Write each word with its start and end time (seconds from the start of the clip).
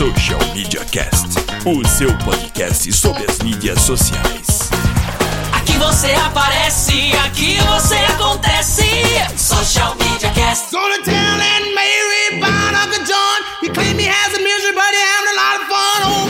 Social 0.00 0.40
Media 0.54 0.82
Cast, 0.86 1.36
o 1.66 1.86
seu 1.86 2.08
podcast 2.24 2.90
sobre 2.90 3.22
as 3.30 3.38
mídias 3.40 3.82
sociais. 3.82 4.70
Aqui 5.52 5.76
você 5.76 6.14
aparece, 6.14 7.12
aqui 7.22 7.58
você 7.60 7.96
acontece. 7.96 8.82
Social 9.36 9.94
Media 9.96 10.30
Cast. 10.30 10.72
Gonna 10.72 11.02
tell 11.02 11.14
Aunt 11.14 11.74
Mary 11.74 12.42
about 12.42 12.82
Uncle 12.82 13.04
John. 13.04 13.42
He 13.60 13.68
claimed 13.68 14.00
he 14.00 14.08
has 14.08 14.32
a 14.32 14.38
misery, 14.38 14.72
but 14.72 14.90
he 14.90 15.02
having 15.04 15.28
a 15.28 15.36
lot 15.36 15.60
of 15.60 15.68
fun. 15.68 16.00
Oh, 16.06 16.29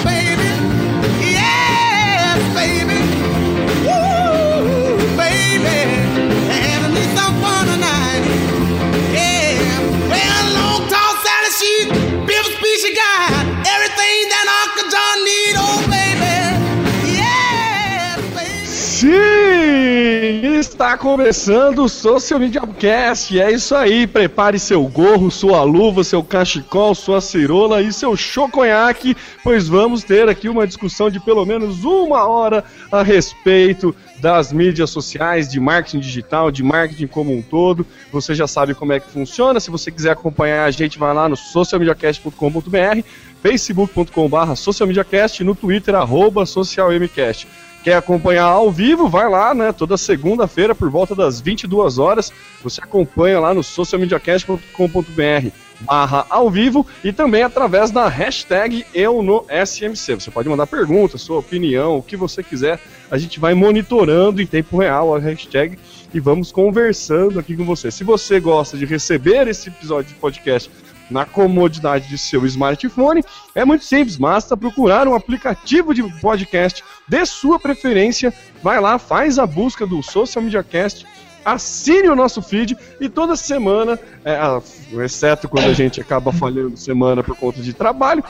she. 12.80 12.94
Oh. 12.96 13.20
Sim! 19.00 20.58
Está 20.58 20.98
começando 20.98 21.78
o 21.78 21.88
Social 21.88 22.38
Media 22.38 22.60
Cast. 22.78 23.40
É 23.40 23.50
isso 23.50 23.74
aí. 23.74 24.06
Prepare 24.06 24.58
seu 24.58 24.82
gorro, 24.84 25.30
sua 25.30 25.62
luva, 25.62 26.04
seu 26.04 26.22
cachecol, 26.22 26.94
sua 26.94 27.20
cirola 27.22 27.80
e 27.80 27.92
seu 27.94 28.14
choconhaque, 28.14 29.16
pois 29.42 29.66
vamos 29.68 30.04
ter 30.04 30.28
aqui 30.28 30.50
uma 30.50 30.66
discussão 30.66 31.08
de 31.08 31.18
pelo 31.18 31.46
menos 31.46 31.82
uma 31.82 32.26
hora 32.26 32.62
a 32.92 33.02
respeito 33.02 33.96
das 34.20 34.52
mídias 34.52 34.90
sociais, 34.90 35.48
de 35.48 35.58
marketing 35.58 36.00
digital, 36.00 36.50
de 36.50 36.62
marketing 36.62 37.06
como 37.06 37.36
um 37.36 37.42
todo. 37.42 37.86
Você 38.12 38.34
já 38.34 38.46
sabe 38.46 38.74
como 38.74 38.92
é 38.92 39.00
que 39.00 39.10
funciona. 39.10 39.58
Se 39.58 39.70
você 39.70 39.90
quiser 39.90 40.10
acompanhar 40.10 40.64
a 40.64 40.70
gente, 40.70 40.98
vai 40.98 41.14
lá 41.14 41.28
no 41.28 41.36
socialmediacast.com.br, 41.36 43.04
facebook.com.br 43.42 44.54
socialmediacast, 44.54 45.42
no 45.42 45.54
Twitter, 45.54 45.94
arroba 45.94 46.44
socialmcast. 46.44 47.48
Quer 47.82 47.94
acompanhar 47.94 48.44
ao 48.44 48.70
vivo? 48.70 49.08
Vai 49.08 49.28
lá, 49.28 49.54
né? 49.54 49.72
Toda 49.72 49.96
segunda-feira, 49.96 50.74
por 50.74 50.90
volta 50.90 51.14
das 51.14 51.40
22 51.40 51.98
horas, 51.98 52.30
você 52.62 52.80
acompanha 52.82 53.40
lá 53.40 53.54
no 53.54 53.62
socialmediacast.com.br 53.62 55.50
barra 55.80 56.26
ao 56.28 56.50
vivo 56.50 56.86
e 57.02 57.12
também 57.12 57.42
através 57.42 57.90
da 57.90 58.06
hashtag 58.08 58.84
eu 58.92 59.22
no 59.22 59.46
SMC. 59.48 60.14
Você 60.16 60.30
pode 60.30 60.48
mandar 60.48 60.66
perguntas, 60.66 61.22
sua 61.22 61.38
opinião, 61.38 61.96
o 61.96 62.02
que 62.02 62.16
você 62.16 62.42
quiser. 62.42 62.78
A 63.10 63.18
gente 63.18 63.40
vai 63.40 63.54
monitorando 63.54 64.40
em 64.40 64.46
tempo 64.46 64.78
real 64.78 65.14
a 65.14 65.18
hashtag 65.18 65.78
e 66.14 66.20
vamos 66.20 66.52
conversando 66.52 67.38
aqui 67.38 67.56
com 67.56 67.64
você. 67.64 67.90
Se 67.90 68.04
você 68.04 68.38
gosta 68.38 68.76
de 68.76 68.84
receber 68.84 69.48
esse 69.48 69.68
episódio 69.68 70.14
de 70.14 70.20
podcast 70.20 70.70
na 71.10 71.24
comodidade 71.24 72.08
de 72.08 72.16
seu 72.16 72.46
smartphone, 72.46 73.22
é 73.54 73.64
muito 73.64 73.84
simples, 73.84 74.16
basta 74.16 74.56
procurar 74.56 75.08
um 75.08 75.14
aplicativo 75.14 75.92
de 75.92 76.02
podcast 76.20 76.84
de 77.08 77.26
sua 77.26 77.58
preferência, 77.58 78.32
vai 78.62 78.80
lá, 78.80 78.96
faz 78.96 79.38
a 79.38 79.46
busca 79.46 79.84
do 79.84 80.02
Social 80.02 80.44
Media 80.44 80.62
Cast, 80.62 81.04
assine 81.44 82.08
o 82.08 82.16
nosso 82.16 82.42
feed 82.42 82.76
e 83.00 83.08
toda 83.08 83.36
semana, 83.36 83.98
é, 84.24 84.34
ah, 84.34 84.60
exceto 85.04 85.48
quando 85.48 85.66
a 85.66 85.72
gente 85.72 86.00
acaba 86.00 86.32
falhando 86.32 86.76
semana 86.76 87.22
por 87.22 87.36
conta 87.36 87.60
de 87.60 87.72
trabalho, 87.72 88.22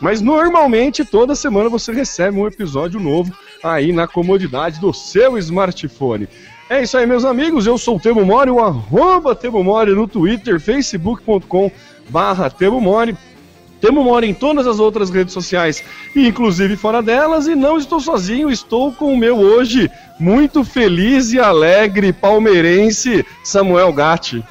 mas 0.00 0.20
normalmente 0.20 1.04
toda 1.04 1.34
semana 1.34 1.68
você 1.68 1.92
recebe 1.92 2.38
um 2.38 2.46
episódio 2.46 2.98
novo 2.98 3.32
aí 3.62 3.92
na 3.92 4.06
comodidade 4.06 4.80
do 4.80 4.92
seu 4.92 5.38
smartphone. 5.38 6.28
É 6.68 6.82
isso 6.82 6.96
aí, 6.96 7.06
meus 7.06 7.24
amigos. 7.24 7.66
Eu 7.66 7.76
sou 7.76 7.96
o 7.96 8.00
Temo 8.00 8.24
Mori, 8.24 8.50
o 8.50 8.58
arroba 8.58 9.34
Temo 9.34 9.62
Mori 9.62 9.94
no 9.94 10.08
Twitter, 10.08 10.58
facebook.com 10.58 11.70
barra 12.08 12.50
Temo 12.50 12.80
Mori. 12.80 13.16
Temo 13.84 14.02
Mori 14.02 14.30
em 14.30 14.32
todas 14.32 14.66
as 14.66 14.80
outras 14.80 15.10
redes 15.10 15.34
sociais, 15.34 15.84
inclusive 16.16 16.74
fora 16.74 17.02
delas, 17.02 17.46
e 17.46 17.54
não 17.54 17.76
estou 17.76 18.00
sozinho, 18.00 18.50
estou 18.50 18.90
com 18.90 19.12
o 19.12 19.16
meu 19.16 19.38
hoje 19.38 19.90
muito 20.18 20.64
feliz 20.64 21.34
e 21.34 21.38
alegre 21.38 22.10
palmeirense 22.10 23.26
Samuel 23.44 23.92
Gatti. 23.92 24.42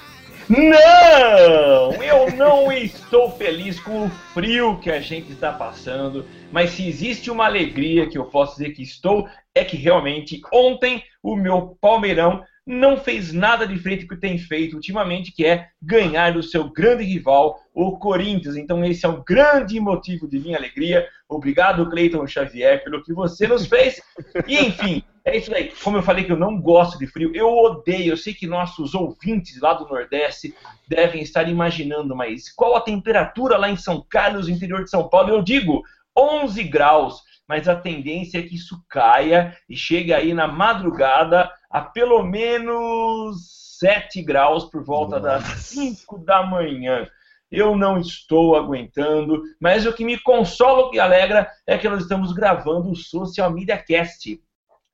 Não! 0.47 2.03
Eu 2.03 2.31
não 2.37 2.71
estou 2.71 3.31
feliz 3.31 3.79
com 3.79 4.05
o 4.05 4.11
frio 4.35 4.77
que 4.77 4.91
a 4.91 4.99
gente 4.99 5.31
está 5.31 5.51
passando, 5.51 6.27
mas 6.51 6.69
se 6.69 6.87
existe 6.87 7.31
uma 7.31 7.45
alegria 7.45 8.07
que 8.07 8.19
eu 8.19 8.25
posso 8.25 8.57
dizer 8.57 8.69
que 8.73 8.83
estou, 8.83 9.27
é 9.55 9.63
que 9.63 9.75
realmente 9.75 10.41
ontem 10.53 11.03
o 11.23 11.35
meu 11.35 11.75
Palmeirão 11.81 12.43
não 12.65 12.97
fez 12.97 13.33
nada 13.33 13.67
diferente 13.67 14.05
do 14.05 14.09
que 14.09 14.21
tem 14.21 14.37
feito 14.37 14.75
ultimamente, 14.75 15.33
que 15.33 15.45
é 15.45 15.67
ganhar 15.81 16.33
do 16.33 16.41
seu 16.41 16.69
grande 16.69 17.03
rival, 17.03 17.59
o 17.73 17.97
Corinthians. 17.97 18.55
Então 18.55 18.83
esse 18.85 19.05
é 19.05 19.09
um 19.09 19.21
grande 19.23 19.79
motivo 19.79 20.27
de 20.27 20.39
minha 20.39 20.57
alegria. 20.57 21.05
Obrigado, 21.27 21.89
Cleiton 21.89 22.25
Xavier, 22.25 22.83
pelo 22.83 23.03
que 23.03 23.13
você 23.13 23.47
nos 23.47 23.65
fez. 23.65 24.01
E 24.47 24.57
enfim, 24.57 25.03
é 25.25 25.37
isso 25.37 25.53
aí. 25.53 25.73
Como 25.83 25.97
eu 25.97 26.03
falei 26.03 26.23
que 26.23 26.31
eu 26.31 26.39
não 26.39 26.59
gosto 26.59 26.97
de 26.97 27.07
frio, 27.07 27.35
eu 27.35 27.49
odeio. 27.49 28.13
Eu 28.13 28.17
sei 28.17 28.33
que 28.33 28.47
nossos 28.47 28.93
ouvintes 28.93 29.59
lá 29.59 29.73
do 29.73 29.87
Nordeste 29.87 30.53
devem 30.87 31.21
estar 31.21 31.49
imaginando, 31.49 32.15
mas 32.15 32.49
qual 32.53 32.75
a 32.75 32.81
temperatura 32.81 33.57
lá 33.57 33.69
em 33.69 33.77
São 33.77 34.05
Carlos, 34.09 34.47
interior 34.47 34.83
de 34.83 34.89
São 34.89 35.09
Paulo? 35.09 35.29
Eu 35.29 35.41
digo 35.41 35.83
11 36.17 36.63
graus 36.63 37.21
mas 37.47 37.67
a 37.67 37.75
tendência 37.75 38.39
é 38.39 38.41
que 38.41 38.55
isso 38.55 38.83
caia 38.89 39.55
e 39.69 39.75
chegue 39.75 40.13
aí 40.13 40.33
na 40.33 40.47
madrugada 40.47 41.51
a 41.73 41.81
pelo 41.81 42.21
menos 42.21 43.79
7 43.79 44.21
graus 44.21 44.65
por 44.65 44.83
volta 44.83 45.19
Nossa. 45.19 45.39
das 45.39 45.57
5 45.65 46.19
da 46.19 46.43
manhã. 46.43 47.07
Eu 47.51 47.75
não 47.75 47.97
estou 47.97 48.55
aguentando, 48.55 49.41
mas 49.59 49.85
o 49.87 49.93
que 49.93 50.05
me 50.05 50.19
consola 50.19 50.91
e 50.93 50.99
alegra 50.99 51.51
é 51.65 51.75
que 51.75 51.89
nós 51.89 52.03
estamos 52.03 52.31
gravando 52.31 52.91
o 52.91 52.95
Social 52.95 53.51
Media 53.51 53.77
Cast. 53.77 54.39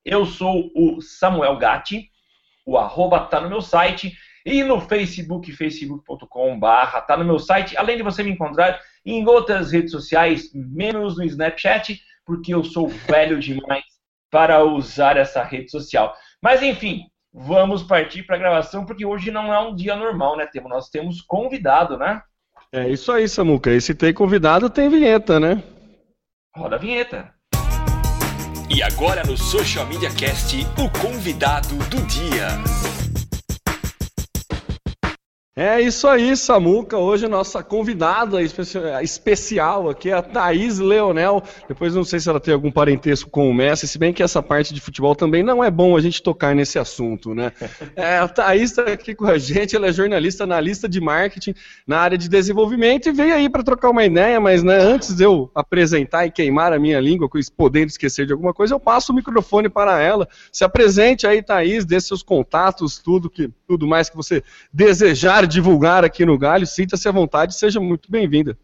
Eu 0.02 0.24
sou 0.24 0.70
o 0.74 1.02
Samuel 1.02 1.58
Gatti, 1.58 2.10
o 2.64 2.78
arroba 2.78 3.20
tá 3.20 3.40
no 3.40 3.50
meu 3.50 3.60
site, 3.60 4.16
e 4.44 4.62
no 4.62 4.80
Facebook, 4.80 5.52
facebook.com.br, 5.52 7.00
tá 7.06 7.14
no 7.14 7.26
meu 7.26 7.38
site, 7.38 7.76
além 7.76 7.98
de 7.98 8.02
você 8.02 8.22
me 8.22 8.30
encontrar 8.30 8.80
em 9.04 9.26
outras 9.26 9.70
redes 9.70 9.90
sociais, 9.90 10.50
menos 10.54 11.18
no 11.18 11.24
Snapchat, 11.24 12.00
porque 12.24 12.54
eu 12.54 12.64
sou 12.64 12.88
velho 12.88 13.38
demais 13.38 13.84
para 14.30 14.64
usar 14.64 15.16
essa 15.16 15.42
rede 15.42 15.70
social. 15.70 16.14
Mas 16.42 16.62
enfim, 16.62 17.04
vamos 17.32 17.82
partir 17.82 18.22
para 18.22 18.36
a 18.36 18.38
gravação, 18.38 18.86
porque 18.86 19.04
hoje 19.04 19.30
não 19.30 19.52
é 19.52 19.58
um 19.60 19.74
dia 19.74 19.94
normal, 19.94 20.36
né, 20.36 20.46
Temo? 20.46 20.68
Nós 20.68 20.88
temos 20.88 21.20
convidado, 21.20 21.98
né? 21.98 22.22
É 22.72 22.88
isso 22.88 23.12
aí, 23.12 23.28
Samuca. 23.28 23.70
E 23.70 23.80
se 23.80 23.94
tem 23.94 24.14
convidado, 24.14 24.70
tem 24.70 24.88
vinheta, 24.88 25.38
né? 25.38 25.62
Roda 26.56 26.76
a 26.76 26.78
vinheta. 26.78 27.32
E 28.68 28.82
agora 28.82 29.24
no 29.24 29.36
Social 29.36 29.84
Media 29.86 30.10
Cast, 30.14 30.56
o 30.78 30.88
convidado 31.00 31.74
do 31.90 32.00
dia. 32.06 32.48
É 35.62 35.78
isso 35.78 36.08
aí, 36.08 36.34
Samuca. 36.38 36.96
Hoje 36.96 37.28
nossa 37.28 37.62
convidada 37.62 38.40
especi 38.40 38.78
especial 39.02 39.90
aqui 39.90 40.08
é 40.08 40.14
a 40.14 40.22
Thaís 40.22 40.78
Leonel. 40.78 41.42
Depois 41.68 41.94
não 41.94 42.02
sei 42.02 42.18
se 42.18 42.30
ela 42.30 42.40
tem 42.40 42.54
algum 42.54 42.70
parentesco 42.70 43.28
com 43.28 43.50
o 43.50 43.52
Messi, 43.52 43.86
se 43.86 43.98
bem 43.98 44.10
que 44.10 44.22
essa 44.22 44.42
parte 44.42 44.72
de 44.72 44.80
futebol 44.80 45.14
também 45.14 45.42
não 45.42 45.62
é 45.62 45.70
bom 45.70 45.98
a 45.98 46.00
gente 46.00 46.22
tocar 46.22 46.54
nesse 46.54 46.78
assunto, 46.78 47.34
né? 47.34 47.52
É, 47.96 48.18
a 48.18 48.28
Thaís 48.28 48.70
está 48.70 48.84
aqui 48.84 49.14
com 49.14 49.26
a 49.26 49.36
gente, 49.36 49.76
ela 49.76 49.88
é 49.88 49.92
jornalista 49.92 50.44
analista 50.44 50.88
de 50.88 51.00
marketing 51.00 51.54
na 51.86 51.98
área 51.98 52.16
de 52.16 52.28
desenvolvimento 52.28 53.08
e 53.08 53.12
veio 53.12 53.34
aí 53.34 53.50
para 53.50 53.62
trocar 53.62 53.90
uma 53.90 54.04
ideia, 54.04 54.40
mas 54.40 54.62
né, 54.62 54.78
antes 54.78 55.14
de 55.14 55.24
eu 55.24 55.50
apresentar 55.54 56.24
e 56.24 56.30
queimar 56.30 56.72
a 56.72 56.78
minha 56.78 57.00
língua, 57.00 57.28
podendo 57.54 57.88
esquecer 57.88 58.26
de 58.26 58.32
alguma 58.32 58.54
coisa, 58.54 58.74
eu 58.74 58.80
passo 58.80 59.12
o 59.12 59.14
microfone 59.14 59.68
para 59.68 60.00
ela. 60.00 60.26
Se 60.50 60.64
apresente 60.64 61.26
aí, 61.26 61.42
Thaís, 61.42 61.84
dê 61.84 62.00
seus 62.00 62.22
contatos, 62.22 62.98
tudo, 62.98 63.28
que, 63.28 63.50
tudo 63.66 63.86
mais 63.86 64.08
que 64.08 64.16
você 64.16 64.42
desejar 64.72 65.46
divulgar 65.50 66.04
aqui 66.04 66.24
no 66.24 66.38
Galho, 66.38 66.66
sinta-se 66.66 67.08
à 67.08 67.12
vontade, 67.12 67.54
seja 67.54 67.80
muito 67.80 68.10
bem-vinda. 68.10 68.56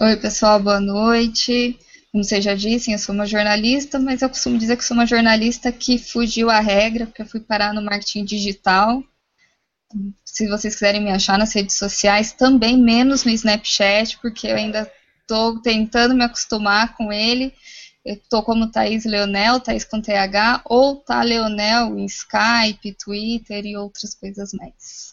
Oi, 0.00 0.16
pessoal, 0.16 0.60
boa 0.60 0.80
noite. 0.80 1.78
Como 2.12 2.24
vocês 2.24 2.44
já 2.44 2.54
disse, 2.54 2.92
eu 2.92 2.98
sou 2.98 3.14
uma 3.14 3.26
jornalista, 3.26 3.98
mas 3.98 4.20
eu 4.20 4.28
costumo 4.28 4.58
dizer 4.58 4.76
que 4.76 4.84
sou 4.84 4.96
uma 4.96 5.06
jornalista 5.06 5.70
que 5.70 5.98
fugiu 5.98 6.50
à 6.50 6.60
regra, 6.60 7.06
porque 7.06 7.22
eu 7.22 7.26
fui 7.26 7.40
parar 7.40 7.72
no 7.72 7.82
marketing 7.82 8.24
digital. 8.24 9.02
Se 10.24 10.46
vocês 10.48 10.74
quiserem 10.74 11.02
me 11.02 11.10
achar 11.10 11.38
nas 11.38 11.54
redes 11.54 11.76
sociais, 11.76 12.32
também 12.32 12.76
menos 12.76 13.24
no 13.24 13.30
Snapchat, 13.30 14.18
porque 14.20 14.46
eu 14.46 14.56
ainda 14.56 14.90
estou 15.20 15.60
tentando 15.60 16.14
me 16.14 16.24
acostumar 16.24 16.96
com 16.96 17.12
ele. 17.12 17.54
Estou 18.04 18.42
como 18.42 18.70
Thaís 18.70 19.04
Leonel, 19.04 19.60
Thaís 19.60 19.84
com 19.84 20.00
TH, 20.00 20.62
ou 20.64 20.96
tá 20.96 21.22
Leonel 21.22 21.98
em 21.98 22.06
Skype, 22.06 22.96
Twitter 23.02 23.64
e 23.66 23.76
outras 23.76 24.14
coisas 24.14 24.52
mais. 24.52 25.07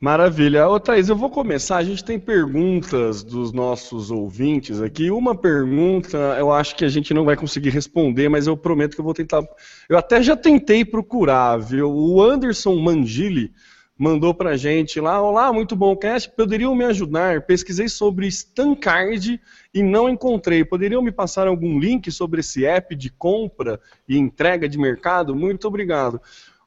Maravilha. 0.00 0.68
Ô, 0.68 0.78
Thaís, 0.78 1.08
eu 1.08 1.16
vou 1.16 1.30
começar. 1.30 1.76
A 1.76 1.84
gente 1.84 2.04
tem 2.04 2.18
perguntas 2.18 3.22
dos 3.22 3.52
nossos 3.52 4.10
ouvintes 4.10 4.80
aqui. 4.80 5.10
Uma 5.10 5.34
pergunta 5.34 6.18
eu 6.38 6.52
acho 6.52 6.76
que 6.76 6.84
a 6.84 6.88
gente 6.88 7.14
não 7.14 7.24
vai 7.24 7.36
conseguir 7.36 7.70
responder, 7.70 8.28
mas 8.28 8.46
eu 8.46 8.56
prometo 8.56 8.94
que 8.94 9.00
eu 9.00 9.04
vou 9.04 9.14
tentar. 9.14 9.42
Eu 9.88 9.96
até 9.96 10.22
já 10.22 10.36
tentei 10.36 10.84
procurar, 10.84 11.56
viu? 11.58 11.90
O 11.90 12.20
Anderson 12.22 12.76
Mangili 12.76 13.52
mandou 13.96 14.34
pra 14.34 14.56
gente 14.56 15.00
lá, 15.00 15.22
olá, 15.22 15.52
muito 15.52 15.76
bom 15.76 15.96
cast, 15.96 16.28
poderiam 16.34 16.74
me 16.74 16.84
ajudar? 16.84 17.42
Pesquisei 17.42 17.88
sobre 17.88 18.26
Stancard 18.26 19.40
e 19.72 19.82
não 19.82 20.08
encontrei. 20.08 20.64
Poderiam 20.64 21.00
me 21.00 21.12
passar 21.12 21.46
algum 21.46 21.78
link 21.78 22.10
sobre 22.10 22.40
esse 22.40 22.66
app 22.66 22.94
de 22.94 23.08
compra 23.08 23.80
e 24.08 24.18
entrega 24.18 24.68
de 24.68 24.76
mercado? 24.76 25.34
Muito 25.34 25.68
obrigado. 25.68 26.20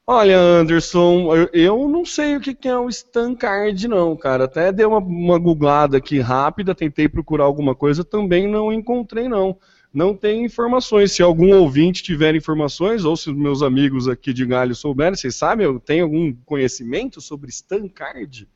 Olha, 0.10 0.40
Anderson, 0.40 1.28
eu 1.52 1.90
não 1.90 2.06
sei 2.06 2.38
o 2.38 2.40
que 2.40 2.66
é 2.66 2.78
o 2.78 2.88
Stancard, 2.88 3.88
não, 3.90 4.16
cara. 4.16 4.46
Até 4.46 4.72
dei 4.72 4.86
uma, 4.86 5.00
uma 5.00 5.38
googlada 5.38 5.98
aqui 5.98 6.20
rápida, 6.20 6.74
tentei 6.74 7.10
procurar 7.10 7.44
alguma 7.44 7.76
coisa, 7.76 8.06
também 8.06 8.48
não 8.48 8.72
encontrei, 8.72 9.28
não 9.28 9.58
não 9.94 10.16
tem 10.16 10.46
informações. 10.46 11.12
Se 11.12 11.24
algum 11.24 11.56
ouvinte 11.56 12.04
tiver 12.04 12.36
informações, 12.36 13.04
ou 13.04 13.18
se 13.18 13.34
meus 13.34 13.64
amigos 13.64 14.08
aqui 14.08 14.32
de 14.32 14.46
Galho 14.46 14.76
souberem, 14.76 15.16
vocês 15.16 15.36
sabem, 15.36 15.80
tem 15.80 16.02
algum 16.02 16.34
conhecimento 16.46 17.20
sobre 17.20 17.50
Stancard? 17.50 18.48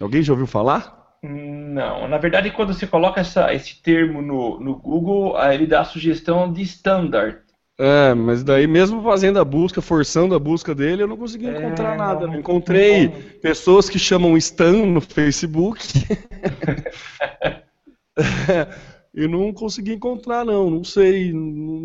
Alguém 0.00 0.22
já 0.22 0.32
ouviu 0.32 0.46
falar? 0.46 1.18
Não, 1.22 2.08
na 2.08 2.16
verdade, 2.16 2.50
quando 2.50 2.72
você 2.72 2.86
coloca 2.86 3.20
essa, 3.20 3.52
esse 3.52 3.82
termo 3.82 4.22
no, 4.22 4.58
no 4.60 4.76
Google, 4.76 5.36
ele 5.52 5.66
dá 5.66 5.80
a 5.80 5.84
sugestão 5.84 6.50
de 6.52 6.62
standard. 6.62 7.42
É, 7.80 8.12
mas 8.12 8.42
daí 8.42 8.66
mesmo 8.66 9.00
fazendo 9.04 9.38
a 9.38 9.44
busca, 9.44 9.80
forçando 9.80 10.34
a 10.34 10.38
busca 10.38 10.74
dele, 10.74 11.04
eu 11.04 11.06
não 11.06 11.16
consegui 11.16 11.46
é, 11.46 11.58
encontrar 11.58 11.96
nada. 11.96 12.26
Não, 12.26 12.34
Encontrei 12.34 13.06
não. 13.06 13.14
pessoas 13.40 13.88
que 13.88 14.00
chamam 14.00 14.36
Stan 14.36 14.84
no 14.84 15.00
Facebook. 15.00 15.80
e 19.14 19.28
não 19.28 19.52
consegui 19.52 19.92
encontrar, 19.92 20.44
não. 20.44 20.68
Não 20.68 20.82
sei. 20.82 21.32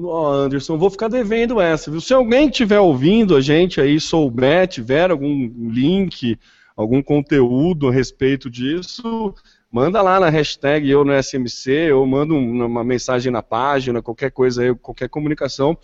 Ó, 0.03 0.33
Anderson, 0.33 0.79
vou 0.79 0.89
ficar 0.89 1.09
devendo 1.09 1.61
essa. 1.61 1.91
Viu? 1.91 2.01
Se 2.01 2.11
alguém 2.11 2.47
estiver 2.47 2.79
ouvindo 2.79 3.35
a 3.35 3.41
gente 3.41 3.79
aí, 3.79 3.99
souber, 3.99 4.67
tiver 4.67 5.11
algum 5.11 5.47
link, 5.69 6.39
algum 6.75 7.03
conteúdo 7.03 7.87
a 7.87 7.91
respeito 7.91 8.49
disso, 8.49 9.31
manda 9.73 10.03
lá 10.03 10.19
na 10.19 10.29
hashtag 10.29 10.87
eu 10.87 11.03
no 11.03 11.11
SMC, 11.11 11.91
ou 11.91 12.05
manda 12.05 12.31
uma 12.31 12.83
mensagem 12.83 13.31
na 13.31 13.41
página, 13.41 14.03
qualquer 14.03 14.29
coisa 14.29 14.61
aí, 14.61 14.75
qualquer 14.75 15.09
comunicação. 15.09 15.75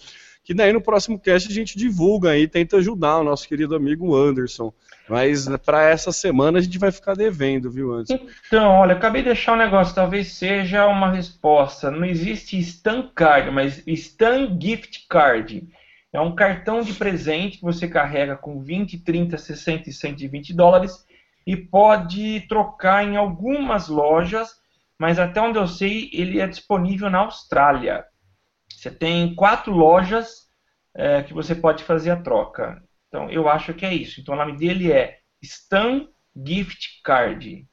Que 0.44 0.54
daí 0.54 0.72
no 0.72 0.80
próximo 0.80 1.20
cast 1.20 1.50
a 1.50 1.54
gente 1.54 1.76
divulga 1.76 2.30
aí, 2.30 2.48
tenta 2.48 2.78
ajudar 2.78 3.18
o 3.18 3.24
nosso 3.24 3.48
querido 3.48 3.76
amigo 3.76 4.16
Anderson. 4.16 4.72
Mas 5.10 5.48
para 5.66 5.90
essa 5.90 6.12
semana 6.12 6.60
a 6.60 6.62
gente 6.62 6.78
vai 6.78 6.92
ficar 6.92 7.16
devendo, 7.16 7.72
viu, 7.72 7.92
antes. 7.92 8.16
Então, 8.46 8.74
olha, 8.74 8.94
acabei 8.94 9.24
de 9.24 9.30
deixar 9.30 9.54
um 9.54 9.58
negócio, 9.58 9.96
talvez 9.96 10.34
seja 10.34 10.86
uma 10.86 11.12
resposta. 11.12 11.90
Não 11.90 12.06
existe 12.06 12.60
Stan 12.60 13.10
Card, 13.16 13.50
mas 13.50 13.82
Stan 13.88 14.56
Gift 14.62 15.08
Card. 15.10 15.68
É 16.14 16.22
um 16.22 16.36
cartão 16.36 16.82
de 16.82 16.94
presente 16.94 17.58
que 17.58 17.64
você 17.64 17.88
carrega 17.88 18.36
com 18.36 18.62
20, 18.62 19.00
30, 19.00 19.36
60 19.36 19.90
e 19.90 19.94
120 19.94 20.54
dólares 20.54 21.09
e 21.46 21.56
pode 21.56 22.42
trocar 22.48 23.04
em 23.04 23.18
algumas 23.18 23.88
lojas, 23.88 24.50
mas 24.98 25.18
até 25.18 25.42
onde 25.42 25.58
eu 25.58 25.68
sei, 25.68 26.10
ele 26.14 26.40
é 26.40 26.48
disponível 26.48 27.10
na 27.10 27.20
Austrália. 27.20 28.06
Você 28.70 28.92
tem 28.92 29.34
quatro 29.36 29.74
lojas 29.74 30.48
é, 30.96 31.24
que 31.24 31.34
você 31.34 31.56
pode 31.56 31.84
fazer 31.84 32.12
a 32.12 32.22
troca. 32.22 32.82
Então, 33.08 33.30
eu 33.30 33.50
acho 33.50 33.74
que 33.74 33.86
é 33.86 33.94
isso. 33.94 34.22
Então, 34.22 34.36
o 34.36 34.38
nome 34.38 34.58
dele 34.58 34.92
é 34.92 35.18
Stan 35.42 36.08
Gift 36.36 37.02
Card. 37.04 37.66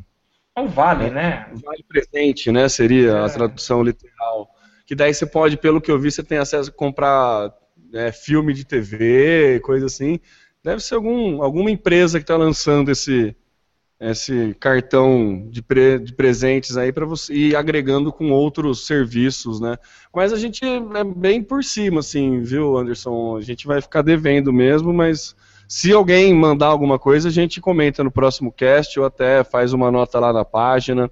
É 0.61 0.63
um 0.63 0.69
vale, 0.69 1.07
é, 1.07 1.11
né? 1.11 1.47
Vale 1.55 1.83
presente, 1.89 2.53
né? 2.53 2.69
Seria 2.69 3.13
é. 3.13 3.25
a 3.25 3.29
tradução 3.29 3.83
literal. 3.83 4.55
Que 4.87 4.95
daí 4.95 5.15
você 5.15 5.25
pode, 5.25 5.57
pelo 5.57 5.81
que 5.81 5.91
eu 5.91 5.99
vi, 5.99 6.11
você 6.11 6.23
tem 6.23 6.37
acesso 6.37 6.69
a 6.69 6.73
comprar 6.73 7.53
é, 7.95 8.13
filme 8.13 8.53
de 8.53 8.67
TV, 8.67 9.61
coisa 9.61 9.87
assim. 9.87 10.21
Deve 10.63 10.83
ser 10.83 10.97
algum, 10.97 11.43
alguma 11.43 11.71
empresa 11.71 12.19
que 12.19 12.25
está 12.25 12.37
lançando 12.37 12.91
esse, 12.91 13.35
esse 13.99 14.55
cartão 14.61 15.49
de, 15.51 15.63
pre, 15.63 15.99
de 15.99 16.13
presentes 16.13 16.77
aí 16.77 16.93
para 16.93 17.07
você 17.07 17.33
ir 17.33 17.57
agregando 17.57 18.13
com 18.13 18.31
outros 18.31 18.87
serviços, 18.87 19.61
né? 19.61 19.79
Mas 20.15 20.31
a 20.31 20.37
gente 20.37 20.63
é 20.63 21.05
bem 21.05 21.43
por 21.43 21.65
cima, 21.65 22.01
assim, 22.01 22.43
viu, 22.43 22.77
Anderson? 22.77 23.39
A 23.39 23.41
gente 23.41 23.67
vai 23.67 23.81
ficar 23.81 24.03
devendo 24.03 24.53
mesmo, 24.53 24.93
mas 24.93 25.35
se 25.71 25.93
alguém 25.93 26.35
mandar 26.35 26.67
alguma 26.67 26.99
coisa, 26.99 27.29
a 27.29 27.31
gente 27.31 27.61
comenta 27.61 28.03
no 28.03 28.11
próximo 28.11 28.51
cast 28.51 28.99
ou 28.99 29.07
até 29.07 29.45
faz 29.45 29.73
uma 29.73 29.89
nota 29.89 30.19
lá 30.19 30.33
na 30.33 30.45
página. 30.45 31.05
A 31.05 31.09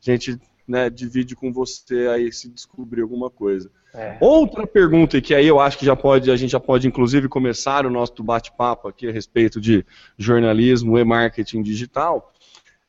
gente 0.00 0.38
né, 0.66 0.88
divide 0.88 1.34
com 1.34 1.52
você 1.52 2.06
aí 2.06 2.32
se 2.32 2.48
descobrir 2.48 3.02
alguma 3.02 3.28
coisa. 3.28 3.68
É. 3.92 4.16
Outra 4.20 4.64
pergunta 4.64 5.20
que 5.20 5.34
aí 5.34 5.48
eu 5.48 5.58
acho 5.58 5.76
que 5.76 5.84
já 5.84 5.96
pode, 5.96 6.30
a 6.30 6.36
gente 6.36 6.50
já 6.50 6.60
pode 6.60 6.86
inclusive 6.86 7.28
começar 7.28 7.84
o 7.84 7.90
nosso 7.90 8.22
bate-papo 8.22 8.86
aqui 8.86 9.08
a 9.08 9.12
respeito 9.12 9.60
de 9.60 9.84
jornalismo 10.16 10.96
e 10.96 11.02
marketing 11.02 11.60
digital. 11.60 12.32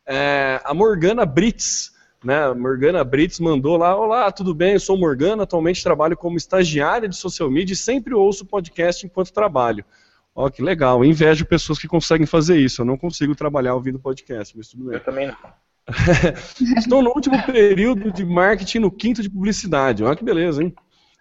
É, 0.06 0.62
a 0.64 0.72
Morgana 0.72 1.26
Brits, 1.26 1.94
né? 2.24 2.54
Morgana 2.54 3.04
Brits 3.04 3.40
mandou 3.40 3.76
lá: 3.76 3.96
Olá, 3.96 4.32
tudo 4.32 4.54
bem? 4.54 4.74
Eu 4.74 4.80
sou 4.80 4.96
Morgana, 4.96 5.44
atualmente 5.44 5.82
trabalho 5.82 6.16
como 6.16 6.38
estagiária 6.38 7.10
de 7.10 7.16
social 7.16 7.50
media 7.50 7.74
e 7.74 7.76
sempre 7.76 8.14
ouço 8.14 8.46
podcast 8.46 9.04
enquanto 9.04 9.34
trabalho. 9.34 9.84
Ó, 10.38 10.52
que 10.52 10.62
legal. 10.62 11.04
Invejo 11.04 11.48
pessoas 11.48 11.80
que 11.80 11.88
conseguem 11.88 12.28
fazer 12.28 12.60
isso. 12.60 12.84
Eu 12.84 12.86
não 12.86 12.96
consigo 12.96 13.34
trabalhar 13.34 13.74
ouvindo 13.74 13.98
podcast, 13.98 14.56
mas 14.56 14.68
tudo 14.68 14.86
bem. 14.86 14.94
Eu 14.94 15.04
também 15.04 15.26
não. 15.26 15.36
Estou 16.78 17.02
no 17.02 17.10
último 17.10 17.44
período 17.44 18.12
de 18.12 18.24
marketing 18.24 18.80
no 18.80 18.92
quinto 18.92 19.24
de 19.24 19.32
publicidade. 19.32 20.04
Olha 20.04 20.16
que 20.16 20.24
beleza, 20.24 20.62
hein? 20.62 20.76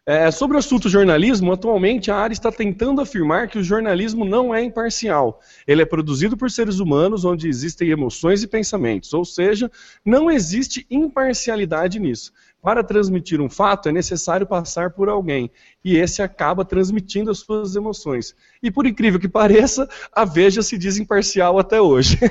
É, 0.08 0.30
sobre 0.30 0.56
o 0.56 0.60
assunto 0.60 0.88
jornalismo, 0.88 1.52
atualmente 1.52 2.12
a 2.12 2.16
área 2.16 2.32
está 2.32 2.52
tentando 2.52 3.00
afirmar 3.00 3.48
que 3.48 3.58
o 3.58 3.62
jornalismo 3.62 4.24
não 4.24 4.54
é 4.54 4.62
imparcial. 4.62 5.40
Ele 5.66 5.82
é 5.82 5.84
produzido 5.84 6.36
por 6.36 6.48
seres 6.48 6.78
humanos 6.78 7.24
onde 7.24 7.48
existem 7.48 7.90
emoções 7.90 8.40
e 8.40 8.46
pensamentos, 8.46 9.12
ou 9.12 9.24
seja, 9.24 9.68
não 10.04 10.30
existe 10.30 10.86
imparcialidade 10.88 11.98
nisso. 11.98 12.32
Para 12.62 12.84
transmitir 12.84 13.40
um 13.40 13.50
fato 13.50 13.88
é 13.88 13.92
necessário 13.92 14.46
passar 14.46 14.90
por 14.90 15.08
alguém, 15.08 15.50
e 15.84 15.96
esse 15.96 16.22
acaba 16.22 16.64
transmitindo 16.64 17.28
as 17.28 17.38
suas 17.38 17.74
emoções. 17.74 18.32
E 18.62 18.70
por 18.70 18.86
incrível 18.86 19.18
que 19.18 19.28
pareça, 19.28 19.88
a 20.12 20.24
Veja 20.24 20.62
se 20.62 20.78
diz 20.78 20.98
imparcial 20.98 21.58
até 21.58 21.80
hoje. 21.80 22.16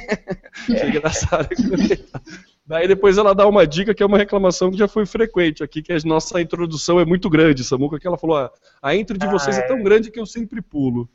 É 0.70 0.88
engraçado. 0.88 1.50
Daí 2.68 2.88
depois 2.88 3.18
ela 3.18 3.36
dá 3.36 3.48
uma 3.48 3.68
dica 3.68 3.94
que 3.94 4.02
é 4.02 4.06
uma 4.06 4.18
reclamação 4.18 4.72
que 4.72 4.78
já 4.78 4.88
foi 4.88 5.06
frequente 5.06 5.64
aqui, 5.64 5.84
que 5.84 5.94
a 5.94 5.98
nossa 6.04 6.42
introdução 6.42 7.00
é 7.00 7.06
muito 7.06 7.30
grande, 7.30 7.64
Samuca, 7.64 8.00
que 8.00 8.08
ela 8.08 8.18
falou, 8.18 8.38
ah, 8.38 8.52
a 8.82 8.96
intro 8.96 9.18
de 9.18 9.28
vocês 9.28 9.58
ah, 9.58 9.62
é. 9.62 9.64
é 9.64 9.68
tão 9.68 9.84
grande 9.84 10.10
que 10.10 10.20
eu 10.20 10.26
sempre 10.26 10.62
pulo. 10.62 11.08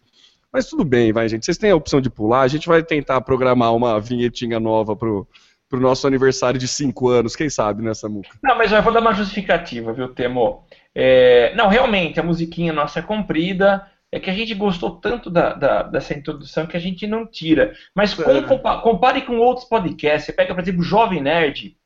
Mas 0.52 0.66
tudo 0.66 0.84
bem, 0.84 1.12
vai, 1.12 1.28
gente. 1.28 1.44
Vocês 1.44 1.58
têm 1.58 1.70
a 1.70 1.76
opção 1.76 2.00
de 2.00 2.10
pular. 2.10 2.42
A 2.42 2.48
gente 2.48 2.68
vai 2.68 2.82
tentar 2.82 3.20
programar 3.20 3.74
uma 3.74 4.00
vinhetinha 4.00 4.58
nova 4.58 4.96
pro, 4.96 5.26
pro 5.68 5.80
nosso 5.80 6.06
aniversário 6.06 6.58
de 6.58 6.66
5 6.66 7.08
anos, 7.08 7.36
quem 7.36 7.48
sabe, 7.48 7.82
né, 7.82 7.94
Samuca? 7.94 8.30
Não, 8.42 8.58
mas 8.58 8.72
eu 8.72 8.82
vou 8.82 8.92
dar 8.92 9.00
uma 9.00 9.14
justificativa, 9.14 9.92
viu, 9.92 10.08
Temo? 10.08 10.64
É... 10.94 11.54
Não, 11.54 11.68
realmente, 11.68 12.18
a 12.18 12.22
musiquinha 12.24 12.72
nossa 12.72 12.98
é 12.98 13.02
comprida, 13.02 13.86
é 14.12 14.18
que 14.18 14.28
a 14.28 14.34
gente 14.34 14.54
gostou 14.54 14.96
tanto 14.96 15.30
da, 15.30 15.54
da, 15.54 15.82
dessa 15.84 16.14
introdução 16.14 16.66
que 16.66 16.76
a 16.76 16.80
gente 16.80 17.06
não 17.06 17.24
tira. 17.26 17.72
Mas 17.94 18.18
é. 18.18 18.42
compare 18.82 19.22
com 19.22 19.38
outros 19.38 19.66
podcasts. 19.66 20.26
Você 20.26 20.32
pega, 20.32 20.54
por 20.54 20.60
exemplo, 20.60 20.82
Jovem 20.82 21.22
Nerd. 21.22 21.76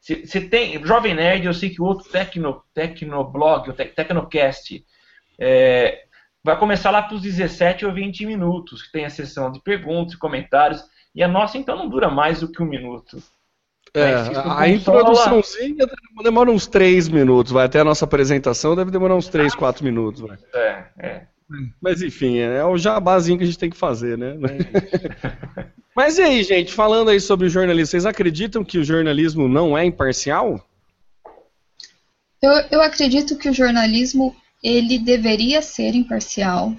Você 0.00 0.40
tem. 0.40 0.84
Jovem 0.84 1.14
Nerd, 1.14 1.46
eu 1.46 1.54
sei 1.54 1.70
que 1.70 1.82
o 1.82 1.84
outro 1.84 2.08
Tecno, 2.08 2.62
Tecnoblog, 2.72 3.70
o 3.70 3.72
Tecnocast, 3.72 4.84
é, 5.38 6.04
vai 6.44 6.56
começar 6.56 6.92
lá 6.92 7.02
para 7.02 7.16
os 7.16 7.22
17 7.22 7.84
ou 7.84 7.92
20 7.92 8.24
minutos, 8.24 8.82
que 8.82 8.92
tem 8.92 9.04
a 9.04 9.10
sessão 9.10 9.50
de 9.50 9.60
perguntas 9.60 10.14
e 10.14 10.18
comentários. 10.18 10.82
E 11.12 11.22
a 11.24 11.28
nossa, 11.28 11.58
então, 11.58 11.76
não 11.76 11.88
dura 11.88 12.08
mais 12.08 12.40
do 12.40 12.52
que 12.52 12.62
um 12.62 12.66
minuto. 12.66 13.20
É, 13.94 14.14
a 14.44 14.68
introduçãozinha 14.68 15.86
demora 16.22 16.50
uns 16.50 16.66
3 16.66 17.08
minutos, 17.08 17.50
vai 17.50 17.64
até 17.64 17.80
a 17.80 17.84
nossa 17.84 18.04
apresentação 18.04 18.76
deve 18.76 18.90
demorar 18.90 19.16
uns 19.16 19.28
3, 19.28 19.54
4 19.54 19.82
minutos. 19.82 20.20
Vai. 20.20 20.38
É, 20.54 20.84
é. 20.98 21.26
Mas 21.80 22.02
enfim, 22.02 22.38
é 22.38 22.64
o 22.64 22.76
jabazinho 22.76 23.38
que 23.38 23.44
a 23.44 23.46
gente 23.46 23.58
tem 23.58 23.70
que 23.70 23.76
fazer, 23.76 24.18
né? 24.18 24.36
É 24.36 25.78
Mas 25.96 26.18
e 26.18 26.22
aí, 26.22 26.44
gente, 26.44 26.72
falando 26.72 27.08
aí 27.08 27.18
sobre 27.18 27.46
o 27.46 27.50
jornalismo, 27.50 27.90
vocês 27.90 28.06
acreditam 28.06 28.62
que 28.62 28.78
o 28.78 28.84
jornalismo 28.84 29.48
não 29.48 29.76
é 29.76 29.84
imparcial? 29.84 30.64
Eu, 32.40 32.52
eu 32.70 32.82
acredito 32.82 33.36
que 33.36 33.48
o 33.48 33.52
jornalismo 33.52 34.36
ele 34.62 34.98
deveria 34.98 35.60
ser 35.60 35.94
imparcial. 35.94 36.72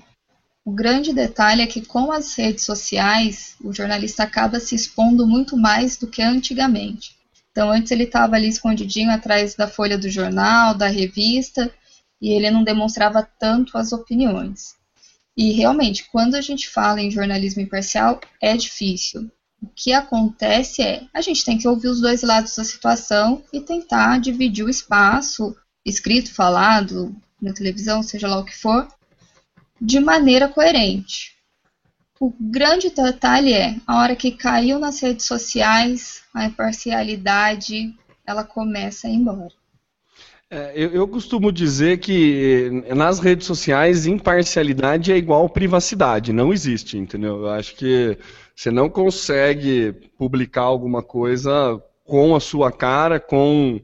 O 0.64 0.72
grande 0.72 1.14
detalhe 1.14 1.62
é 1.62 1.68
que 1.68 1.86
com 1.86 2.12
as 2.12 2.34
redes 2.36 2.64
sociais, 2.64 3.58
o 3.62 3.74
jornalista 3.74 4.24
acaba 4.24 4.60
se 4.60 4.76
expondo 4.76 5.26
muito 5.28 5.58
mais 5.58 5.98
do 5.98 6.08
que 6.08 6.22
antigamente. 6.22 7.18
Então, 7.52 7.72
antes 7.72 7.92
ele 7.92 8.04
estava 8.04 8.36
ali 8.36 8.48
escondidinho 8.48 9.12
atrás 9.12 9.56
da 9.56 9.68
folha 9.68 9.98
do 9.98 10.10
jornal, 10.10 10.74
da 10.74 10.88
revista, 10.88 11.74
e 12.22 12.32
ele 12.32 12.52
não 12.52 12.64
demonstrava 12.64 13.28
tanto 13.40 13.78
as 13.78 13.92
opiniões. 13.92 14.76
E 15.36 15.52
realmente, 15.52 16.10
quando 16.12 16.36
a 16.36 16.42
gente 16.42 16.70
fala 16.70 17.02
em 17.02 17.12
jornalismo 17.12 17.62
imparcial, 17.62 18.20
é 18.42 18.58
difícil. 18.58 19.32
O 19.62 19.68
que 19.76 19.94
acontece 19.94 20.82
é, 20.82 21.04
a 21.14 21.22
gente 21.22 21.44
tem 21.46 21.58
que 21.58 21.68
ouvir 21.68 21.88
os 21.88 22.02
dois 22.02 22.24
lados 22.24 22.56
da 22.56 22.64
situação 22.64 23.44
e 23.54 23.62
tentar 23.62 24.20
dividir 24.20 24.66
o 24.66 24.70
espaço, 24.70 25.56
escrito, 25.86 26.34
falado, 26.34 27.16
na 27.42 27.54
televisão, 27.54 28.04
seja 28.04 28.28
lá 28.28 28.40
o 28.40 28.46
que 28.46 28.56
for, 28.56 28.88
de 29.80 30.00
maneira 30.00 30.48
coerente. 30.48 31.38
O 32.20 32.34
grande 32.38 32.90
detalhe 32.90 33.54
é, 33.54 33.78
a 33.88 33.98
hora 33.98 34.16
que 34.16 34.32
caiu 34.32 34.78
nas 34.78 35.00
redes 35.00 35.26
sociais, 35.26 36.22
a 36.34 36.46
imparcialidade, 36.46 37.96
ela 38.26 38.44
começa 38.44 39.08
a 39.08 39.10
ir 39.10 39.16
embora. 39.16 39.59
É, 40.52 40.72
eu, 40.76 40.90
eu, 40.90 41.08
costumo 41.08 41.52
dizer 41.52 42.00
que 42.00 42.72
nas 42.96 43.20
redes 43.20 43.46
sociais 43.46 44.08
imparcialidade 44.08 45.12
é 45.12 45.16
igual 45.16 45.48
privacidade, 45.48 46.34
não 46.34 46.52
existe, 46.52 46.98
entendeu? 46.98 47.42
Eu 47.42 47.50
acho 47.50 47.76
que 47.76 48.18
você 48.56 48.72
não 48.72 48.90
consegue 48.90 49.94
publicar 50.18 50.64
alguma 50.64 51.04
coisa 51.04 51.80
com 52.04 52.36
a 52.36 52.40
sua 52.40 52.72
cara, 52.72 53.20
com, 53.20 53.80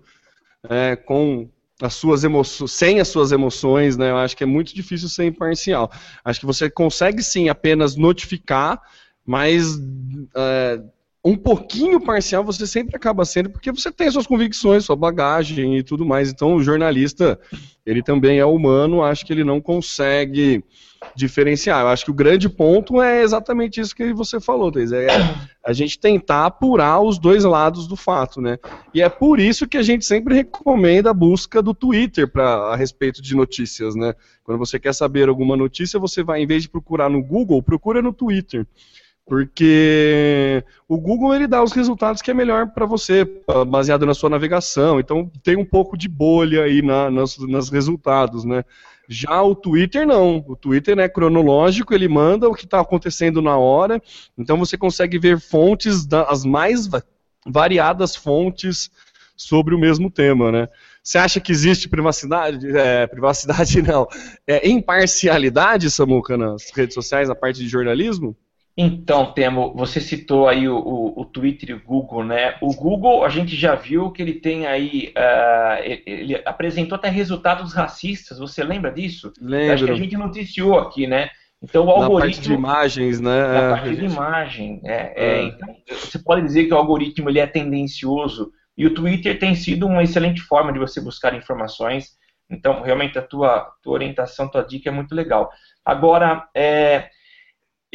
é, 0.67 0.95
com 0.95 1.47
as 1.79 1.93
suas 1.93 2.23
emoções, 2.23 2.71
sem 2.71 2.99
as 2.99 3.09
suas 3.09 3.31
emoções, 3.31 3.95
né? 3.95 4.09
Eu 4.09 4.17
acho 4.17 4.35
que 4.35 4.43
é 4.43 4.47
muito 4.47 4.73
difícil 4.73 5.07
ser 5.07 5.25
imparcial. 5.25 5.91
Acho 6.23 6.39
que 6.39 6.45
você 6.47 6.67
consegue 6.67 7.21
sim 7.21 7.47
apenas 7.47 7.95
notificar, 7.95 8.81
mas 9.23 9.77
é, 10.35 10.81
um 11.25 11.35
pouquinho 11.35 11.99
parcial 11.99 12.43
você 12.43 12.67
sempre 12.67 12.95
acaba 12.95 13.25
sendo, 13.25 13.49
porque 13.49 13.71
você 13.71 13.91
tem 13.91 14.11
suas 14.11 14.27
convicções, 14.27 14.85
sua 14.85 14.95
bagagem 14.95 15.79
e 15.79 15.81
tudo 15.81 16.05
mais. 16.05 16.29
Então, 16.29 16.53
o 16.53 16.61
jornalista, 16.61 17.39
ele 17.83 18.03
também 18.03 18.37
é 18.37 18.45
humano, 18.45 19.03
acho 19.03 19.25
que 19.25 19.33
ele 19.33 19.43
não 19.43 19.59
consegue 19.59 20.63
diferenciar. 21.15 21.81
Eu 21.81 21.87
acho 21.87 22.05
que 22.05 22.11
o 22.11 22.15
grande 22.15 22.47
ponto 22.47 23.01
é 23.01 23.23
exatamente 23.23 23.81
isso 23.81 23.95
que 23.95 24.13
você 24.13 24.39
falou, 24.39 24.71
Thais, 24.71 24.91
é 24.91 25.07
a 25.65 25.73
gente 25.73 25.97
tentar 25.97 26.45
apurar 26.45 27.01
os 27.01 27.17
dois 27.17 27.43
lados 27.43 27.87
do 27.87 27.95
fato, 27.95 28.39
né? 28.39 28.59
E 28.93 29.01
é 29.01 29.09
por 29.09 29.39
isso 29.39 29.67
que 29.67 29.77
a 29.77 29.83
gente 29.83 30.05
sempre 30.05 30.35
recomenda 30.35 31.09
a 31.09 31.13
busca 31.13 31.59
do 31.59 31.73
Twitter 31.73 32.31
para 32.31 32.45
a 32.45 32.75
respeito 32.75 33.19
de 33.19 33.35
notícias, 33.35 33.95
né? 33.95 34.13
Quando 34.43 34.59
você 34.59 34.79
quer 34.79 34.93
saber 34.93 35.27
alguma 35.27 35.57
notícia, 35.57 35.99
você 35.99 36.23
vai, 36.23 36.43
em 36.43 36.47
vez 36.47 36.61
de 36.61 36.69
procurar 36.69 37.09
no 37.09 37.23
Google, 37.23 37.63
procura 37.63 37.99
no 37.99 38.13
Twitter 38.13 38.67
porque 39.25 40.63
o 40.87 40.99
Google 40.99 41.33
ele 41.33 41.47
dá 41.47 41.63
os 41.63 41.71
resultados 41.71 42.21
que 42.21 42.29
é 42.29 42.33
melhor 42.33 42.67
para 42.67 42.85
você, 42.85 43.25
baseado 43.67 44.05
na 44.05 44.13
sua 44.13 44.29
navegação. 44.29 44.99
Então 44.99 45.31
tem 45.43 45.57
um 45.57 45.65
pouco 45.65 45.97
de 45.97 46.07
bolha 46.07 46.63
aí 46.63 46.81
na, 46.81 47.09
nas, 47.09 47.37
nas 47.39 47.69
resultados, 47.69 48.43
né? 48.43 48.63
Já 49.07 49.41
o 49.41 49.55
Twitter 49.55 50.05
não. 50.05 50.43
O 50.47 50.55
Twitter 50.55 50.97
é 50.99 51.09
cronológico, 51.09 51.93
ele 51.93 52.07
manda 52.07 52.47
o 52.47 52.53
que 52.53 52.65
está 52.65 52.79
acontecendo 52.79 53.41
na 53.41 53.57
hora. 53.57 54.01
Então 54.37 54.57
você 54.57 54.77
consegue 54.77 55.17
ver 55.17 55.39
fontes, 55.39 56.07
as 56.27 56.45
mais 56.45 56.87
variadas 57.47 58.15
fontes 58.15 58.91
sobre 59.35 59.73
o 59.73 59.79
mesmo 59.79 60.09
tema, 60.09 60.51
né? 60.51 60.69
Você 61.03 61.17
acha 61.17 61.39
que 61.39 61.51
existe 61.51 61.89
privacidade? 61.89 62.65
É, 62.75 63.07
privacidade 63.07 63.81
não. 63.81 64.07
É 64.45 64.67
imparcialidade, 64.67 65.89
Samuca, 65.89 66.37
nas 66.37 66.71
redes 66.71 66.93
sociais, 66.93 67.29
na 67.29 67.35
parte 67.35 67.59
de 67.59 67.67
jornalismo? 67.67 68.35
Então, 68.77 69.31
Temo, 69.31 69.73
você 69.73 70.01
citou 70.01 70.49
aí 70.49 70.67
o, 70.67 70.77
o, 70.77 71.21
o, 71.21 71.25
Twitter 71.25 71.69
e 71.69 71.73
o 71.73 71.81
Google, 71.81 72.25
né? 72.25 72.57
O 72.61 72.75
Google, 72.75 73.23
a 73.23 73.29
gente 73.29 73.55
já 73.55 73.73
viu 73.73 74.11
que 74.11 74.21
ele 74.21 74.33
tem 74.33 74.67
aí, 74.67 75.13
uh, 75.15 76.01
ele 76.05 76.41
apresentou 76.45 76.97
até 76.97 77.07
resultados 77.07 77.73
racistas, 77.73 78.37
você 78.37 78.63
lembra 78.65 78.91
disso? 78.91 79.31
Lembro. 79.39 79.73
Acho 79.73 79.85
que 79.85 79.91
a 79.91 79.95
gente 79.95 80.17
noticiou 80.17 80.77
aqui, 80.77 81.07
né? 81.07 81.29
Então 81.61 81.85
o 81.85 81.89
algoritmo... 81.89 82.17
Na 82.17 82.19
parte 82.19 82.41
de 82.41 82.53
imagens, 82.53 83.21
né? 83.21 83.47
Na 83.47 83.61
é, 83.61 83.69
parte 83.69 83.95
de 83.95 84.05
imagem, 84.05 84.81
é, 84.83 85.13
é. 85.15 85.43
Então, 85.43 85.75
você 85.89 86.19
pode 86.19 86.41
dizer 86.41 86.65
que 86.65 86.73
o 86.73 86.77
algoritmo 86.77 87.29
ele 87.29 87.39
é 87.39 87.47
tendencioso, 87.47 88.51
e 88.77 88.85
o 88.85 88.93
Twitter 88.93 89.39
tem 89.39 89.55
sido 89.55 89.87
uma 89.87 90.03
excelente 90.03 90.41
forma 90.41 90.73
de 90.73 90.79
você 90.79 90.99
buscar 90.99 91.33
informações, 91.33 92.17
então 92.49 92.81
realmente 92.81 93.17
a 93.17 93.21
tua, 93.21 93.71
tua 93.81 93.93
orientação, 93.93 94.51
tua 94.51 94.63
dica 94.63 94.89
é 94.89 94.91
muito 94.91 95.15
legal. 95.15 95.49
Agora, 95.85 96.45
é 96.53 97.09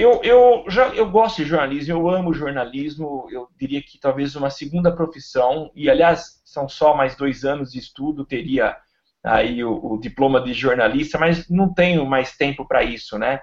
eu, 0.01 0.23
eu, 0.23 0.65
já, 0.69 0.89
eu 0.95 1.11
gosto 1.11 1.43
de 1.43 1.49
jornalismo, 1.49 1.93
eu 1.93 2.09
amo 2.09 2.33
jornalismo, 2.33 3.27
eu 3.31 3.47
diria 3.59 3.83
que 3.83 4.01
talvez 4.01 4.35
uma 4.35 4.49
segunda 4.49 4.91
profissão, 4.91 5.71
e 5.75 5.91
aliás, 5.91 6.41
são 6.43 6.67
só 6.69 6.97
mais 6.97 7.15
dois 7.15 7.45
anos 7.45 7.73
de 7.73 7.79
estudo, 7.79 8.25
teria 8.25 8.77
aí 9.23 9.63
o, 9.63 9.73
o 9.75 10.01
diploma 10.01 10.41
de 10.41 10.55
jornalista, 10.55 11.19
mas 11.19 11.47
não 11.51 11.75
tenho 11.75 12.07
mais 12.07 12.35
tempo 12.35 12.67
para 12.67 12.83
isso, 12.83 13.19
né? 13.19 13.41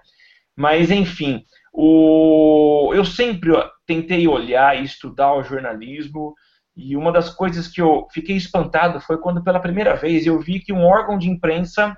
Mas, 0.55 0.89
enfim, 0.89 1.45
o, 1.71 2.91
eu 2.95 3.05
sempre 3.05 3.51
tentei 3.85 4.27
olhar 4.27 4.75
e 4.75 4.83
estudar 4.83 5.35
o 5.35 5.43
jornalismo, 5.43 6.33
e 6.75 6.97
uma 6.97 7.11
das 7.11 7.29
coisas 7.29 7.67
que 7.67 7.79
eu 7.79 8.07
fiquei 8.11 8.35
espantado 8.35 8.99
foi 8.99 9.19
quando, 9.19 9.43
pela 9.43 9.59
primeira 9.59 9.95
vez, 9.95 10.25
eu 10.25 10.39
vi 10.39 10.59
que 10.59 10.73
um 10.73 10.83
órgão 10.83 11.19
de 11.19 11.29
imprensa, 11.29 11.95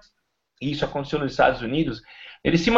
e 0.61 0.71
isso 0.71 0.83
aconteceu 0.83 1.19
nos 1.19 1.31
Estados 1.31 1.61
Unidos, 1.61 2.01
ele 2.43 2.57
se 2.57 2.71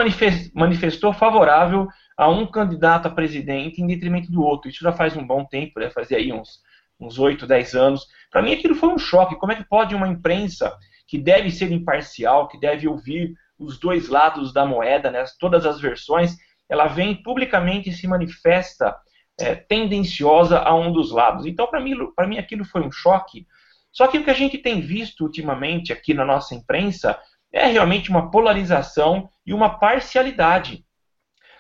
manifestou 0.54 1.14
favorável 1.14 1.88
a 2.18 2.30
um 2.30 2.46
candidato 2.46 3.08
a 3.08 3.12
presidente 3.12 3.82
em 3.82 3.88
detrimento 3.88 4.32
do 4.32 4.44
outro. 4.44 4.70
Isso 4.70 4.84
já 4.84 4.92
faz 4.92 5.16
um 5.16 5.26
bom 5.26 5.46
tempo, 5.46 5.80
né? 5.80 5.90
fazia 5.90 6.18
aí 6.18 6.34
uns, 6.34 6.62
uns 7.00 7.20
8, 7.20 7.46
10 7.46 7.76
anos. 7.76 8.08
Para 8.32 8.42
mim 8.42 8.54
aquilo 8.54 8.76
foi 8.76 8.90
um 8.90 8.98
choque. 8.98 9.36
Como 9.36 9.52
é 9.52 9.56
que 9.56 9.68
pode 9.68 9.96
uma 9.96 10.08
imprensa 10.08 10.76
que 11.08 11.18
deve 11.18 11.52
ser 11.52 11.72
imparcial, 11.72 12.48
que 12.48 12.60
deve 12.60 12.88
ouvir 12.88 13.34
os 13.60 13.80
dois 13.80 14.10
lados 14.10 14.52
da 14.52 14.66
moeda, 14.66 15.12
né? 15.12 15.24
todas 15.40 15.66
as 15.66 15.80
versões, 15.80 16.36
ela 16.68 16.88
vem 16.88 17.22
publicamente 17.22 17.90
e 17.90 17.94
se 17.94 18.08
manifesta 18.08 18.96
é, 19.40 19.56
tendenciosa 19.56 20.60
a 20.60 20.74
um 20.74 20.92
dos 20.92 21.12
lados. 21.12 21.46
Então, 21.46 21.68
para 21.68 21.80
mim, 21.80 21.96
mim, 22.28 22.38
aquilo 22.38 22.66
foi 22.66 22.82
um 22.82 22.92
choque. 22.92 23.46
Só 23.92 24.08
que 24.08 24.18
o 24.18 24.24
que 24.24 24.30
a 24.30 24.36
gente 24.36 24.58
tem 24.58 24.80
visto 24.80 25.22
ultimamente 25.22 25.92
aqui 25.92 26.14
na 26.14 26.26
nossa 26.26 26.56
imprensa 26.56 27.20
é 27.52 27.66
realmente 27.68 28.10
uma 28.10 28.32
polarização 28.32 29.30
e 29.46 29.54
uma 29.54 29.78
parcialidade. 29.78 30.86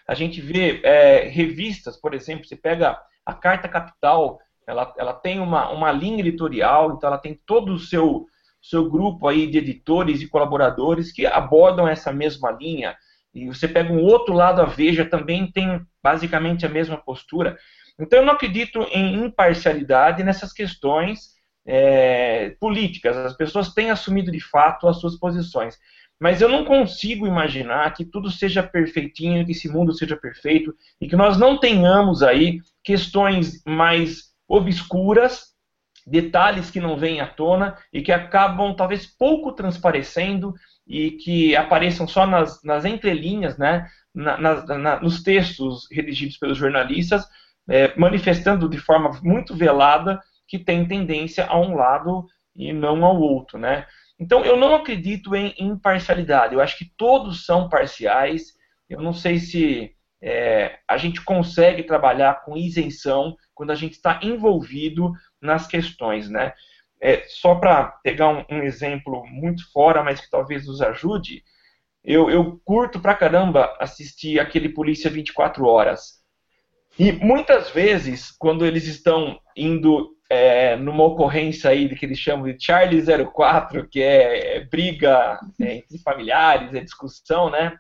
A 0.07 0.13
gente 0.13 0.41
vê 0.41 0.81
é, 0.83 1.27
revistas, 1.27 2.00
por 2.00 2.13
exemplo, 2.13 2.45
você 2.45 2.55
pega 2.55 3.00
a 3.25 3.33
Carta 3.33 3.67
Capital, 3.67 4.39
ela, 4.67 4.93
ela 4.98 5.13
tem 5.13 5.39
uma, 5.39 5.69
uma 5.69 5.91
linha 5.91 6.19
editorial, 6.19 6.93
então 6.93 7.07
ela 7.07 7.17
tem 7.17 7.39
todo 7.45 7.74
o 7.74 7.79
seu, 7.79 8.25
seu 8.62 8.89
grupo 8.89 9.27
aí 9.27 9.48
de 9.48 9.57
editores 9.57 10.21
e 10.21 10.27
colaboradores 10.27 11.12
que 11.12 11.25
abordam 11.25 11.88
essa 11.88 12.12
mesma 12.12 12.51
linha. 12.51 12.95
E 13.33 13.48
você 13.48 13.67
pega 13.67 13.91
um 13.91 14.03
outro 14.03 14.33
lado, 14.33 14.62
a 14.62 14.65
Veja 14.65 15.05
também 15.05 15.51
tem 15.51 15.81
basicamente 16.03 16.65
a 16.65 16.69
mesma 16.69 16.98
postura. 16.98 17.57
Então 18.00 18.19
eu 18.19 18.25
não 18.25 18.33
acredito 18.33 18.81
em 18.91 19.25
imparcialidade 19.25 20.24
nessas 20.24 20.51
questões 20.51 21.40
é, 21.65 22.56
políticas. 22.60 23.15
As 23.18 23.36
pessoas 23.36 23.74
têm 23.74 23.89
assumido 23.91 24.32
de 24.32 24.39
fato 24.39 24.88
as 24.88 25.00
suas 25.00 25.18
posições. 25.18 25.77
Mas 26.20 26.39
eu 26.39 26.48
não 26.48 26.63
consigo 26.63 27.25
imaginar 27.25 27.91
que 27.96 28.06
tudo 28.06 28.30
seja 28.30 28.62
perfeitinho, 28.62 29.44
que 29.46 29.53
esse 29.53 29.68
mundo 29.68 29.91
seja 29.91 30.15
perfeito 30.15 30.75
e 31.00 31.08
que 31.08 31.15
nós 31.15 31.36
não 31.38 31.60
tenhamos 31.60 32.22
aí 32.22 32.60
questões 32.84 33.63
mais 33.65 34.32
obscuras, 34.48 35.51
detalhes 36.06 36.70
que 36.70 36.80
não 36.80 36.96
vêm 36.98 37.22
à 37.22 37.27
tona 37.27 37.75
e 37.91 38.01
que 38.01 38.12
acabam 38.12 38.75
talvez 38.75 39.06
pouco 39.06 39.51
transparecendo 39.51 40.53
e 40.88 41.12
que 41.12 41.56
apareçam 41.56 42.08
só 42.08 42.27
nas, 42.27 42.63
nas 42.63 42.86
entrelinhas, 42.86 43.58
né, 43.58 43.88
na, 44.13 44.38
na, 44.38 44.77
na, 44.77 45.00
nos 45.00 45.24
textos 45.24 45.88
redigidos 45.91 46.38
pelos 46.38 46.58
jornalistas, 46.58 47.25
é, 47.68 47.98
manifestando 47.98 48.70
de 48.70 48.77
forma 48.77 49.12
muito 49.24 49.56
velada 49.56 50.20
que 50.51 50.60
tem 50.60 50.86
tendência 50.86 51.46
a 51.46 51.58
um 51.58 51.75
lado 51.75 52.27
e 52.53 52.74
não 52.74 53.05
ao 53.05 53.17
outro, 53.17 53.58
né? 53.58 53.88
Então 54.20 54.43
eu 54.43 54.58
não 54.58 54.75
acredito 54.75 55.34
em 55.34 55.55
imparcialidade. 55.58 56.53
Eu 56.53 56.60
acho 56.60 56.77
que 56.77 56.91
todos 56.98 57.46
são 57.46 57.70
parciais. 57.70 58.53
Eu 58.89 59.01
não 59.01 59.13
sei 59.13 59.39
se 59.39 59.96
é, 60.22 60.77
a 60.86 60.98
gente 60.98 61.24
consegue 61.24 61.84
trabalhar 61.84 62.43
com 62.43 62.58
isenção 62.58 63.38
quando 63.55 63.72
a 63.72 63.75
gente 63.75 63.93
está 63.93 64.20
envolvido 64.22 65.13
nas 65.41 65.67
questões, 65.67 66.29
né? 66.29 66.51
É, 67.00 67.24
só 67.29 67.55
para 67.55 67.86
pegar 68.03 68.27
um, 68.27 68.46
um, 68.51 68.62
exemplo 68.62 69.25
muito 69.27 69.72
fora, 69.72 70.03
mas 70.03 70.20
que 70.20 70.29
talvez 70.29 70.67
nos 70.67 70.81
ajude, 70.81 71.46
eu, 72.03 72.29
eu 72.29 72.60
curto 72.65 73.00
pra 73.00 73.15
caramba 73.15 73.74
assistir 73.79 74.38
aquele 74.38 74.67
Polícia 74.67 75.10
24 75.10 75.65
Horas. 75.65 76.20
E 77.00 77.12
muitas 77.12 77.69
vezes, 77.69 78.31
quando 78.31 78.65
eles 78.65 78.86
estão 78.86 79.39
indo 79.55 80.15
é, 80.29 80.75
numa 80.75 81.03
ocorrência 81.03 81.69
aí 81.69 81.93
que 81.95 82.05
eles 82.05 82.19
chamam 82.19 82.51
de 82.51 82.63
Charlie 82.63 83.03
04, 83.33 83.88
que 83.88 84.01
é, 84.01 84.57
é 84.57 84.65
briga 84.65 85.39
é, 85.60 85.75
entre 85.77 85.98
familiares, 86.00 86.74
é 86.74 86.81
discussão, 86.81 87.50
né? 87.50 87.77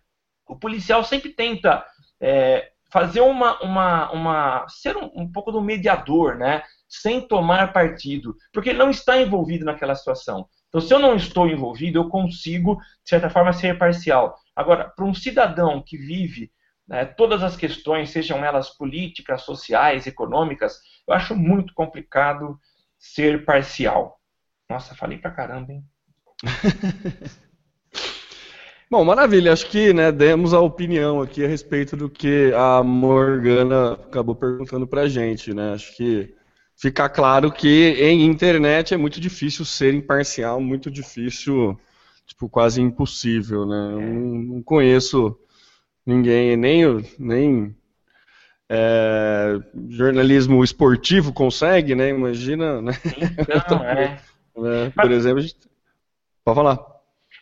o 0.51 0.55
policial 0.57 1.01
sempre 1.03 1.29
tenta 1.29 1.85
é, 2.19 2.71
fazer 2.91 3.21
uma, 3.21 3.57
uma, 3.61 4.11
uma 4.11 4.65
ser 4.67 4.97
um, 4.97 5.09
um, 5.15 5.31
pouco 5.31 5.49
do 5.49 5.61
mediador, 5.61 6.35
né? 6.35 6.61
Sem 6.89 7.25
tomar 7.25 7.71
partido, 7.71 8.35
porque 8.51 8.69
ele 8.69 8.79
não 8.79 8.89
está 8.89 9.17
envolvido 9.17 9.63
naquela 9.63 9.95
situação. 9.95 10.45
Então, 10.67 10.81
se 10.81 10.93
eu 10.93 10.99
não 10.99 11.15
estou 11.15 11.47
envolvido, 11.47 11.99
eu 11.99 12.09
consigo, 12.09 12.75
de 12.75 13.09
certa 13.09 13.29
forma, 13.29 13.53
ser 13.53 13.77
parcial. 13.77 14.37
Agora, 14.53 14.91
para 14.93 15.05
um 15.05 15.13
cidadão 15.13 15.81
que 15.81 15.97
vive 15.97 16.51
né, 16.91 17.05
todas 17.05 17.41
as 17.41 17.55
questões, 17.55 18.09
sejam 18.09 18.43
elas 18.43 18.69
políticas, 18.69 19.43
sociais, 19.43 20.05
econômicas, 20.05 20.77
eu 21.07 21.13
acho 21.13 21.33
muito 21.33 21.73
complicado 21.73 22.59
ser 22.99 23.45
parcial. 23.45 24.19
Nossa, 24.69 24.93
falei 24.93 25.17
pra 25.17 25.31
caramba, 25.31 25.71
hein? 25.71 25.85
Bom, 28.91 29.05
maravilha. 29.05 29.53
Acho 29.53 29.69
que 29.69 29.93
né, 29.93 30.11
demos 30.11 30.53
a 30.53 30.59
opinião 30.59 31.21
aqui 31.21 31.45
a 31.45 31.47
respeito 31.47 31.95
do 31.95 32.09
que 32.09 32.51
a 32.53 32.83
Morgana 32.83 33.93
acabou 33.93 34.35
perguntando 34.35 34.85
pra 34.85 35.07
gente. 35.07 35.53
Né? 35.53 35.71
Acho 35.73 35.95
que 35.95 36.35
fica 36.75 37.07
claro 37.07 37.53
que 37.53 37.95
em 38.01 38.25
internet 38.25 38.93
é 38.93 38.97
muito 38.97 39.21
difícil 39.21 39.63
ser 39.63 39.93
imparcial, 39.93 40.59
muito 40.59 40.91
difícil, 40.91 41.79
tipo, 42.25 42.49
quase 42.49 42.81
impossível. 42.81 43.65
Né? 43.65 43.93
Eu 43.93 44.01
não, 44.01 44.55
não 44.55 44.61
conheço 44.61 45.39
ninguém, 46.11 46.57
nem, 46.57 46.83
nem 47.17 47.75
é, 48.69 49.59
jornalismo 49.89 50.63
esportivo 50.63 51.33
consegue, 51.33 51.95
né? 51.95 52.09
Imagina, 52.09 52.81
né? 52.81 52.93
Então, 53.39 53.83
é. 53.83 53.95
né? 53.95 54.19
Por 54.53 54.95
Mas... 54.95 55.11
exemplo, 55.11 55.41
gente... 55.41 55.55
pode 56.43 56.55
falar. 56.55 56.91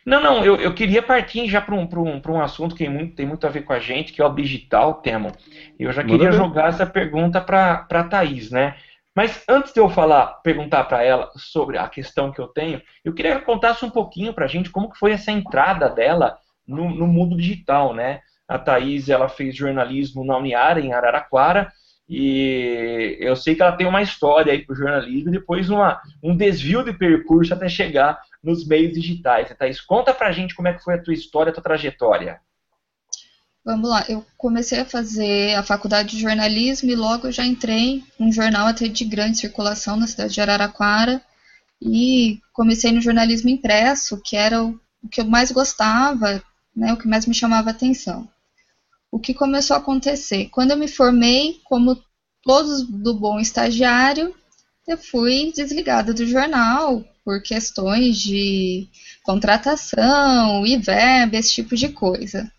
Não, 0.04 0.20
não, 0.22 0.44
eu, 0.44 0.56
eu 0.56 0.74
queria 0.74 1.02
partir 1.02 1.46
já 1.46 1.60
para 1.60 1.74
um, 1.74 1.82
um, 1.82 2.22
um 2.26 2.40
assunto 2.40 2.74
que 2.74 2.84
tem 2.84 2.92
muito, 2.92 3.14
tem 3.14 3.26
muito 3.26 3.46
a 3.46 3.50
ver 3.50 3.62
com 3.62 3.72
a 3.72 3.78
gente, 3.78 4.12
que 4.12 4.22
é 4.22 4.24
o 4.24 4.34
digital, 4.34 4.94
Temo. 4.94 5.30
E 5.78 5.82
eu 5.82 5.92
já 5.92 6.02
queria 6.02 6.32
jogar 6.32 6.68
essa 6.68 6.86
pergunta 6.86 7.40
para 7.40 7.86
a 7.88 8.04
Thaís, 8.04 8.50
né? 8.50 8.76
Mas 9.14 9.44
antes 9.48 9.72
de 9.72 9.80
eu 9.80 9.90
falar, 9.90 10.40
perguntar 10.42 10.84
para 10.84 11.02
ela 11.02 11.30
sobre 11.36 11.76
a 11.76 11.88
questão 11.88 12.32
que 12.32 12.40
eu 12.40 12.48
tenho, 12.48 12.80
eu 13.04 13.12
queria 13.12 13.32
que 13.32 13.36
ela 13.38 13.46
contasse 13.46 13.84
um 13.84 13.90
pouquinho 13.90 14.32
para 14.32 14.46
a 14.46 14.48
gente 14.48 14.70
como 14.70 14.90
que 14.90 14.98
foi 14.98 15.12
essa 15.12 15.30
entrada 15.30 15.88
dela 15.90 16.38
no, 16.66 16.88
no 16.90 17.06
mundo 17.06 17.36
digital, 17.36 17.92
né? 17.92 18.20
A 18.50 18.58
Thaís, 18.58 19.08
ela 19.08 19.28
fez 19.28 19.54
jornalismo 19.54 20.24
na 20.24 20.36
Uniara, 20.36 20.80
em 20.80 20.92
Araraquara, 20.92 21.72
e 22.08 23.16
eu 23.20 23.36
sei 23.36 23.54
que 23.54 23.62
ela 23.62 23.76
tem 23.76 23.86
uma 23.86 24.02
história 24.02 24.52
aí 24.52 24.66
para 24.66 24.72
o 24.72 24.76
jornalismo 24.76 25.28
e 25.28 25.32
depois 25.32 25.70
uma, 25.70 26.02
um 26.20 26.36
desvio 26.36 26.82
de 26.82 26.92
percurso 26.92 27.54
até 27.54 27.68
chegar 27.68 28.20
nos 28.42 28.66
meios 28.66 28.92
digitais. 28.92 29.54
Thaís, 29.56 29.80
conta 29.80 30.12
pra 30.12 30.32
gente 30.32 30.56
como 30.56 30.66
é 30.66 30.72
que 30.72 30.82
foi 30.82 30.94
a 30.94 31.00
tua 31.00 31.14
história, 31.14 31.50
a 31.50 31.54
tua 31.54 31.62
trajetória. 31.62 32.40
Vamos 33.64 33.88
lá, 33.88 34.04
eu 34.08 34.26
comecei 34.36 34.80
a 34.80 34.84
fazer 34.84 35.54
a 35.54 35.62
faculdade 35.62 36.16
de 36.16 36.20
jornalismo 36.20 36.90
e 36.90 36.96
logo 36.96 37.30
já 37.30 37.46
entrei 37.46 38.02
num 38.18 38.32
jornal 38.32 38.66
até 38.66 38.88
de 38.88 39.04
grande 39.04 39.38
circulação 39.38 39.96
na 39.96 40.08
cidade 40.08 40.34
de 40.34 40.40
Araraquara 40.40 41.22
e 41.80 42.40
comecei 42.52 42.90
no 42.90 43.00
jornalismo 43.00 43.48
impresso, 43.48 44.20
que 44.24 44.34
era 44.34 44.60
o, 44.60 44.76
que 45.08 45.20
eu 45.20 45.24
mais 45.24 45.52
gostava, 45.52 46.42
né, 46.74 46.92
o 46.92 46.96
que 46.96 47.06
mais 47.06 47.26
me 47.26 47.34
chamava 47.34 47.68
a 47.68 47.72
atenção 47.72 48.28
o 49.10 49.18
que 49.18 49.34
começou 49.34 49.74
a 49.74 49.78
acontecer? 49.78 50.48
Quando 50.50 50.70
eu 50.70 50.76
me 50.76 50.88
formei, 50.88 51.60
como 51.64 52.00
todos 52.42 52.82
do 52.82 53.14
bom 53.14 53.40
estagiário, 53.40 54.34
eu 54.86 54.96
fui 54.96 55.52
desligada 55.54 56.12
do 56.14 56.26
jornal 56.26 57.04
por 57.24 57.42
questões 57.42 58.20
de 58.20 58.88
contratação 59.22 60.62
verba, 60.82 61.36
esse 61.36 61.52
tipo 61.52 61.76
de 61.76 61.90
coisa. 61.90 62.50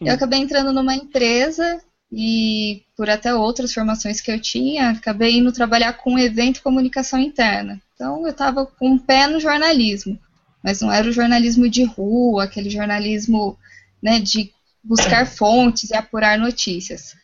Eu 0.00 0.14
acabei 0.14 0.38
entrando 0.38 0.72
numa 0.72 0.94
empresa 0.94 1.80
e, 2.10 2.82
por 2.96 3.10
até 3.10 3.34
outras 3.34 3.72
formações 3.72 4.20
que 4.20 4.30
eu 4.30 4.40
tinha, 4.40 4.90
acabei 4.90 5.38
indo 5.38 5.52
trabalhar 5.52 5.92
com 5.94 6.18
evento 6.18 6.58
e 6.58 6.62
comunicação 6.62 7.18
interna. 7.18 7.80
Então, 7.94 8.22
eu 8.22 8.30
estava 8.30 8.64
com 8.64 8.92
um 8.92 8.98
pé 8.98 9.26
no 9.26 9.40
jornalismo, 9.40 10.18
mas 10.62 10.80
não 10.80 10.90
era 10.90 11.08
o 11.08 11.12
jornalismo 11.12 11.68
de 11.68 11.84
rua, 11.84 12.44
aquele 12.44 12.70
jornalismo 12.70 13.58
né, 14.02 14.20
de 14.20 14.52
buscar 14.88 15.26
fontes 15.26 15.90
e 15.90 15.94
apurar 15.94 16.38
notícias. 16.38 17.14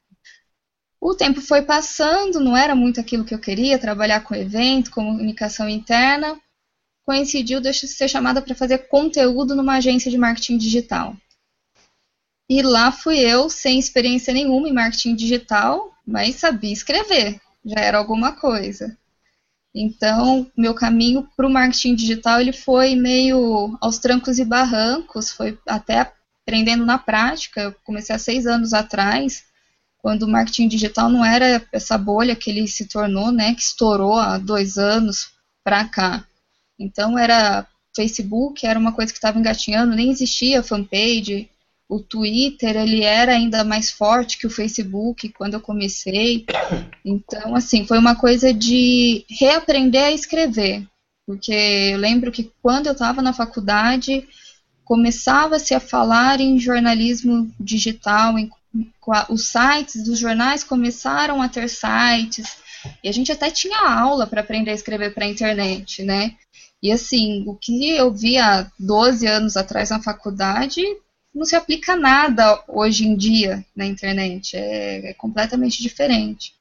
O 1.00 1.14
tempo 1.14 1.40
foi 1.40 1.62
passando, 1.62 2.38
não 2.38 2.54
era 2.54 2.74
muito 2.74 3.00
aquilo 3.00 3.24
que 3.24 3.34
eu 3.34 3.38
queria, 3.38 3.78
trabalhar 3.78 4.20
com 4.20 4.34
evento, 4.34 4.90
comunicação 4.90 5.66
interna. 5.66 6.38
Coincidiu 7.06 7.60
de 7.60 7.72
ser 7.72 8.08
chamada 8.08 8.42
para 8.42 8.54
fazer 8.54 8.86
conteúdo 8.88 9.54
numa 9.54 9.76
agência 9.76 10.10
de 10.10 10.18
marketing 10.18 10.58
digital. 10.58 11.16
E 12.48 12.60
lá 12.60 12.92
fui 12.92 13.18
eu, 13.18 13.48
sem 13.48 13.78
experiência 13.78 14.32
nenhuma 14.32 14.68
em 14.68 14.72
marketing 14.72 15.14
digital, 15.14 15.94
mas 16.06 16.36
sabia 16.36 16.72
escrever, 16.72 17.40
já 17.64 17.80
era 17.80 17.96
alguma 17.96 18.32
coisa. 18.32 18.96
Então, 19.74 20.50
meu 20.56 20.74
caminho 20.74 21.28
para 21.34 21.46
o 21.46 21.50
marketing 21.50 21.94
digital 21.94 22.40
ele 22.40 22.52
foi 22.52 22.94
meio 22.94 23.76
aos 23.80 23.98
trancos 23.98 24.38
e 24.38 24.44
barrancos, 24.44 25.32
foi 25.32 25.58
até 25.66 26.12
aprendendo 26.44 26.84
na 26.84 26.98
prática. 26.98 27.62
Eu 27.62 27.74
comecei 27.84 28.14
há 28.14 28.18
seis 28.18 28.46
anos 28.46 28.72
atrás, 28.72 29.44
quando 29.98 30.24
o 30.24 30.28
marketing 30.28 30.68
digital 30.68 31.08
não 31.08 31.24
era 31.24 31.64
essa 31.72 31.96
bolha 31.96 32.36
que 32.36 32.50
ele 32.50 32.68
se 32.68 32.86
tornou, 32.86 33.32
né, 33.32 33.54
que 33.54 33.62
estourou 33.62 34.14
há 34.14 34.36
dois 34.36 34.76
anos 34.76 35.32
para 35.64 35.84
cá. 35.86 36.24
Então 36.78 37.18
era 37.18 37.66
Facebook, 37.96 38.66
era 38.66 38.78
uma 38.78 38.92
coisa 38.92 39.12
que 39.12 39.18
estava 39.18 39.38
engatinhando, 39.38 39.96
nem 39.96 40.10
existia 40.10 40.62
fanpage. 40.62 41.48
O 41.88 42.00
Twitter, 42.00 42.76
ele 42.76 43.02
era 43.02 43.32
ainda 43.32 43.62
mais 43.62 43.90
forte 43.90 44.38
que 44.38 44.46
o 44.46 44.50
Facebook 44.50 45.28
quando 45.30 45.54
eu 45.54 45.60
comecei. 45.60 46.44
Então, 47.04 47.54
assim, 47.54 47.86
foi 47.86 47.98
uma 47.98 48.16
coisa 48.16 48.52
de 48.52 49.24
reaprender 49.28 50.02
a 50.02 50.12
escrever. 50.12 50.86
Porque 51.26 51.52
eu 51.52 51.98
lembro 51.98 52.32
que 52.32 52.50
quando 52.62 52.86
eu 52.86 52.92
estava 52.92 53.22
na 53.22 53.32
faculdade, 53.32 54.26
começava-se 54.84 55.74
a 55.74 55.80
falar 55.80 56.40
em 56.40 56.58
jornalismo 56.58 57.52
digital, 57.58 58.38
em, 58.38 58.50
os 59.28 59.48
sites 59.48 60.04
dos 60.04 60.18
jornais 60.18 60.62
começaram 60.62 61.40
a 61.40 61.48
ter 61.48 61.68
sites, 61.68 62.58
e 63.02 63.08
a 63.08 63.12
gente 63.12 63.32
até 63.32 63.50
tinha 63.50 63.78
aula 63.78 64.26
para 64.26 64.42
aprender 64.42 64.70
a 64.70 64.74
escrever 64.74 65.14
para 65.14 65.24
a 65.24 65.28
internet, 65.28 66.02
né? 66.02 66.34
E 66.82 66.92
assim, 66.92 67.44
o 67.46 67.54
que 67.54 67.90
eu 67.90 68.12
vi 68.12 68.36
há 68.36 68.70
12 68.78 69.26
anos 69.26 69.56
atrás 69.56 69.88
na 69.88 70.02
faculdade 70.02 70.82
não 71.34 71.44
se 71.44 71.56
aplica 71.56 71.96
nada 71.96 72.62
hoje 72.68 73.06
em 73.06 73.16
dia 73.16 73.64
na 73.74 73.86
internet, 73.86 74.56
é, 74.56 75.10
é 75.10 75.14
completamente 75.14 75.82
diferente. 75.82 76.54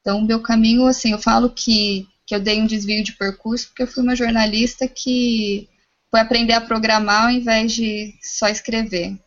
Então, 0.00 0.20
meu 0.20 0.40
caminho, 0.40 0.86
assim, 0.86 1.12
eu 1.12 1.18
falo 1.18 1.48
que, 1.50 2.06
que 2.26 2.34
eu 2.34 2.40
dei 2.40 2.60
um 2.60 2.66
desvio 2.66 3.04
de 3.04 3.12
percurso 3.12 3.68
porque 3.68 3.84
eu 3.84 3.86
fui 3.86 4.02
uma 4.02 4.16
jornalista 4.16 4.88
que 4.88 5.68
foi 6.10 6.20
aprender 6.20 6.54
a 6.54 6.60
programar 6.60 7.24
ao 7.24 7.30
invés 7.30 7.72
de 7.72 8.14
só 8.22 8.48
escrever. 8.48 9.18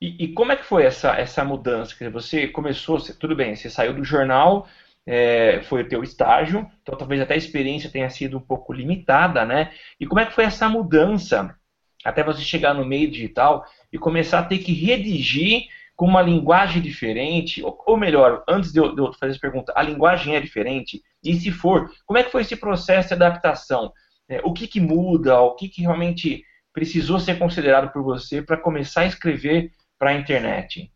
E, 0.00 0.24
e 0.24 0.32
como 0.34 0.52
é 0.52 0.56
que 0.56 0.64
foi 0.64 0.84
essa, 0.84 1.14
essa 1.14 1.44
mudança? 1.44 1.94
Você 2.10 2.48
começou, 2.48 3.00
tudo 3.14 3.34
bem, 3.34 3.56
você 3.56 3.70
saiu 3.70 3.94
do 3.94 4.04
jornal, 4.04 4.68
é, 5.06 5.62
foi 5.62 5.82
o 5.82 5.88
teu 5.88 6.02
estágio, 6.02 6.70
então 6.82 6.96
talvez 6.96 7.20
até 7.20 7.34
a 7.34 7.38
experiência 7.38 7.90
tenha 7.90 8.10
sido 8.10 8.36
um 8.36 8.40
pouco 8.40 8.72
limitada, 8.72 9.44
né? 9.44 9.72
E 9.98 10.06
como 10.06 10.20
é 10.20 10.26
que 10.26 10.34
foi 10.34 10.44
essa 10.44 10.68
mudança 10.68 11.56
até 12.04 12.22
você 12.22 12.42
chegar 12.42 12.74
no 12.74 12.84
meio 12.84 13.10
digital 13.10 13.64
e 13.92 13.98
começar 13.98 14.40
a 14.40 14.44
ter 14.44 14.58
que 14.58 14.72
redigir 14.72 15.64
com 15.94 16.06
uma 16.06 16.20
linguagem 16.20 16.82
diferente, 16.82 17.62
ou, 17.62 17.82
ou 17.86 17.96
melhor, 17.96 18.44
antes 18.46 18.70
de 18.70 18.78
eu, 18.78 18.94
de 18.94 19.00
eu 19.00 19.12
fazer 19.14 19.32
essa 19.32 19.40
pergunta, 19.40 19.72
a 19.74 19.82
linguagem 19.82 20.36
é 20.36 20.40
diferente? 20.40 21.02
E 21.24 21.34
se 21.34 21.50
for, 21.50 21.90
como 22.04 22.18
é 22.18 22.22
que 22.22 22.30
foi 22.30 22.42
esse 22.42 22.54
processo 22.54 23.08
de 23.08 23.14
adaptação? 23.14 23.92
É, 24.28 24.40
o 24.44 24.52
que, 24.52 24.66
que 24.66 24.80
muda, 24.80 25.40
o 25.40 25.54
que, 25.54 25.68
que 25.68 25.82
realmente 25.82 26.44
precisou 26.72 27.18
ser 27.18 27.38
considerado 27.38 27.92
por 27.92 28.02
você 28.02 28.42
para 28.42 28.56
começar 28.56 29.02
a 29.02 29.06
escrever 29.06 29.70
para 29.98 30.10
a 30.10 30.14
internet? 30.14 30.90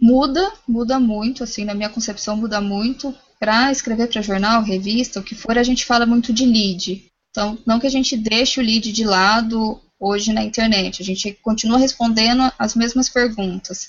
Muda, 0.00 0.52
muda 0.66 1.00
muito, 1.00 1.42
assim, 1.42 1.64
na 1.64 1.74
minha 1.74 1.90
concepção 1.90 2.36
muda 2.36 2.60
muito. 2.60 3.14
Para 3.40 3.70
escrever 3.70 4.08
para 4.08 4.22
jornal, 4.22 4.62
revista, 4.62 5.20
o 5.20 5.22
que 5.22 5.34
for, 5.34 5.58
a 5.58 5.62
gente 5.62 5.84
fala 5.84 6.06
muito 6.06 6.32
de 6.32 6.46
lead. 6.46 7.04
Então, 7.30 7.58
não 7.66 7.78
que 7.78 7.86
a 7.86 7.90
gente 7.90 8.16
deixe 8.16 8.60
o 8.60 8.64
lead 8.64 8.92
de 8.92 9.04
lado 9.04 9.80
hoje 9.98 10.32
na 10.32 10.42
internet, 10.44 11.02
a 11.02 11.04
gente 11.04 11.32
continua 11.42 11.78
respondendo 11.78 12.52
as 12.58 12.74
mesmas 12.74 13.08
perguntas. 13.08 13.88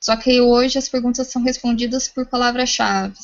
Só 0.00 0.16
que 0.16 0.40
hoje 0.40 0.78
as 0.78 0.88
perguntas 0.88 1.28
são 1.28 1.42
respondidas 1.42 2.08
por 2.08 2.26
palavras-chave. 2.26 3.14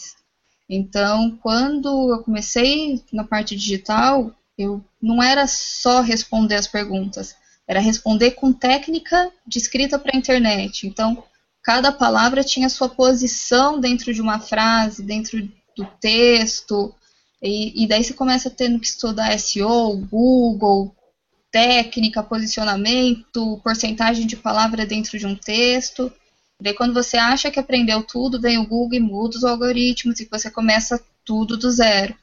Então, 0.73 1.37
quando 1.43 2.15
eu 2.15 2.23
comecei 2.23 3.03
na 3.13 3.25
parte 3.25 3.57
digital, 3.57 4.33
eu 4.57 4.81
não 5.03 5.21
era 5.21 5.45
só 5.49 6.01
responder 6.01 6.55
as 6.55 6.69
perguntas, 6.69 7.35
era 7.67 7.81
responder 7.81 8.33
com 8.33 8.53
técnica 8.53 9.33
de 9.45 9.59
escrita 9.59 9.99
para 9.99 10.13
a 10.15 10.19
internet. 10.19 10.87
Então, 10.87 11.25
cada 11.61 11.91
palavra 11.91 12.45
tinha 12.45 12.69
sua 12.69 12.89
posição 12.89 13.81
dentro 13.81 14.15
de 14.15 14.23
uma 14.23 14.39
frase, 14.39 15.03
dentro 15.03 15.43
do 15.77 15.85
texto, 16.01 16.95
e, 17.43 17.83
e 17.83 17.89
daí 17.89 18.05
você 18.05 18.15
começa 18.15 18.49
tendo 18.49 18.79
que 18.79 18.87
estudar 18.87 19.37
SEO, 19.39 19.97
Google, 19.97 20.95
técnica, 21.51 22.23
posicionamento, 22.23 23.61
porcentagem 23.65 24.25
de 24.25 24.37
palavra 24.37 24.87
dentro 24.87 25.19
de 25.19 25.27
um 25.27 25.35
texto. 25.35 26.13
Daí, 26.61 26.75
quando 26.75 26.93
você 26.93 27.17
acha 27.17 27.51
que 27.51 27.59
aprendeu 27.59 28.03
tudo, 28.03 28.41
vem 28.41 28.59
o 28.59 28.67
Google 28.67 28.99
e 28.99 29.01
muda 29.01 29.37
os 29.37 29.45
algoritmos 29.45 30.21
e 30.21 30.29
você 30.31 30.51
começa 30.51 31.03
tudo 31.25 31.57
do 31.57 31.71
zero. 31.71 32.15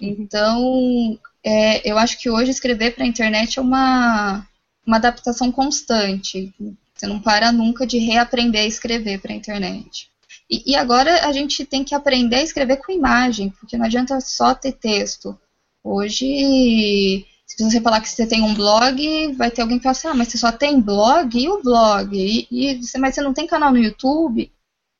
Então, 0.00 1.18
é, 1.42 1.88
eu 1.88 1.98
acho 1.98 2.18
que 2.18 2.28
hoje 2.28 2.50
escrever 2.50 2.94
para 2.94 3.04
a 3.04 3.08
internet 3.08 3.58
é 3.58 3.62
uma, 3.62 4.46
uma 4.86 4.96
adaptação 4.96 5.50
constante. 5.50 6.52
Você 6.94 7.06
não 7.06 7.20
para 7.20 7.50
nunca 7.50 7.86
de 7.86 7.98
reaprender 7.98 8.62
a 8.62 8.66
escrever 8.66 9.20
para 9.20 9.32
a 9.32 9.36
internet. 9.36 10.08
E, 10.50 10.72
e, 10.72 10.76
agora 10.76 11.26
a 11.26 11.32
gente 11.32 11.64
tem 11.64 11.84
que 11.84 11.94
aprender 11.94 12.36
a 12.36 12.42
escrever 12.42 12.78
com 12.78 12.92
imagem, 12.92 13.50
porque 13.50 13.76
não 13.76 13.84
adianta 13.84 14.20
só 14.20 14.54
ter 14.54 14.72
texto. 14.72 15.38
Hoje 15.84 17.24
se 17.48 17.64
você 17.64 17.80
falar 17.80 18.00
que 18.00 18.08
você 18.08 18.26
tem 18.26 18.42
um 18.42 18.54
blog, 18.54 19.32
vai 19.32 19.50
ter 19.50 19.62
alguém 19.62 19.78
que 19.78 19.82
fala 19.82 19.92
assim, 19.92 20.08
ah, 20.08 20.14
mas 20.14 20.28
você 20.28 20.38
só 20.38 20.52
tem 20.52 20.80
blog? 20.80 21.36
E 21.36 21.48
o 21.48 21.62
blog? 21.62 22.14
E, 22.14 22.46
e 22.50 22.82
você, 22.82 22.98
mas 22.98 23.14
você 23.14 23.22
não 23.22 23.32
tem 23.32 23.46
canal 23.46 23.72
no 23.72 23.78
YouTube? 23.78 24.52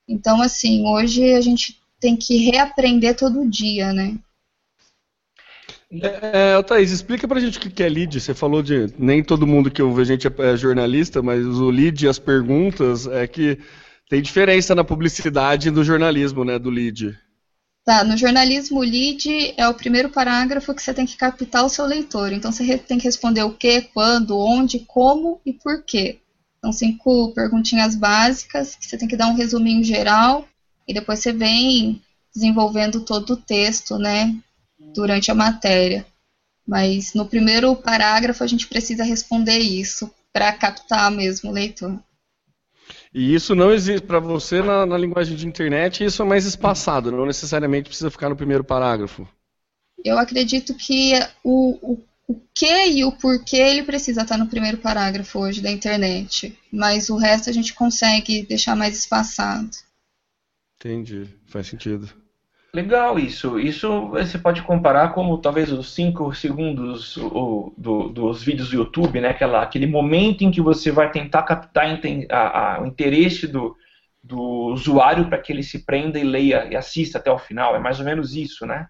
Então, 0.09 0.41
assim, 0.41 0.87
hoje 0.87 1.35
a 1.35 1.41
gente 1.43 1.79
tem 2.01 2.17
que 2.17 2.51
reaprender 2.51 3.15
todo 3.15 3.49
dia, 3.49 3.93
né? 3.93 4.19
É, 5.91 6.57
é, 6.59 6.63
Thaís, 6.63 6.91
explica 6.91 7.29
pra 7.29 7.41
gente 7.41 7.59
o 7.59 7.61
que 7.61 7.83
é 7.83 7.89
lead. 7.89 8.19
Você 8.19 8.35
falou 8.35 8.63
de 8.63 8.93
nem 8.99 9.23
todo 9.23 9.47
mundo 9.47 9.71
que 9.71 9.83
ouve 9.83 10.03
a 10.03 10.05
gente 10.05 10.27
é 10.27 10.57
jornalista, 10.57 11.23
mas 11.23 11.45
o 11.45 11.71
lead 11.71 12.05
e 12.05 12.09
as 12.09 12.19
perguntas 12.19 13.07
é 13.07 13.27
que 13.27 13.59
tem 14.09 14.23
diferença 14.23 14.75
na 14.75 14.85
publicidade 14.85 15.71
no 15.71 15.85
jornalismo, 15.85 16.45
né, 16.45 16.59
do 16.59 16.71
lead. 16.71 17.19
Tá, 17.89 18.05
no 18.05 18.19
jornalismo, 18.19 18.81
o 18.81 18.83
lead 18.83 19.55
é 19.57 19.67
o 19.67 19.73
primeiro 19.73 20.11
parágrafo 20.11 20.75
que 20.75 20.83
você 20.83 20.93
tem 20.93 21.07
que 21.07 21.17
captar 21.17 21.65
o 21.65 21.71
seu 21.71 21.87
leitor. 21.87 22.35
Então, 22.35 22.53
você 22.53 22.77
tem 22.77 22.99
que 22.99 23.07
responder 23.07 23.43
o 23.45 23.55
que, 23.55 23.81
quando, 23.81 24.39
onde, 24.39 24.81
como 24.81 25.41
e 25.47 25.55
por 25.55 25.83
quê. 25.83 26.19
São 26.61 26.71
cinco 26.71 27.33
perguntinhas 27.33 27.97
básicas 27.97 28.77
que 28.77 28.85
você 28.85 28.99
tem 28.99 29.09
que 29.09 29.17
dar 29.17 29.29
um 29.29 29.35
resuminho 29.35 29.83
geral 29.83 30.47
e 30.87 30.93
depois 30.93 31.21
você 31.21 31.33
vem 31.33 32.03
desenvolvendo 32.35 33.07
todo 33.07 33.31
o 33.31 33.37
texto, 33.39 33.97
né, 33.97 34.37
durante 34.95 35.31
a 35.31 35.35
matéria. 35.35 36.05
Mas 36.67 37.15
no 37.15 37.25
primeiro 37.25 37.75
parágrafo 37.75 38.45
a 38.45 38.47
gente 38.47 38.67
precisa 38.67 39.03
responder 39.03 39.61
isso 39.61 40.13
para 40.31 40.53
captar 40.53 41.11
mesmo 41.11 41.49
o 41.49 41.55
leitor. 41.55 41.99
E 43.19 43.35
isso 43.35 43.53
não 43.53 43.73
existe 43.73 44.07
para 44.07 44.21
você 44.21 44.63
na, 44.63 44.87
na, 44.87 44.97
linguagem 44.97 45.37
de 45.37 45.45
internet, 45.45 46.05
isso 46.05 46.23
é 46.23 46.25
mais 46.25 46.47
espaçado, 46.47 47.11
não 47.11 47.27
necessariamente 47.27 47.89
precisa 47.89 48.13
ficar 48.13 48.29
no 48.29 48.37
primeiro 48.37 48.63
parágrafo. 48.63 49.29
Eu 50.05 50.17
acredito 50.17 50.73
que 50.73 51.15
o, 51.43 51.95
o, 51.95 52.05
o 52.29 52.41
que 52.55 52.87
e 52.87 53.05
o 53.05 53.11
porquê 53.11 53.57
ele 53.57 53.83
precisa 53.83 54.23
estar 54.23 54.39
no 54.39 54.47
primeiro 54.47 54.79
parágrafo 54.79 55.41
hoje 55.41 55.61
da 55.61 55.69
internet, 55.69 56.57
mas 56.73 57.09
o 57.09 57.17
resto 57.17 57.51
a 57.51 57.53
gente 57.53 57.75
consegue 57.75 58.47
deixar 58.47 58.77
mais 58.77 58.97
espaçado. 58.97 59.71
Entendi, 60.77 61.29
faz 61.49 61.67
sentido. 61.67 62.09
Legal 62.73 63.19
isso. 63.19 63.59
Isso 63.59 64.09
você 64.09 64.39
pode 64.39 64.63
comparar 64.63 65.15
como 65.15 65.39
talvez 65.39 65.73
os 65.73 65.91
5 65.95 66.35
segundos 66.35 67.17
o, 67.17 67.73
do, 67.77 68.09
dos 68.11 68.43
vídeos 68.43 68.69
do 68.69 68.77
YouTube, 68.77 69.21
né? 69.21 69.31
Aquela, 69.31 69.63
aquele 69.63 69.87
momento 69.87 70.43
em 70.43 70.51
que 70.51 70.61
você 70.61 70.91
vai 70.91 71.11
tentar 71.11 71.45
captar 71.45 71.87
a, 72.31 72.77
a, 72.77 72.83
o 72.83 72.87
interesse 72.87 73.47
do, 73.47 73.75
do 74.23 74.39
usuário 74.73 75.29
para 75.29 75.39
que 75.39 75.51
ele 75.51 75.63
se 75.63 75.79
prenda 75.79 76.19
e 76.19 76.25
leia 76.25 76.69
e 76.71 76.77
assista 76.77 77.17
até 77.17 77.31
o 77.31 77.39
final. 77.39 77.75
É 77.75 77.79
mais 77.79 77.99
ou 77.99 78.05
menos 78.05 78.35
isso, 78.35 78.67
né? 78.67 78.87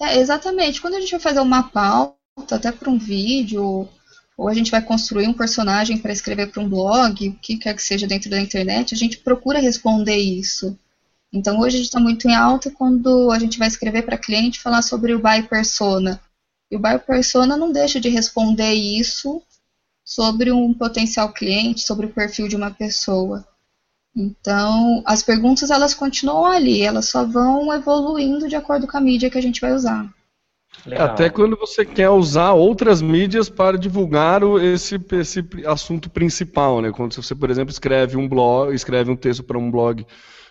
É, 0.00 0.18
exatamente. 0.18 0.80
Quando 0.80 0.94
a 0.96 1.00
gente 1.00 1.12
vai 1.12 1.20
fazer 1.20 1.40
uma 1.40 1.62
pauta, 1.62 2.16
até 2.50 2.70
para 2.70 2.90
um 2.90 2.98
vídeo, 2.98 3.88
ou 4.36 4.48
a 4.48 4.54
gente 4.54 4.70
vai 4.70 4.82
construir 4.82 5.26
um 5.26 5.32
personagem 5.32 5.96
para 5.96 6.12
escrever 6.12 6.50
para 6.50 6.62
um 6.62 6.68
blog, 6.68 7.28
o 7.28 7.34
que 7.34 7.56
quer 7.56 7.74
que 7.74 7.82
seja 7.82 8.06
dentro 8.06 8.28
da 8.28 8.40
internet, 8.40 8.94
a 8.94 8.98
gente 8.98 9.18
procura 9.18 9.58
responder 9.58 10.16
isso. 10.16 10.76
Então 11.32 11.60
hoje 11.60 11.76
a 11.76 11.78
gente 11.78 11.88
está 11.88 12.00
muito 12.00 12.28
em 12.28 12.34
alta 12.34 12.70
quando 12.70 13.30
a 13.30 13.38
gente 13.38 13.58
vai 13.58 13.68
escrever 13.68 14.02
para 14.02 14.18
cliente 14.18 14.60
falar 14.60 14.82
sobre 14.82 15.14
o 15.14 15.18
buy 15.18 15.42
persona. 15.44 16.20
E 16.70 16.76
o 16.76 16.78
buy 16.78 16.98
persona 16.98 17.56
não 17.56 17.72
deixa 17.72 17.98
de 18.00 18.08
responder 18.08 18.72
isso 18.72 19.42
sobre 20.04 20.52
um 20.52 20.74
potencial 20.74 21.32
cliente, 21.32 21.82
sobre 21.82 22.06
o 22.06 22.12
perfil 22.12 22.48
de 22.48 22.56
uma 22.56 22.70
pessoa. 22.70 23.46
Então, 24.14 25.02
as 25.06 25.22
perguntas 25.22 25.70
elas 25.70 25.94
continuam 25.94 26.44
ali, 26.44 26.82
elas 26.82 27.08
só 27.08 27.24
vão 27.24 27.72
evoluindo 27.72 28.46
de 28.46 28.56
acordo 28.56 28.86
com 28.86 28.96
a 28.96 29.00
mídia 29.00 29.30
que 29.30 29.38
a 29.38 29.42
gente 29.42 29.60
vai 29.60 29.72
usar. 29.72 30.06
Legal. 30.86 31.06
Até 31.06 31.30
quando 31.30 31.56
você 31.56 31.84
quer 31.84 32.10
usar 32.10 32.52
outras 32.52 33.00
mídias 33.00 33.48
para 33.48 33.78
divulgar 33.78 34.42
esse, 34.62 35.00
esse 35.12 35.44
assunto 35.66 36.10
principal, 36.10 36.80
né? 36.80 36.90
Quando 36.90 37.14
você, 37.14 37.34
por 37.34 37.50
exemplo, 37.50 37.70
escreve 37.70 38.16
um 38.16 38.28
blog, 38.28 38.74
escreve 38.74 39.10
um 39.10 39.16
texto 39.16 39.42
para 39.42 39.58
um 39.58 39.70
blog 39.70 40.06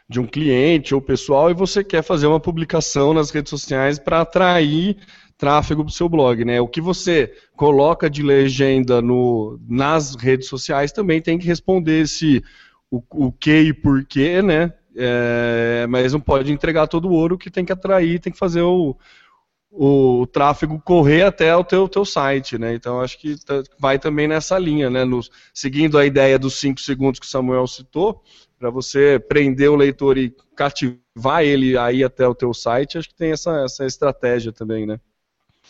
de 0.07 0.19
um 0.19 0.25
cliente 0.25 0.93
ou 0.93 1.01
pessoal 1.01 1.49
e 1.49 1.53
você 1.53 1.83
quer 1.83 2.03
fazer 2.03 2.27
uma 2.27 2.39
publicação 2.39 3.13
nas 3.13 3.31
redes 3.31 3.49
sociais 3.49 3.97
para 3.97 4.21
atrair 4.21 4.97
tráfego 5.37 5.83
para 5.83 5.89
o 5.89 5.93
seu 5.93 6.07
blog, 6.07 6.45
né? 6.45 6.61
O 6.61 6.67
que 6.67 6.79
você 6.79 7.33
coloca 7.55 8.07
de 8.07 8.21
legenda 8.21 9.01
no, 9.01 9.59
nas 9.67 10.15
redes 10.15 10.47
sociais 10.47 10.91
também 10.91 11.19
tem 11.19 11.39
que 11.39 11.47
responder 11.47 12.01
esse 12.01 12.43
o, 12.91 13.01
o 13.09 13.31
que 13.31 13.61
e 13.61 13.73
porquê, 13.73 14.41
né? 14.41 14.71
É, 14.95 15.87
mas 15.89 16.13
não 16.13 16.19
pode 16.19 16.51
entregar 16.51 16.85
todo 16.85 17.07
o 17.07 17.13
ouro 17.13 17.37
que 17.37 17.49
tem 17.49 17.65
que 17.65 17.71
atrair, 17.71 18.19
tem 18.19 18.31
que 18.31 18.37
fazer 18.37 18.61
o, 18.61 18.95
o, 19.71 20.27
tráfego 20.27 20.79
correr 20.81 21.23
até 21.23 21.55
o 21.55 21.63
teu, 21.63 21.87
teu 21.87 22.03
site, 22.03 22.57
né? 22.57 22.75
Então 22.75 23.01
acho 23.01 23.17
que 23.17 23.35
vai 23.79 23.97
também 23.97 24.27
nessa 24.27 24.59
linha, 24.59 24.89
né? 24.89 25.05
Nos, 25.05 25.31
seguindo 25.53 25.97
a 25.97 26.05
ideia 26.05 26.37
dos 26.37 26.55
5 26.59 26.79
segundos 26.81 27.19
que 27.19 27.25
o 27.25 27.29
Samuel 27.29 27.65
citou, 27.65 28.21
para 28.61 28.69
você 28.69 29.17
prender 29.17 29.71
o 29.71 29.75
leitor 29.75 30.19
e 30.19 30.31
cativar 30.55 31.41
ele 31.41 31.75
aí 31.75 32.03
até 32.03 32.27
o 32.27 32.35
teu 32.35 32.53
site, 32.53 32.95
acho 32.95 33.09
que 33.09 33.15
tem 33.15 33.31
essa, 33.31 33.63
essa 33.65 33.87
estratégia 33.87 34.51
também, 34.51 34.85
né? 34.85 34.99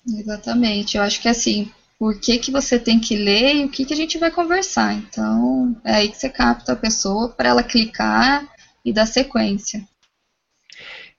Exatamente. 0.05 0.97
Eu 0.97 1.03
acho 1.03 1.21
que 1.21 1.29
assim, 1.29 1.71
por 1.97 2.19
que, 2.19 2.37
que 2.37 2.51
você 2.51 2.77
tem 2.77 2.99
que 2.99 3.15
ler 3.15 3.55
e 3.55 3.63
o 3.63 3.69
que, 3.69 3.85
que 3.85 3.93
a 3.93 3.95
gente 3.95 4.17
vai 4.17 4.29
conversar. 4.29 4.93
Então, 4.93 5.73
é 5.85 5.93
aí 5.93 6.09
que 6.09 6.17
você 6.17 6.29
capta 6.29 6.73
a 6.73 6.75
pessoa 6.75 7.29
para 7.29 7.47
ela 7.47 7.63
clicar 7.63 8.45
e 8.83 8.91
dar 8.91 9.05
sequência. 9.05 9.81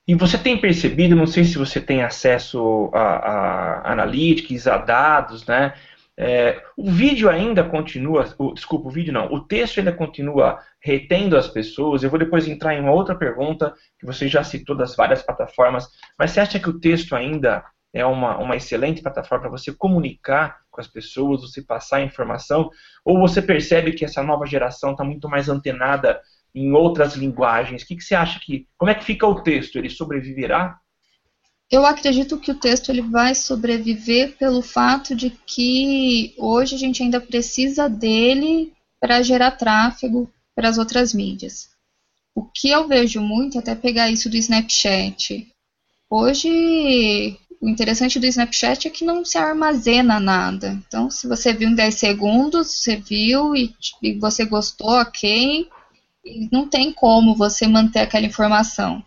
E 0.07 0.13
você 0.13 0.37
tem 0.37 0.61
percebido, 0.61 1.15
não 1.15 1.25
sei 1.25 1.43
se 1.43 1.57
você 1.57 1.81
tem 1.81 2.03
acesso 2.03 2.91
a, 2.93 2.99
a 2.99 3.93
analytics, 3.93 4.67
a 4.67 4.77
dados, 4.77 5.43
né? 5.47 5.73
É, 6.15 6.61
o 6.77 6.91
vídeo 6.91 7.27
ainda 7.27 7.63
continua, 7.63 8.25
o, 8.37 8.53
desculpa, 8.53 8.87
o 8.87 8.91
vídeo 8.91 9.11
não, 9.11 9.33
o 9.33 9.39
texto 9.41 9.79
ainda 9.79 9.91
continua 9.91 10.59
retendo 10.79 11.35
as 11.35 11.47
pessoas. 11.47 12.03
Eu 12.03 12.09
vou 12.09 12.19
depois 12.19 12.47
entrar 12.47 12.75
em 12.75 12.81
uma 12.81 12.91
outra 12.91 13.15
pergunta 13.15 13.73
que 13.99 14.05
você 14.05 14.27
já 14.27 14.43
citou 14.43 14.75
das 14.75 14.95
várias 14.95 15.23
plataformas, 15.23 15.87
mas 16.17 16.31
você 16.31 16.39
acha 16.39 16.59
que 16.59 16.69
o 16.69 16.79
texto 16.79 17.15
ainda 17.15 17.63
é 17.93 18.05
uma, 18.05 18.37
uma 18.37 18.55
excelente 18.55 19.01
plataforma 19.01 19.43
para 19.43 19.51
você 19.51 19.71
comunicar 19.71 20.59
com 20.71 20.81
as 20.81 20.87
pessoas, 20.87 21.41
você 21.41 21.61
passar 21.61 22.01
informação? 22.01 22.69
Ou 23.05 23.19
você 23.19 23.41
percebe 23.41 23.93
que 23.93 24.03
essa 24.03 24.23
nova 24.23 24.45
geração 24.45 24.91
está 24.91 25.03
muito 25.03 25.29
mais 25.29 25.47
antenada 25.47 26.19
em 26.53 26.73
outras 26.73 27.15
linguagens? 27.15 27.83
O 27.83 27.87
que, 27.87 27.95
que 27.95 28.03
você 28.03 28.15
acha 28.15 28.39
que. 28.39 28.67
Como 28.77 28.89
é 28.89 28.95
que 28.95 29.05
fica 29.05 29.27
o 29.27 29.41
texto? 29.41 29.77
Ele 29.77 29.89
sobreviverá? 29.89 30.79
Eu 31.71 31.85
acredito 31.85 32.39
que 32.39 32.51
o 32.51 32.59
texto 32.59 32.89
ele 32.89 33.01
vai 33.01 33.33
sobreviver 33.33 34.37
pelo 34.37 34.61
fato 34.61 35.15
de 35.15 35.29
que 35.29 36.33
hoje 36.37 36.75
a 36.75 36.77
gente 36.77 37.01
ainda 37.01 37.19
precisa 37.19 37.89
dele 37.89 38.73
para 38.99 39.21
gerar 39.21 39.51
tráfego 39.51 40.31
para 40.55 40.69
as 40.69 40.77
outras 40.77 41.13
mídias. 41.13 41.69
O 42.35 42.43
que 42.43 42.69
eu 42.69 42.87
vejo 42.87 43.21
muito, 43.21 43.59
até 43.59 43.75
pegar 43.75 44.09
isso 44.09 44.29
do 44.29 44.37
Snapchat. 44.37 45.47
Hoje, 46.09 47.37
o 47.59 47.69
interessante 47.69 48.19
do 48.19 48.25
Snapchat 48.25 48.87
é 48.87 48.91
que 48.91 49.05
não 49.05 49.23
se 49.23 49.37
armazena 49.37 50.19
nada. 50.19 50.79
Então, 50.87 51.09
se 51.09 51.27
você 51.27 51.53
viu 51.53 51.69
em 51.69 51.75
10 51.75 51.95
segundos, 51.95 52.71
você 52.71 52.97
viu 52.97 53.55
e, 53.55 53.73
e 54.01 54.13
você 54.19 54.45
gostou, 54.45 54.89
ok. 54.89 55.67
E 56.25 56.49
não 56.51 56.67
tem 56.67 56.91
como 56.91 57.35
você 57.35 57.67
manter 57.67 57.99
aquela 57.99 58.25
informação. 58.25 59.03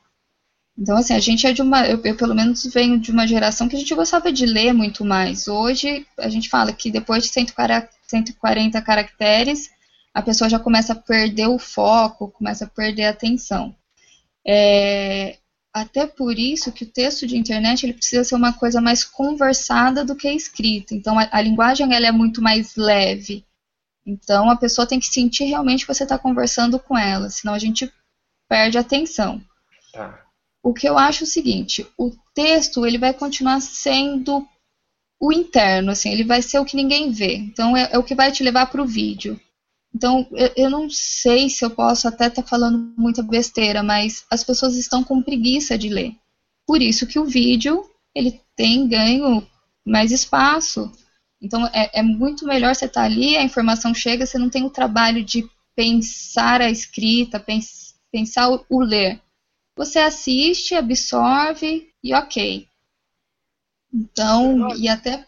Então, 0.78 0.96
assim, 0.96 1.14
a 1.14 1.18
gente 1.18 1.46
é 1.46 1.52
de 1.52 1.62
uma. 1.62 1.86
Eu, 1.86 2.00
eu, 2.04 2.16
pelo 2.16 2.34
menos, 2.34 2.64
venho 2.66 2.98
de 2.98 3.10
uma 3.10 3.26
geração 3.26 3.68
que 3.68 3.76
a 3.76 3.78
gente 3.78 3.94
gostava 3.94 4.30
de 4.30 4.44
ler 4.44 4.74
muito 4.74 5.04
mais. 5.04 5.48
Hoje, 5.48 6.06
a 6.18 6.28
gente 6.28 6.50
fala 6.50 6.72
que 6.72 6.90
depois 6.90 7.24
de 7.24 7.30
140 7.30 8.82
caracteres, 8.82 9.70
a 10.12 10.20
pessoa 10.20 10.50
já 10.50 10.58
começa 10.58 10.92
a 10.92 10.96
perder 10.96 11.48
o 11.48 11.58
foco, 11.58 12.30
começa 12.30 12.66
a 12.66 12.68
perder 12.68 13.04
a 13.04 13.10
atenção. 13.10 13.74
É, 14.46 15.38
até 15.72 16.06
por 16.06 16.38
isso 16.38 16.72
que 16.72 16.84
o 16.84 16.90
texto 16.90 17.26
de 17.26 17.36
internet 17.38 17.84
ele 17.84 17.94
precisa 17.94 18.22
ser 18.22 18.34
uma 18.34 18.52
coisa 18.52 18.80
mais 18.80 19.02
conversada 19.02 20.04
do 20.04 20.14
que 20.14 20.30
escrita. 20.30 20.94
Então, 20.94 21.18
a, 21.18 21.26
a 21.32 21.40
linguagem 21.40 21.94
ela 21.94 22.06
é 22.06 22.12
muito 22.12 22.42
mais 22.42 22.76
leve. 22.76 23.44
Então, 24.06 24.50
a 24.50 24.56
pessoa 24.56 24.86
tem 24.86 25.00
que 25.00 25.06
sentir 25.06 25.44
realmente 25.44 25.86
que 25.86 25.92
você 25.92 26.02
está 26.02 26.18
conversando 26.18 26.78
com 26.78 26.96
ela, 26.96 27.30
senão 27.30 27.54
a 27.54 27.58
gente 27.58 27.90
perde 28.48 28.78
a 28.78 28.82
atenção. 28.82 29.42
Tá. 29.92 30.25
O 30.66 30.74
que 30.74 30.88
eu 30.88 30.98
acho 30.98 31.22
é 31.22 31.26
o 31.26 31.30
seguinte, 31.30 31.86
o 31.96 32.10
texto 32.34 32.84
ele 32.84 32.98
vai 32.98 33.14
continuar 33.14 33.60
sendo 33.60 34.44
o 35.22 35.32
interno, 35.32 35.92
assim, 35.92 36.10
ele 36.10 36.24
vai 36.24 36.42
ser 36.42 36.58
o 36.58 36.64
que 36.64 36.74
ninguém 36.74 37.12
vê. 37.12 37.36
Então 37.36 37.76
é, 37.76 37.90
é 37.92 37.98
o 37.98 38.02
que 38.02 38.16
vai 38.16 38.32
te 38.32 38.42
levar 38.42 38.66
para 38.66 38.82
o 38.82 38.86
vídeo. 38.86 39.40
Então 39.94 40.26
eu, 40.32 40.50
eu, 40.56 40.68
não 40.68 40.90
sei 40.90 41.48
se 41.48 41.64
eu 41.64 41.70
posso 41.70 42.08
até 42.08 42.26
estar 42.26 42.42
tá 42.42 42.48
falando 42.48 42.92
muita 42.98 43.22
besteira, 43.22 43.80
mas 43.80 44.24
as 44.28 44.42
pessoas 44.42 44.74
estão 44.74 45.04
com 45.04 45.22
preguiça 45.22 45.78
de 45.78 45.88
ler. 45.88 46.16
Por 46.66 46.82
isso 46.82 47.06
que 47.06 47.20
o 47.20 47.24
vídeo 47.24 47.88
ele 48.12 48.40
tem 48.56 48.88
ganho 48.88 49.46
mais 49.86 50.10
espaço. 50.10 50.90
Então 51.40 51.64
é, 51.68 52.00
é 52.00 52.02
muito 52.02 52.44
melhor 52.44 52.74
você 52.74 52.86
estar 52.86 53.02
tá 53.02 53.06
ali, 53.06 53.36
a 53.36 53.44
informação 53.44 53.94
chega, 53.94 54.26
você 54.26 54.36
não 54.36 54.50
tem 54.50 54.64
o 54.64 54.70
trabalho 54.70 55.22
de 55.22 55.48
pensar 55.76 56.60
a 56.60 56.68
escrita, 56.68 57.38
pens, 57.38 57.94
pensar 58.10 58.50
o, 58.50 58.66
o 58.68 58.80
ler. 58.80 59.20
Você 59.76 59.98
assiste, 59.98 60.74
absorve 60.74 61.88
e 62.02 62.14
ok. 62.14 62.66
Então, 63.92 64.74
e 64.76 64.88
até. 64.88 65.24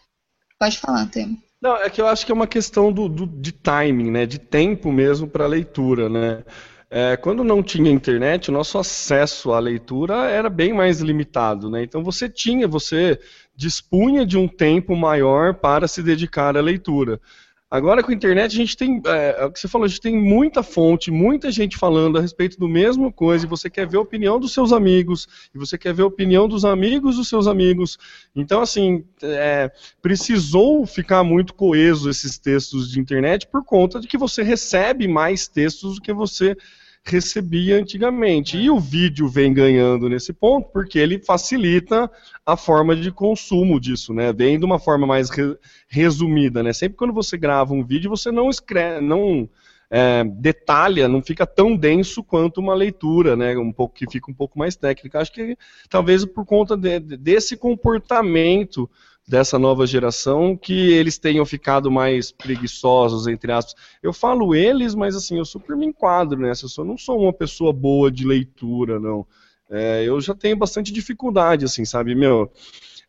Pode 0.59 0.77
falar, 0.77 1.05
Temo. 1.07 1.41
Não, 1.61 1.75
é 1.75 1.89
que 1.89 2.01
eu 2.01 2.07
acho 2.07 2.25
que 2.25 2.31
é 2.31 2.35
uma 2.35 2.47
questão 2.47 2.91
do, 2.91 3.07
do 3.07 3.25
de 3.25 3.51
timing, 3.51 4.11
né? 4.11 4.25
De 4.25 4.39
tempo 4.39 4.91
mesmo 4.91 5.27
para 5.27 5.43
a 5.43 5.47
leitura, 5.47 6.09
né? 6.09 6.43
É, 6.89 7.15
quando 7.17 7.43
não 7.43 7.61
tinha 7.61 7.91
internet, 7.91 8.49
o 8.49 8.53
nosso 8.53 8.79
acesso 8.79 9.51
à 9.51 9.59
leitura 9.59 10.29
era 10.29 10.49
bem 10.49 10.73
mais 10.73 11.01
limitado, 11.01 11.69
né? 11.69 11.83
Então 11.83 12.03
você 12.03 12.27
tinha, 12.27 12.67
você 12.67 13.19
dispunha 13.55 14.25
de 14.25 14.37
um 14.37 14.47
tempo 14.47 14.95
maior 14.95 15.53
para 15.53 15.87
se 15.87 16.01
dedicar 16.01 16.57
à 16.57 16.61
leitura. 16.61 17.21
Agora 17.71 18.01
com 18.01 18.09
a 18.09 18.15
internet 18.15 18.51
a 18.51 18.55
gente 18.55 18.75
tem, 18.75 18.99
é, 19.05 19.41
é, 19.41 19.45
o 19.45 19.51
que 19.51 19.59
você 19.59 19.67
falou, 19.67 19.85
a 19.85 19.87
gente 19.87 20.01
tem 20.01 20.17
muita 20.17 20.63
fonte, 20.63 21.11
muita 21.11 21.51
gente 21.51 21.77
falando 21.77 22.17
a 22.17 22.21
respeito 22.21 22.57
do 22.57 22.67
mesmo 22.67 23.13
coisa, 23.13 23.45
e 23.45 23.49
você 23.49 23.69
quer 23.69 23.87
ver 23.87 23.97
a 23.97 24.01
opinião 24.01 24.39
dos 24.39 24.53
seus 24.53 24.73
amigos, 24.73 25.27
e 25.53 25.57
você 25.59 25.77
quer 25.77 25.93
ver 25.93 26.01
a 26.01 26.07
opinião 26.07 26.47
dos 26.47 26.65
amigos 26.65 27.17
dos 27.17 27.27
seus 27.27 27.45
amigos. 27.45 27.99
Então, 28.35 28.61
assim, 28.61 29.05
é, 29.21 29.71
precisou 30.01 30.83
ficar 30.87 31.23
muito 31.23 31.53
coeso 31.53 32.09
esses 32.09 32.39
textos 32.39 32.89
de 32.89 32.99
internet 32.99 33.45
por 33.45 33.63
conta 33.63 33.99
de 33.99 34.07
que 34.07 34.17
você 34.17 34.41
recebe 34.41 35.07
mais 35.07 35.47
textos 35.47 35.95
do 35.95 36.01
que 36.01 36.11
você 36.11 36.57
recebia 37.03 37.77
antigamente. 37.77 38.57
E 38.57 38.69
o 38.69 38.79
vídeo 38.79 39.27
vem 39.27 39.53
ganhando 39.53 40.09
nesse 40.09 40.33
ponto 40.33 40.69
porque 40.71 40.99
ele 40.99 41.19
facilita 41.19 42.09
a 42.45 42.55
forma 42.55 42.95
de 42.95 43.11
consumo 43.11 43.79
disso, 43.79 44.13
né? 44.13 44.31
Vem 44.33 44.59
de 44.59 44.65
uma 44.65 44.79
forma 44.79 45.07
mais 45.07 45.29
re 45.29 45.55
resumida, 45.87 46.61
né? 46.61 46.73
Sempre 46.73 46.97
quando 46.97 47.13
você 47.13 47.37
grava 47.37 47.73
um 47.73 47.83
vídeo, 47.83 48.09
você 48.09 48.31
não 48.31 48.49
escreve, 48.49 49.05
não 49.05 49.49
é, 49.91 50.23
detalha, 50.23 51.07
não 51.07 51.21
fica 51.21 51.47
tão 51.47 51.75
denso 51.75 52.23
quanto 52.23 52.59
uma 52.59 52.75
leitura, 52.75 53.35
né? 53.35 53.57
Um 53.57 53.71
pouco 53.71 53.95
que 53.95 54.09
fica 54.09 54.29
um 54.29 54.33
pouco 54.33 54.59
mais 54.59 54.75
técnica. 54.75 55.19
Acho 55.19 55.33
que 55.33 55.57
talvez 55.89 56.23
por 56.25 56.45
conta 56.45 56.77
de, 56.77 56.99
desse 56.99 57.57
comportamento 57.57 58.89
dessa 59.29 59.59
nova 59.59 59.85
geração 59.85 60.57
que 60.57 60.91
eles 60.91 61.19
tenham 61.19 61.45
ficado 61.45 61.91
mais 61.91 62.31
preguiçosos, 62.31 63.27
entre 63.27 63.51
aspas. 63.51 63.75
Eu 64.01 64.11
falo 64.11 64.55
eles, 64.55 64.95
mas 64.95 65.15
assim, 65.15 65.37
eu 65.37 65.45
super 65.45 65.77
me 65.77 65.85
enquadro 65.85 66.39
nessa. 66.39 66.65
Eu 66.75 66.83
não 66.83 66.97
sou 66.97 67.21
uma 67.21 67.31
pessoa 67.31 67.71
boa 67.71 68.11
de 68.11 68.25
leitura, 68.25 68.99
não. 68.99 69.27
É, 69.69 70.03
eu 70.03 70.19
já 70.19 70.33
tenho 70.33 70.57
bastante 70.57 70.91
dificuldade, 70.91 71.63
assim, 71.63 71.85
sabe, 71.85 72.15
meu. 72.15 72.51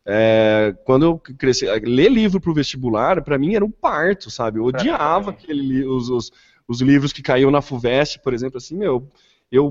É, 0.05 0.75
quando 0.85 1.05
eu 1.05 1.17
cresci, 1.17 1.65
ler 1.65 2.11
livro 2.11 2.39
para 2.39 2.51
o 2.51 2.53
vestibular, 2.53 3.23
para 3.23 3.39
mim 3.39 3.55
era 3.55 3.65
um 3.65 3.71
parto, 3.71 4.29
sabe? 4.29 4.59
Eu 4.59 4.65
odiava 4.65 5.31
aquele, 5.31 5.83
os, 5.85 6.07
os, 6.07 6.31
os 6.67 6.81
livros 6.81 7.11
que 7.11 7.23
caíam 7.23 7.49
na 7.49 7.63
FUVEST, 7.63 8.19
por 8.19 8.31
exemplo, 8.31 8.57
assim, 8.57 8.77
meu 8.77 8.93
eu 8.93 9.07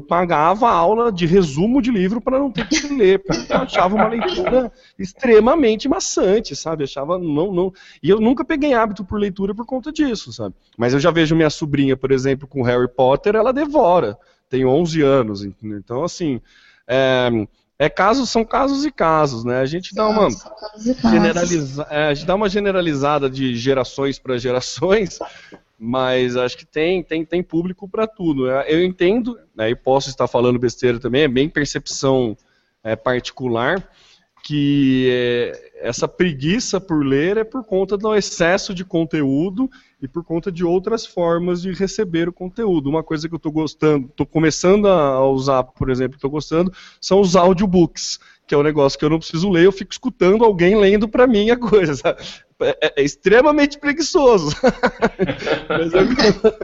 pagava 0.06 0.68
aula 0.68 1.10
de 1.10 1.24
resumo 1.24 1.80
de 1.80 1.90
livro 1.90 2.20
para 2.20 2.38
não 2.38 2.50
ter 2.50 2.68
que 2.68 2.86
ler, 2.94 3.18
porque 3.20 3.50
eu 3.50 3.56
achava 3.56 3.94
uma 3.94 4.08
leitura 4.08 4.70
extremamente 4.98 5.88
maçante, 5.88 6.54
sabe? 6.54 6.84
achava 6.84 7.18
não, 7.18 7.50
não. 7.50 7.72
E 8.02 8.10
eu 8.10 8.20
nunca 8.20 8.44
peguei 8.44 8.74
hábito 8.74 9.04
por 9.04 9.18
leitura 9.18 9.54
por 9.54 9.64
conta 9.64 9.90
disso, 9.90 10.32
sabe? 10.32 10.54
Mas 10.76 10.92
eu 10.92 11.00
já 11.00 11.10
vejo 11.10 11.34
minha 11.34 11.48
sobrinha, 11.48 11.96
por 11.96 12.12
exemplo, 12.12 12.46
com 12.46 12.62
Harry 12.62 12.88
Potter, 12.88 13.34
ela 13.34 13.52
devora. 13.52 14.18
Tem 14.50 14.66
11 14.66 15.00
anos, 15.00 15.44
entendeu? 15.44 15.78
então 15.78 16.04
assim, 16.04 16.40
é, 16.86 17.30
é 17.78 17.88
casos, 17.88 18.28
são 18.28 18.44
casos 18.44 18.84
e 18.84 18.90
casos, 18.90 19.44
né? 19.44 19.60
A 19.60 19.64
gente 19.64 19.94
dá 19.94 20.06
uma 20.06 20.28
generaliza, 21.10 21.86
é, 21.88 22.08
a 22.08 22.14
gente 22.14 22.26
dá 22.26 22.34
uma 22.34 22.48
generalizada 22.50 23.30
de 23.30 23.56
gerações 23.56 24.18
para 24.18 24.36
gerações, 24.36 25.18
mas 25.82 26.36
acho 26.36 26.58
que 26.58 26.66
tem, 26.66 27.02
tem, 27.02 27.24
tem 27.24 27.42
público 27.42 27.88
para 27.88 28.06
tudo. 28.06 28.50
É, 28.50 28.66
eu 28.68 28.84
entendo, 28.84 29.38
né, 29.56 29.70
e 29.70 29.74
posso 29.74 30.10
estar 30.10 30.28
falando 30.28 30.58
besteira 30.58 31.00
também, 31.00 31.22
é 31.22 31.28
bem 31.28 31.48
percepção 31.48 32.36
é, 32.84 32.94
particular, 32.94 33.88
que 34.44 35.08
é, 35.10 35.70
essa 35.80 36.06
preguiça 36.06 36.78
por 36.78 37.02
ler 37.02 37.38
é 37.38 37.44
por 37.44 37.64
conta 37.64 37.96
do 37.96 38.14
excesso 38.14 38.74
de 38.74 38.84
conteúdo 38.84 39.70
e 40.02 40.06
por 40.06 40.22
conta 40.22 40.52
de 40.52 40.64
outras 40.64 41.06
formas 41.06 41.62
de 41.62 41.72
receber 41.72 42.28
o 42.28 42.32
conteúdo. 42.32 42.90
Uma 42.90 43.02
coisa 43.02 43.26
que 43.26 43.34
eu 43.34 43.38
estou 43.38 43.52
gostando, 43.52 44.06
estou 44.06 44.26
começando 44.26 44.86
a 44.86 45.26
usar, 45.26 45.64
por 45.64 45.88
exemplo, 45.88 46.16
estou 46.16 46.30
gostando, 46.30 46.70
são 47.00 47.20
os 47.20 47.36
audiobooks, 47.36 48.20
que 48.46 48.54
é 48.54 48.58
um 48.58 48.62
negócio 48.62 48.98
que 48.98 49.04
eu 49.04 49.10
não 49.10 49.18
preciso 49.18 49.48
ler, 49.48 49.64
eu 49.64 49.72
fico 49.72 49.92
escutando 49.92 50.44
alguém 50.44 50.76
lendo 50.76 51.08
para 51.08 51.26
mim 51.26 51.50
a 51.50 51.56
coisa. 51.56 52.16
É, 52.60 52.78
é, 52.80 52.94
é 52.98 53.02
extremamente 53.02 53.78
preguiçoso. 53.78 54.54
mas, 55.68 55.92
eu, 55.92 56.54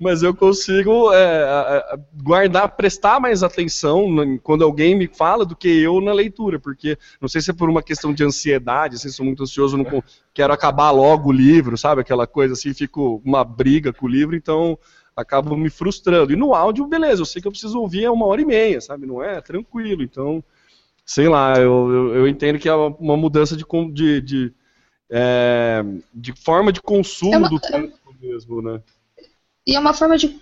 mas, 0.00 0.22
eu, 0.22 0.34
consigo 0.34 1.12
é, 1.12 1.98
guardar, 2.22 2.74
prestar 2.76 3.20
mais 3.20 3.42
atenção 3.42 4.38
quando 4.42 4.64
alguém 4.64 4.94
me 4.94 5.06
fala 5.06 5.44
do 5.44 5.54
que 5.54 5.68
eu 5.68 6.00
na 6.00 6.12
leitura, 6.12 6.58
porque 6.58 6.96
não 7.20 7.28
sei 7.28 7.40
se 7.40 7.50
é 7.50 7.54
por 7.54 7.68
uma 7.68 7.82
questão 7.82 8.12
de 8.12 8.24
ansiedade, 8.24 8.98
se 8.98 9.12
sou 9.12 9.24
muito 9.26 9.42
ansioso, 9.42 9.76
não 9.76 10.02
quero 10.32 10.52
acabar 10.52 10.90
logo 10.90 11.28
o 11.28 11.32
livro, 11.32 11.76
sabe? 11.76 12.00
Aquela 12.00 12.26
coisa 12.26 12.54
assim, 12.54 12.72
fico 12.72 13.20
uma 13.24 13.44
briga 13.44 13.92
com 13.92 14.06
o 14.06 14.08
livro, 14.08 14.34
então 14.34 14.78
acabo 15.16 15.56
me 15.56 15.70
frustrando. 15.70 16.32
E 16.32 16.36
no 16.36 16.54
áudio, 16.54 16.86
beleza, 16.86 17.22
eu 17.22 17.26
sei 17.26 17.40
que 17.40 17.48
eu 17.48 17.52
preciso 17.52 17.80
ouvir 17.80 18.08
uma 18.10 18.26
hora 18.26 18.42
e 18.42 18.44
meia, 18.44 18.80
sabe? 18.80 19.06
Não 19.06 19.22
é? 19.22 19.40
Tranquilo. 19.40 20.02
Então, 20.02 20.44
sei 21.06 21.28
lá, 21.28 21.54
eu, 21.56 21.90
eu, 21.90 22.14
eu 22.16 22.28
entendo 22.28 22.58
que 22.58 22.68
é 22.68 22.74
uma 22.74 23.16
mudança 23.16 23.56
de, 23.56 23.64
de, 23.92 24.20
de 24.20 24.54
é, 25.10 25.84
de 26.12 26.32
forma 26.32 26.72
de 26.72 26.80
consumo 26.80 27.34
é 27.34 27.38
uma, 27.38 27.48
do 27.48 27.60
tempo 27.60 27.96
mesmo, 28.20 28.62
né? 28.62 28.80
E 29.66 29.74
é 29.74 29.78
uma 29.78 29.92
forma 29.92 30.16
de, 30.16 30.38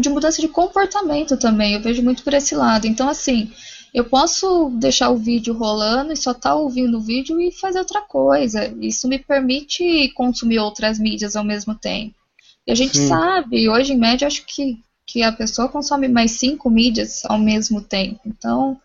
de 0.00 0.08
mudança 0.08 0.40
de 0.40 0.48
comportamento 0.48 1.36
também, 1.36 1.74
eu 1.74 1.80
vejo 1.80 2.02
muito 2.02 2.24
por 2.24 2.34
esse 2.34 2.54
lado. 2.54 2.86
Então, 2.86 3.08
assim, 3.08 3.52
eu 3.94 4.04
posso 4.04 4.70
deixar 4.70 5.10
o 5.10 5.16
vídeo 5.16 5.54
rolando 5.54 6.12
e 6.12 6.16
só 6.16 6.32
estar 6.32 6.50
tá 6.50 6.54
ouvindo 6.54 6.98
o 6.98 7.00
vídeo 7.00 7.40
e 7.40 7.52
fazer 7.52 7.78
outra 7.78 8.00
coisa. 8.00 8.72
Isso 8.80 9.08
me 9.08 9.18
permite 9.18 10.08
consumir 10.14 10.58
outras 10.58 10.98
mídias 10.98 11.36
ao 11.36 11.44
mesmo 11.44 11.74
tempo. 11.74 12.14
E 12.66 12.72
a 12.72 12.74
gente 12.74 12.96
Sim. 12.96 13.08
sabe, 13.08 13.68
hoje 13.68 13.92
em 13.92 13.98
média, 13.98 14.26
acho 14.26 14.44
que, 14.46 14.78
que 15.06 15.22
a 15.22 15.32
pessoa 15.32 15.68
consome 15.68 16.08
mais 16.08 16.32
cinco 16.32 16.70
mídias 16.70 17.24
ao 17.24 17.38
mesmo 17.38 17.80
tempo. 17.80 18.20
Então, 18.26 18.80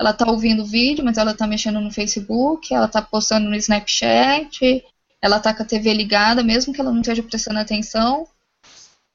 ela 0.00 0.14
tá 0.14 0.26
ouvindo 0.30 0.62
o 0.62 0.66
vídeo, 0.66 1.04
mas 1.04 1.18
ela 1.18 1.34
tá 1.34 1.46
mexendo 1.46 1.78
no 1.78 1.90
Facebook, 1.90 2.72
ela 2.72 2.88
tá 2.88 3.02
postando 3.02 3.50
no 3.50 3.54
Snapchat, 3.54 4.82
ela 5.20 5.38
tá 5.38 5.52
com 5.52 5.62
a 5.62 5.66
TV 5.66 5.92
ligada, 5.92 6.42
mesmo 6.42 6.72
que 6.72 6.80
ela 6.80 6.90
não 6.90 7.02
esteja 7.02 7.22
prestando 7.22 7.58
atenção, 7.58 8.26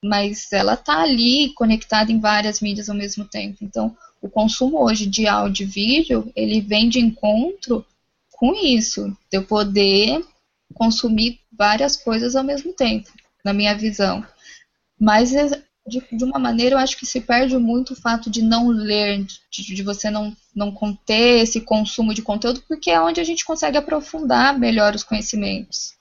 mas 0.04 0.54
ela 0.54 0.78
tá 0.78 1.02
ali 1.02 1.52
conectada 1.56 2.12
em 2.12 2.20
várias 2.20 2.62
mídias 2.62 2.88
ao 2.88 2.96
mesmo 2.96 3.26
tempo. 3.26 3.58
Então, 3.64 3.98
o 4.22 4.30
consumo 4.30 4.80
hoje 4.80 5.08
de 5.08 5.26
áudio 5.28 5.64
e 5.64 5.68
vídeo, 5.68 6.32
ele 6.36 6.62
vem 6.62 6.88
de 6.88 7.00
encontro 7.00 7.84
com 8.34 8.54
isso, 8.54 9.08
de 9.32 9.40
eu 9.40 9.44
poder 9.44 10.24
consumir 10.76 11.40
várias 11.52 11.98
coisas 11.98 12.36
ao 12.36 12.44
mesmo 12.44 12.72
tempo, 12.74 13.10
na 13.44 13.54
minha 13.54 13.74
visão. 13.76 14.24
Mas 15.00 15.32
de, 15.88 16.04
de, 16.12 16.24
uma 16.24 16.40
maneira, 16.40 16.76
eu 16.76 16.80
acho 16.80 16.98
que 16.98 17.06
se 17.06 17.22
perde 17.22 17.58
muito 17.58 17.94
o 17.94 17.96
fato 17.96 18.30
de 18.30 18.42
não 18.42 18.70
ler, 18.70 19.24
de, 19.52 19.76
de, 19.76 19.84
você 19.84 20.10
não, 20.10 20.36
não 20.56 20.72
conter 20.72 21.42
esse 21.42 21.62
consumo 21.62 22.14
de 22.14 22.24
conteúdo, 22.24 22.64
porque 22.68 22.90
é 22.90 23.00
onde 23.00 23.22
a 23.22 23.24
gente 23.24 23.46
consegue 23.46 23.78
aprofundar 23.78 24.58
melhor 24.58 24.96
os 24.96 25.04
conhecimentos. 25.04 25.94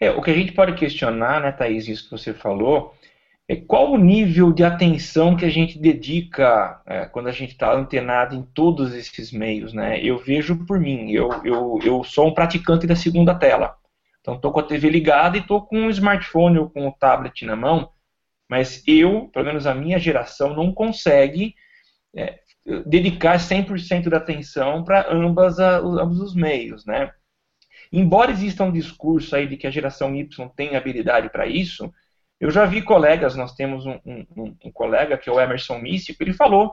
É, 0.00 0.10
o 0.10 0.22
que 0.22 0.30
a 0.30 0.34
gente 0.34 0.52
pode 0.52 0.74
questionar, 0.74 1.40
né, 1.40 1.52
Thaís, 1.52 1.86
isso 1.88 2.04
que 2.04 2.10
você 2.10 2.32
falou, 2.32 2.94
é 3.46 3.56
qual 3.56 3.92
o 3.92 3.98
nível 3.98 4.52
de 4.52 4.62
atenção 4.62 5.36
que 5.36 5.44
a 5.44 5.50
gente 5.50 5.78
dedica 5.78 6.80
é, 6.86 7.04
quando 7.06 7.28
a 7.28 7.32
gente 7.32 7.52
está 7.52 7.74
antenado 7.74 8.34
em 8.34 8.42
todos 8.42 8.94
esses 8.94 9.32
meios, 9.32 9.72
né? 9.72 9.98
Eu 10.02 10.18
vejo 10.18 10.66
por 10.66 10.78
mim, 10.78 11.10
eu, 11.10 11.30
eu, 11.44 11.78
eu 11.82 12.04
sou 12.04 12.28
um 12.28 12.34
praticante 12.34 12.86
da 12.86 12.94
segunda 12.94 13.34
tela. 13.34 13.76
Então, 14.20 14.34
estou 14.34 14.52
com 14.52 14.60
a 14.60 14.64
TV 14.64 14.90
ligada 14.90 15.36
e 15.36 15.40
estou 15.40 15.62
com 15.62 15.86
o 15.86 15.90
smartphone 15.90 16.58
ou 16.58 16.68
com 16.68 16.86
o 16.86 16.92
tablet 16.92 17.46
na 17.46 17.56
mão, 17.56 17.88
mas 18.48 18.82
eu, 18.86 19.28
pelo 19.28 19.44
menos 19.44 19.66
a 19.66 19.74
minha 19.74 19.98
geração, 19.98 20.54
não 20.54 20.72
consegue 20.72 21.54
é, 22.16 22.40
dedicar 22.86 23.38
100% 23.38 24.08
da 24.08 24.16
atenção 24.16 24.84
para 24.84 25.12
ambas 25.12 25.58
ambos 25.58 26.20
os 26.20 26.34
meios, 26.34 26.84
né? 26.86 27.10
Embora 27.92 28.30
exista 28.30 28.64
um 28.64 28.72
discurso 28.72 29.34
aí 29.34 29.46
de 29.46 29.56
que 29.56 29.66
a 29.66 29.70
geração 29.70 30.14
Y 30.14 30.48
tem 30.54 30.76
habilidade 30.76 31.30
para 31.30 31.46
isso, 31.46 31.92
eu 32.40 32.50
já 32.50 32.64
vi 32.64 32.82
colegas, 32.82 33.34
nós 33.34 33.54
temos 33.54 33.86
um, 33.86 33.98
um, 34.04 34.56
um, 34.64 34.72
colega 34.72 35.16
que 35.18 35.28
é 35.28 35.32
o 35.32 35.40
Emerson 35.40 35.78
Místico, 35.78 36.22
ele 36.22 36.32
falou 36.32 36.72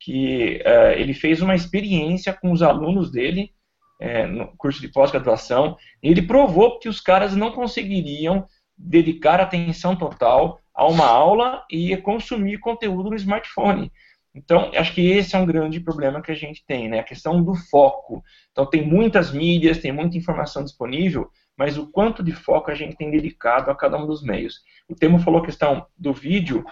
que 0.00 0.62
uh, 0.66 0.92
ele 0.96 1.14
fez 1.14 1.40
uma 1.40 1.54
experiência 1.54 2.32
com 2.32 2.50
os 2.50 2.62
alunos 2.62 3.12
dele 3.12 3.52
é, 4.00 4.26
no 4.26 4.48
curso 4.56 4.80
de 4.80 4.88
pós-graduação, 4.88 5.76
ele 6.02 6.22
provou 6.22 6.78
que 6.78 6.88
os 6.88 7.00
caras 7.00 7.36
não 7.36 7.52
conseguiriam 7.52 8.46
dedicar 8.76 9.40
atenção 9.40 9.94
total 9.94 10.60
a 10.74 10.86
uma 10.86 11.06
aula 11.06 11.64
e 11.70 11.96
consumir 11.98 12.58
conteúdo 12.58 13.10
no 13.10 13.16
smartphone. 13.16 13.92
Então, 14.34 14.72
acho 14.74 14.92
que 14.92 15.08
esse 15.10 15.36
é 15.36 15.38
um 15.38 15.46
grande 15.46 15.78
problema 15.78 16.20
que 16.20 16.32
a 16.32 16.34
gente 16.34 16.64
tem, 16.66 16.88
né? 16.88 16.98
A 16.98 17.04
questão 17.04 17.42
do 17.42 17.54
foco. 17.54 18.22
Então, 18.50 18.66
tem 18.66 18.84
muitas 18.84 19.30
mídias, 19.30 19.78
tem 19.78 19.92
muita 19.92 20.18
informação 20.18 20.64
disponível, 20.64 21.30
mas 21.56 21.78
o 21.78 21.86
quanto 21.86 22.22
de 22.22 22.32
foco 22.32 22.70
a 22.70 22.74
gente 22.74 22.96
tem 22.96 23.12
dedicado 23.12 23.70
a 23.70 23.76
cada 23.76 23.96
um 23.96 24.06
dos 24.06 24.24
meios. 24.24 24.60
O 24.88 24.94
Temo 24.94 25.20
falou 25.20 25.40
a 25.40 25.44
questão 25.44 25.86
do 25.96 26.12
vídeo, 26.12 26.64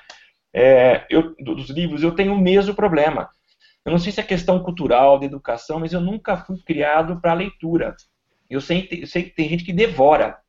é, 0.53 1.07
eu, 1.09 1.37
dos 1.38 1.71
livros, 1.71 2.03
eu 2.03 2.15
tenho 2.15 2.35
o 2.35 2.41
mesmo 2.41 2.75
problema. 2.75 3.31
Eu 3.85 3.93
não 3.93 3.99
sei 3.99 4.11
se 4.11 4.21
é 4.21 4.25
questão 4.25 4.61
cultural, 4.61 5.19
de 5.19 5.27
educação, 5.27 5.79
mas 5.79 5.93
eu 5.93 6.01
nunca 6.01 6.37
fui 6.37 6.61
criado 6.62 7.21
para 7.21 7.33
leitura. 7.33 7.95
Eu 8.51 8.61
sei, 8.61 8.88
eu 8.91 9.07
sei 9.07 9.23
que 9.23 9.31
tem 9.31 9.49
gente 9.49 9.65
que 9.65 9.73
devora 9.73 10.42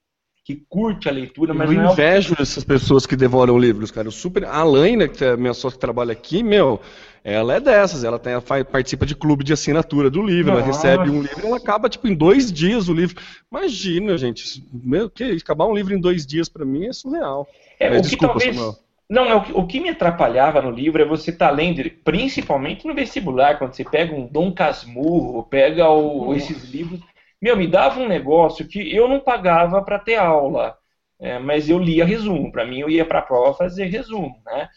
que 0.44 0.62
curte 0.68 1.08
a 1.08 1.12
leitura, 1.12 1.54
mas 1.54 1.70
eu 1.70 1.78
não 1.78 1.90
é 1.90 1.94
invejo 1.94 2.36
essas 2.38 2.66
pessoas 2.66 3.06
que 3.06 3.16
devoram 3.16 3.58
livros, 3.58 3.92
cara. 3.92 4.08
Eu 4.08 4.12
super, 4.12 4.44
a 4.44 4.58
Alain, 4.58 4.98
né, 4.98 5.08
que 5.08 5.24
é 5.24 5.38
minha 5.38 5.54
sócia 5.54 5.78
que 5.78 5.82
trabalha 5.82 6.12
aqui, 6.12 6.44
meu, 6.44 6.82
ela 7.24 7.56
é 7.56 7.60
dessas. 7.62 8.04
Ela 8.04 8.20
tem, 8.20 8.34
participa 8.42 9.06
de 9.06 9.16
clube 9.16 9.44
de 9.44 9.54
assinatura 9.54 10.10
do 10.10 10.22
livro. 10.22 10.52
Nossa. 10.52 10.64
Ela 10.66 10.68
recebe 10.68 11.10
um 11.10 11.22
livro, 11.22 11.48
ela 11.48 11.56
acaba 11.56 11.88
tipo 11.88 12.10
em 12.10 12.14
dois 12.14 12.52
dias 12.52 12.90
o 12.90 12.94
livro. 12.94 13.16
Imagina, 13.50 14.18
gente, 14.18 14.62
meu, 14.74 15.10
que 15.10 15.24
acabar 15.24 15.66
um 15.66 15.74
livro 15.74 15.94
em 15.94 16.00
dois 16.00 16.26
dias 16.26 16.50
para 16.50 16.66
mim 16.66 16.88
é 16.88 16.94
surreal. 16.94 17.48
É, 17.80 17.90
mas, 17.90 18.00
o 18.00 18.02
desculpa, 18.10 18.38
que 18.38 18.52
talvez, 18.52 18.78
Não, 19.10 19.26
é 19.26 19.36
o, 19.36 19.42
que, 19.42 19.54
o 19.54 19.66
que 19.66 19.80
me 19.80 19.90
atrapalhava 19.90 20.62
no 20.62 20.72
livro 20.72 21.02
é 21.02 21.06
você 21.06 21.32
estar 21.32 21.48
tá 21.48 21.56
lendo, 21.56 21.90
principalmente 22.04 22.86
no 22.86 22.94
vestibular, 22.94 23.58
quando 23.58 23.74
você 23.74 23.86
pega 23.86 24.14
um 24.14 24.28
Dom 24.28 24.52
Casmurro, 24.52 25.44
pega 25.44 25.88
o, 25.88 26.34
esses 26.36 26.70
livros 26.70 27.00
meu, 27.44 27.58
me 27.58 27.68
dava 27.68 28.00
um 28.00 28.08
negócio 28.08 28.66
que 28.66 28.96
eu 28.96 29.06
não 29.06 29.20
pagava 29.20 29.84
para 29.84 30.00
ter 30.00 30.16
aula, 30.16 30.78
é, 31.20 31.38
mas 31.40 31.68
eu 31.70 31.78
lia 31.78 32.06
resumo. 32.06 32.50
Para 32.50 32.66
mim, 32.66 32.80
eu 32.80 32.90
ia 32.90 33.04
para 33.04 33.20
a 33.20 33.22
prova 33.22 33.54
fazer 33.54 33.88
resumo, 33.88 34.42
né? 34.46 34.70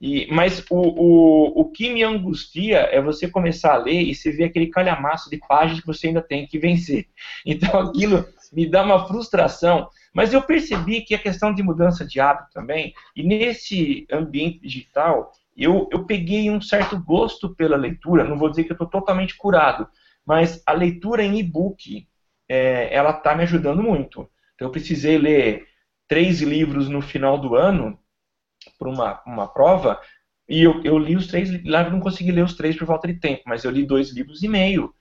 E, 0.00 0.28
mas 0.32 0.64
o, 0.70 0.76
o, 0.76 1.60
o 1.62 1.72
que 1.72 1.92
me 1.92 2.04
angustia 2.04 2.88
é 2.92 3.00
você 3.02 3.28
começar 3.28 3.74
a 3.74 3.78
ler 3.78 4.02
e 4.02 4.14
você 4.14 4.30
ver 4.30 4.44
aquele 4.44 4.68
calhamaço 4.68 5.28
de 5.28 5.36
páginas 5.36 5.80
que 5.80 5.86
você 5.86 6.06
ainda 6.06 6.22
tem 6.22 6.46
que 6.46 6.60
vencer. 6.60 7.08
Então 7.44 7.80
aquilo 7.80 8.24
me 8.52 8.70
dá 8.70 8.84
uma 8.84 9.04
frustração. 9.08 9.88
Mas 10.14 10.32
eu 10.32 10.42
percebi 10.42 11.00
que 11.00 11.16
a 11.16 11.18
questão 11.18 11.52
de 11.52 11.60
mudança 11.60 12.04
de 12.04 12.20
hábito 12.20 12.50
também, 12.54 12.94
e 13.16 13.24
nesse 13.24 14.06
ambiente 14.12 14.60
digital, 14.60 15.32
eu, 15.56 15.88
eu 15.90 16.04
peguei 16.04 16.48
um 16.50 16.60
certo 16.60 16.96
gosto 16.96 17.52
pela 17.52 17.76
leitura. 17.76 18.22
Não 18.22 18.38
vou 18.38 18.48
dizer 18.48 18.62
que 18.62 18.70
eu 18.70 18.74
estou 18.74 18.88
totalmente 18.88 19.36
curado, 19.36 19.88
mas 20.24 20.62
a 20.64 20.72
leitura 20.72 21.24
em 21.24 21.40
e-book 21.40 22.06
é, 22.52 22.94
ela 22.94 23.10
está 23.12 23.34
me 23.34 23.44
ajudando 23.44 23.82
muito. 23.82 24.28
Então, 24.54 24.68
eu 24.68 24.70
precisei 24.70 25.16
ler 25.16 25.66
três 26.06 26.42
livros 26.42 26.86
no 26.86 27.00
final 27.00 27.38
do 27.38 27.54
ano 27.54 27.98
para 28.78 28.90
uma, 28.90 29.22
uma 29.26 29.48
prova 29.48 29.98
e 30.46 30.62
eu, 30.62 30.82
eu 30.84 30.98
li 30.98 31.16
os 31.16 31.26
três, 31.26 31.64
lá 31.64 31.84
eu 31.84 31.90
não 31.90 32.00
consegui 32.00 32.30
ler 32.30 32.44
os 32.44 32.54
três 32.54 32.76
por 32.76 32.86
falta 32.86 33.08
de 33.08 33.14
tempo, 33.14 33.42
mas 33.46 33.64
eu 33.64 33.70
li 33.70 33.86
dois 33.86 34.10
livros 34.10 34.42
e 34.42 34.48
meio 34.48 34.94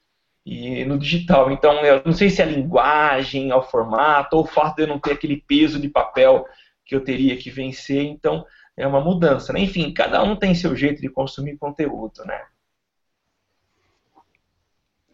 e 0.45 0.85
no 0.85 0.97
digital. 0.97 1.51
Então, 1.51 1.73
eu 1.81 2.01
não 2.05 2.13
sei 2.13 2.29
se 2.29 2.41
é 2.41 2.45
a 2.45 2.47
linguagem, 2.47 3.51
é 3.51 3.55
o 3.55 3.61
formato, 3.61 4.37
ou 4.37 4.43
o 4.43 4.47
fato 4.47 4.77
de 4.77 4.83
eu 4.83 4.87
não 4.87 4.97
ter 4.97 5.11
aquele 5.11 5.43
peso 5.45 5.77
de 5.77 5.89
papel 5.89 6.47
que 6.85 6.95
eu 6.95 7.03
teria 7.03 7.35
que 7.35 7.51
vencer, 7.51 8.03
então 8.03 8.45
é 8.77 8.87
uma 8.87 9.01
mudança. 9.01 9.51
Né? 9.51 9.59
Enfim, 9.59 9.93
cada 9.93 10.23
um 10.23 10.37
tem 10.37 10.55
seu 10.55 10.73
jeito 10.73 11.01
de 11.01 11.09
consumir 11.09 11.57
conteúdo, 11.57 12.23
né? 12.25 12.41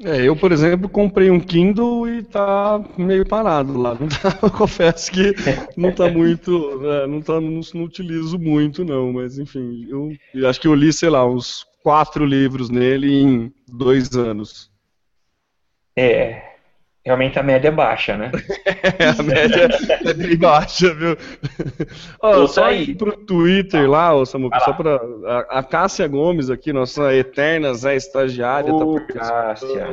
É, 0.03 0.27
eu, 0.27 0.35
por 0.35 0.51
exemplo, 0.51 0.87
comprei 0.87 1.31
um 1.31 1.39
Kindle 1.39 2.07
e 2.07 2.23
tá 2.23 2.83
meio 2.97 3.25
parado 3.25 3.77
lá. 3.77 3.95
Tá, 3.95 4.37
eu 4.43 4.51
confesso 4.51 5.11
que 5.11 5.33
não 5.75 5.91
tá 5.91 6.09
muito. 6.09 6.85
É, 6.85 7.07
não, 7.07 7.21
tá, 7.21 7.41
não, 7.41 7.61
não, 7.73 7.83
utilizo 7.83 8.37
muito, 8.37 8.85
não. 8.85 9.13
Mas 9.13 9.39
enfim, 9.39 9.87
eu, 9.89 10.15
eu, 10.33 10.47
acho 10.47 10.61
que 10.61 10.67
eu 10.67 10.75
li, 10.75 10.93
sei 10.93 11.09
lá, 11.09 11.25
uns 11.25 11.65
quatro 11.81 12.25
livros 12.25 12.69
nele 12.69 13.11
em 13.11 13.53
dois 13.67 14.15
anos. 14.15 14.69
É 15.95 16.56
realmente 17.07 17.39
a 17.39 17.43
média 17.43 17.69
é 17.69 17.71
baixa, 17.71 18.17
né? 18.17 18.31
é, 18.65 19.07
a 19.17 19.23
média 19.23 19.69
é 20.05 20.13
bem 20.13 20.37
baixa, 20.37 20.93
viu? 20.93 21.17
oh, 22.21 22.47
só 22.47 22.65
aí 22.65 22.93
pro 22.93 23.15
Twitter 23.25 23.89
lá, 23.89 24.13
ô, 24.13 24.25
Samuca, 24.25 24.59
só 24.59 24.73
pra. 24.73 24.99
A, 25.25 25.59
a, 25.59 25.63
Cássia 25.63 26.07
Gomes 26.07 26.49
aqui, 26.49 26.73
nossa 26.73 27.13
eterna 27.15 27.73
Zé 27.73 27.95
Estagiária, 27.95 28.73
tá 28.73 29.13
Cássia. 29.19 29.87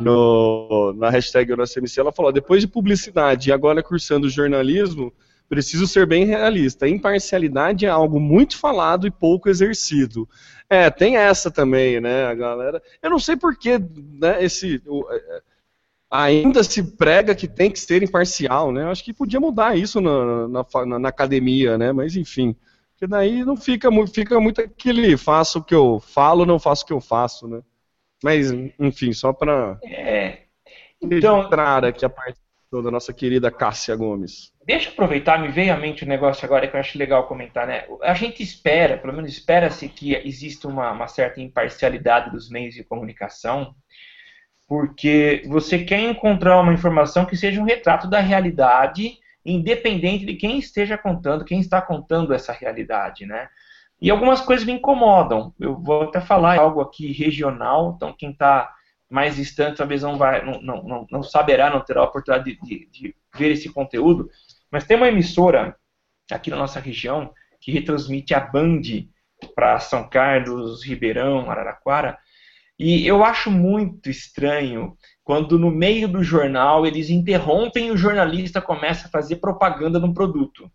No, 0.00 0.92
na 0.96 1.10
hashtag 1.10 1.54
NoSMC, 1.54 2.00
ela 2.00 2.10
falou: 2.10 2.32
depois 2.32 2.62
de 2.62 2.66
publicidade 2.66 3.50
e 3.50 3.52
agora 3.52 3.82
cursando 3.82 4.30
jornalismo, 4.30 5.12
preciso 5.48 5.86
ser 5.86 6.06
bem 6.06 6.24
realista. 6.24 6.88
Imparcialidade 6.88 7.84
é 7.84 7.88
algo 7.88 8.18
muito 8.18 8.58
falado 8.58 9.06
e 9.06 9.10
pouco 9.10 9.48
exercido. 9.48 10.28
É, 10.70 10.90
tem 10.90 11.16
essa 11.16 11.50
também, 11.50 12.00
né, 12.00 12.24
a 12.24 12.34
galera. 12.34 12.82
Eu 13.02 13.10
não 13.10 13.18
sei 13.18 13.36
porquê, 13.36 13.78
né, 13.78 14.42
esse. 14.42 14.82
O, 14.86 15.04
ainda 16.10 16.62
se 16.64 16.82
prega 16.96 17.34
que 17.34 17.46
tem 17.46 17.70
que 17.70 17.78
ser 17.78 18.02
imparcial, 18.02 18.72
né? 18.72 18.82
Eu 18.82 18.90
acho 18.90 19.04
que 19.04 19.12
podia 19.12 19.40
mudar 19.40 19.76
isso 19.76 20.00
na, 20.00 20.48
na, 20.48 20.98
na, 20.98 21.08
academia, 21.08 21.76
né? 21.76 21.92
Mas 21.92 22.16
enfim, 22.16 22.56
porque 22.92 23.06
daí 23.06 23.44
não 23.44 23.56
fica, 23.56 23.88
fica 24.12 24.40
muito 24.40 24.60
aquele 24.60 25.16
faço 25.16 25.58
o 25.58 25.64
que 25.64 25.74
eu 25.74 26.00
falo, 26.00 26.46
não 26.46 26.58
faço 26.58 26.84
o 26.84 26.86
que 26.86 26.92
eu 26.92 27.00
faço, 27.00 27.46
né? 27.46 27.60
Mas 28.22 28.50
enfim, 28.78 29.12
só 29.12 29.32
para 29.32 29.78
é. 29.84 30.40
então 31.00 31.42
entrar 31.42 31.84
aqui 31.84 32.04
a 32.04 32.08
parte 32.08 32.38
da 32.70 32.90
nossa 32.90 33.12
querida 33.12 33.50
Cássia 33.50 33.96
Gomes. 33.96 34.52
Deixa 34.64 34.88
eu 34.88 34.92
aproveitar, 34.92 35.40
me 35.40 35.48
veio 35.48 35.72
à 35.72 35.76
mente 35.76 36.04
um 36.04 36.08
negócio 36.08 36.44
agora 36.44 36.68
que 36.68 36.76
eu 36.76 36.80
acho 36.80 36.98
legal 36.98 37.26
comentar, 37.26 37.66
né? 37.66 37.86
A 38.02 38.12
gente 38.12 38.42
espera, 38.42 38.98
pelo 38.98 39.14
menos 39.14 39.32
espera-se 39.32 39.88
que 39.88 40.14
exista 40.14 40.68
uma, 40.68 40.90
uma 40.90 41.08
certa 41.08 41.40
imparcialidade 41.40 42.30
dos 42.30 42.50
meios 42.50 42.74
de 42.74 42.84
comunicação, 42.84 43.74
porque 44.68 45.42
você 45.48 45.82
quer 45.82 46.00
encontrar 46.00 46.60
uma 46.60 46.74
informação 46.74 47.24
que 47.24 47.36
seja 47.36 47.58
um 47.58 47.64
retrato 47.64 48.06
da 48.06 48.20
realidade, 48.20 49.18
independente 49.42 50.26
de 50.26 50.34
quem 50.34 50.58
esteja 50.58 50.98
contando, 50.98 51.44
quem 51.44 51.58
está 51.58 51.80
contando 51.80 52.34
essa 52.34 52.52
realidade, 52.52 53.24
né? 53.24 53.48
E 54.00 54.10
algumas 54.10 54.42
coisas 54.42 54.66
me 54.66 54.74
incomodam. 54.74 55.54
Eu 55.58 55.74
vou 55.80 56.02
até 56.02 56.20
falar 56.20 56.58
algo 56.58 56.82
aqui 56.82 57.10
regional, 57.12 57.94
então 57.96 58.14
quem 58.16 58.30
está 58.30 58.70
mais 59.10 59.36
distante 59.36 59.78
talvez 59.78 60.02
não, 60.02 60.18
vai, 60.18 60.44
não, 60.44 60.60
não, 60.82 61.06
não, 61.10 61.22
saberá, 61.22 61.70
não 61.70 61.80
terá 61.80 62.02
a 62.02 62.04
oportunidade 62.04 62.54
de, 62.54 62.60
de, 62.60 62.88
de 62.92 63.16
ver 63.34 63.52
esse 63.52 63.72
conteúdo. 63.72 64.28
Mas 64.70 64.84
tem 64.84 64.98
uma 64.98 65.08
emissora 65.08 65.74
aqui 66.30 66.50
na 66.50 66.56
nossa 66.56 66.78
região 66.78 67.32
que 67.58 67.72
retransmite 67.72 68.34
a 68.34 68.40
Band 68.40 68.82
para 69.54 69.78
São 69.78 70.06
Carlos, 70.08 70.84
Ribeirão, 70.84 71.50
Araraquara, 71.50 72.18
e 72.78 73.04
eu 73.06 73.24
acho 73.24 73.50
muito 73.50 74.08
estranho 74.08 74.96
quando 75.24 75.58
no 75.58 75.70
meio 75.70 76.06
do 76.06 76.22
jornal 76.22 76.86
eles 76.86 77.10
interrompem 77.10 77.88
e 77.88 77.90
o 77.90 77.96
jornalista 77.96 78.62
começa 78.62 79.08
a 79.08 79.10
fazer 79.10 79.36
propaganda 79.36 79.98
de 79.98 80.06
um 80.06 80.14
produto. 80.14 80.70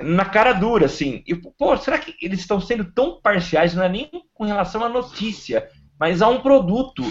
Na 0.00 0.24
cara 0.24 0.54
dura, 0.54 0.86
assim. 0.86 1.22
E, 1.26 1.34
pô, 1.34 1.76
será 1.76 1.98
que 1.98 2.16
eles 2.22 2.40
estão 2.40 2.58
sendo 2.58 2.90
tão 2.92 3.20
parciais? 3.20 3.74
Não 3.74 3.82
é 3.82 3.88
nem 3.90 4.10
com 4.32 4.44
relação 4.44 4.82
à 4.82 4.88
notícia, 4.88 5.68
mas 5.98 6.22
a 6.22 6.28
um 6.28 6.40
produto. 6.40 7.04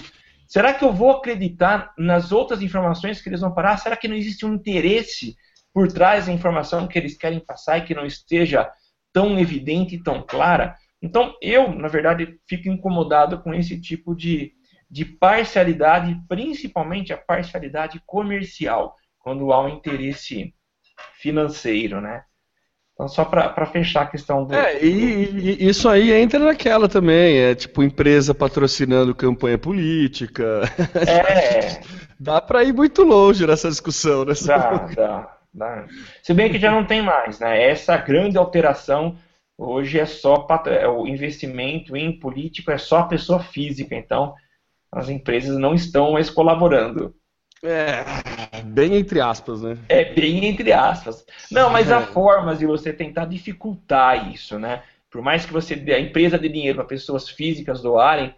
Será 0.48 0.74
que 0.74 0.84
eu 0.84 0.92
vou 0.92 1.12
acreditar 1.12 1.94
nas 1.96 2.32
outras 2.32 2.64
informações 2.64 3.22
que 3.22 3.30
eles 3.30 3.42
vão 3.42 3.54
parar? 3.54 3.78
Será 3.78 3.96
que 3.96 4.08
não 4.08 4.16
existe 4.16 4.48
um 4.48 4.56
interesse 4.56 5.36
por 5.72 5.92
trás 5.92 6.26
da 6.26 6.32
informação 6.32 6.88
que 6.88 6.98
eles 6.98 7.16
querem 7.16 7.40
passar 7.40 7.78
e 7.78 7.84
que 7.84 7.94
não 7.94 8.04
esteja 8.04 8.68
tão 9.14 9.38
evidente 9.38 9.94
e 9.94 10.02
tão 10.02 10.24
clara? 10.24 10.76
Então, 11.02 11.36
eu, 11.42 11.74
na 11.74 11.88
verdade, 11.88 12.40
fico 12.48 12.68
incomodado 12.70 13.40
com 13.42 13.54
esse 13.54 13.80
tipo 13.80 14.16
de, 14.16 14.54
de 14.90 15.06
parcialidade, 15.06 16.20
principalmente 16.28 17.14
a 17.14 17.18
parcialidade 17.18 18.02
comercial, 18.06 18.96
quando 19.20 19.52
há 19.54 19.64
um 19.64 19.70
interesse 19.70 20.54
financeiro, 21.14 22.02
né? 22.02 22.24
Então, 23.00 23.08
só 23.08 23.24
para 23.24 23.66
fechar 23.66 24.02
a 24.02 24.08
questão 24.08 24.44
do. 24.44 24.54
É, 24.54 24.84
e, 24.84 25.58
e, 25.62 25.70
isso 25.70 25.88
aí 25.88 26.12
entra 26.12 26.38
naquela 26.38 26.90
também, 26.90 27.38
é 27.38 27.56
tipo 27.56 27.82
empresa 27.82 28.36
patrocinando 28.36 29.16
campanha 29.16 29.58
política. 29.58 30.64
É. 31.08 31.80
dá 32.20 32.42
para 32.42 32.62
ir 32.62 32.74
muito 32.74 33.04
longe 33.04 33.48
nessa 33.48 33.70
discussão, 33.70 34.26
né? 34.26 34.34
Dá, 34.46 34.72
dá, 34.94 35.38
dá. 35.54 35.86
Se 36.22 36.34
bem 36.34 36.52
que 36.52 36.60
já 36.60 36.70
não 36.70 36.84
tem 36.84 37.02
mais, 37.02 37.40
né? 37.40 37.70
Essa 37.70 37.96
grande 37.96 38.38
alteração 38.38 39.16
Hoje 39.62 40.00
é 40.00 40.06
só 40.06 40.48
é, 40.68 40.88
o 40.88 41.06
investimento 41.06 41.94
em 41.94 42.18
político 42.18 42.72
é 42.72 42.78
só 42.78 43.04
pessoa 43.04 43.42
física, 43.42 43.94
então 43.94 44.34
as 44.90 45.10
empresas 45.10 45.58
não 45.58 45.76
estão 45.76 46.14
mais 46.14 46.30
colaborando. 46.30 47.14
É, 47.62 48.06
bem 48.64 48.96
entre 48.96 49.20
aspas, 49.20 49.62
né? 49.62 49.78
É 49.90 50.14
bem 50.14 50.46
entre 50.46 50.72
aspas. 50.72 51.26
Não, 51.52 51.70
mas 51.70 51.92
há 51.92 52.00
é. 52.00 52.06
formas 52.06 52.60
de 52.60 52.66
você 52.66 52.94
tentar 52.94 53.26
dificultar 53.26 54.32
isso, 54.34 54.58
né? 54.58 54.82
Por 55.12 55.22
mais 55.22 55.46
que 55.46 55.52
você 55.52 55.74
a 55.74 56.00
empresa 56.00 56.38
dê 56.38 56.48
dinheiro 56.48 56.78
para 56.78 56.88
pessoas 56.88 57.28
físicas 57.28 57.82
doarem, 57.82 58.34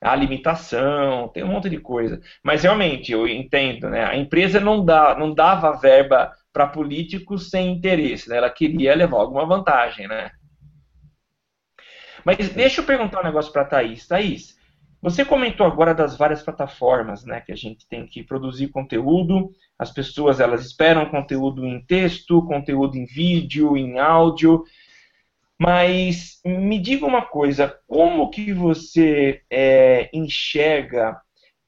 a 0.00 0.16
limitação, 0.16 1.28
tem 1.28 1.44
um 1.44 1.48
monte 1.48 1.68
de 1.68 1.78
coisa. 1.78 2.18
Mas 2.42 2.62
realmente, 2.62 3.12
eu 3.12 3.28
entendo, 3.28 3.90
né? 3.90 4.06
A 4.06 4.16
empresa 4.16 4.58
não, 4.58 4.82
dá, 4.82 5.14
não 5.18 5.34
dava 5.34 5.78
verba 5.78 6.32
para 6.50 6.66
políticos 6.66 7.50
sem 7.50 7.70
interesse, 7.70 8.30
né? 8.30 8.38
Ela 8.38 8.48
queria 8.48 8.96
levar 8.96 9.18
alguma 9.18 9.44
vantagem, 9.44 10.08
né? 10.08 10.30
Mas 12.24 12.48
deixa 12.50 12.80
eu 12.80 12.84
perguntar 12.84 13.20
um 13.20 13.24
negócio 13.24 13.52
para 13.52 13.62
a 13.62 13.66
Thaís. 13.66 14.06
Thaís, 14.06 14.56
você 15.00 15.24
comentou 15.24 15.66
agora 15.66 15.92
das 15.92 16.16
várias 16.16 16.42
plataformas, 16.42 17.24
né, 17.24 17.40
que 17.40 17.50
a 17.50 17.56
gente 17.56 17.88
tem 17.88 18.06
que 18.06 18.22
produzir 18.22 18.68
conteúdo. 18.68 19.50
As 19.76 19.90
pessoas 19.90 20.38
elas 20.38 20.64
esperam 20.64 21.06
conteúdo 21.06 21.66
em 21.66 21.84
texto, 21.84 22.46
conteúdo 22.46 22.96
em 22.96 23.04
vídeo, 23.04 23.76
em 23.76 23.98
áudio. 23.98 24.64
Mas 25.58 26.40
me 26.44 26.78
diga 26.78 27.04
uma 27.04 27.22
coisa, 27.22 27.76
como 27.86 28.30
que 28.30 28.52
você 28.52 29.42
é, 29.50 30.08
enxerga 30.12 31.20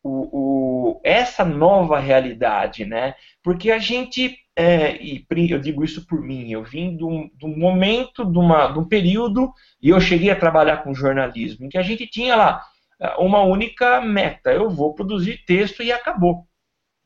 o, 0.02 0.90
o, 0.92 1.00
essa 1.02 1.44
nova 1.44 1.98
realidade, 1.98 2.84
né? 2.84 3.14
Porque 3.42 3.70
a 3.70 3.78
gente, 3.78 4.38
é, 4.57 5.02
e 5.02 5.26
eu 5.50 5.59
digo 5.59 5.82
isso 5.82 6.07
por 6.07 6.20
mim, 6.20 6.50
eu 6.50 6.62
vim 6.62 6.96
de 6.96 7.05
um, 7.05 7.28
de 7.34 7.44
um 7.44 7.57
momento, 7.57 8.24
de, 8.24 8.38
uma, 8.38 8.68
de 8.68 8.78
um 8.78 8.84
período, 8.84 9.52
e 9.82 9.88
eu 9.88 10.00
cheguei 10.00 10.30
a 10.30 10.38
trabalhar 10.38 10.78
com 10.78 10.94
jornalismo, 10.94 11.66
em 11.66 11.68
que 11.68 11.78
a 11.78 11.82
gente 11.82 12.07
tinha 12.07 12.36
lá 12.36 12.64
é, 13.00 13.16
uma 13.16 13.40
única 13.40 14.00
meta, 14.00 14.52
eu 14.52 14.70
vou 14.70 14.94
produzir 14.94 15.44
texto 15.44 15.82
e 15.82 15.90
acabou. 15.90 16.46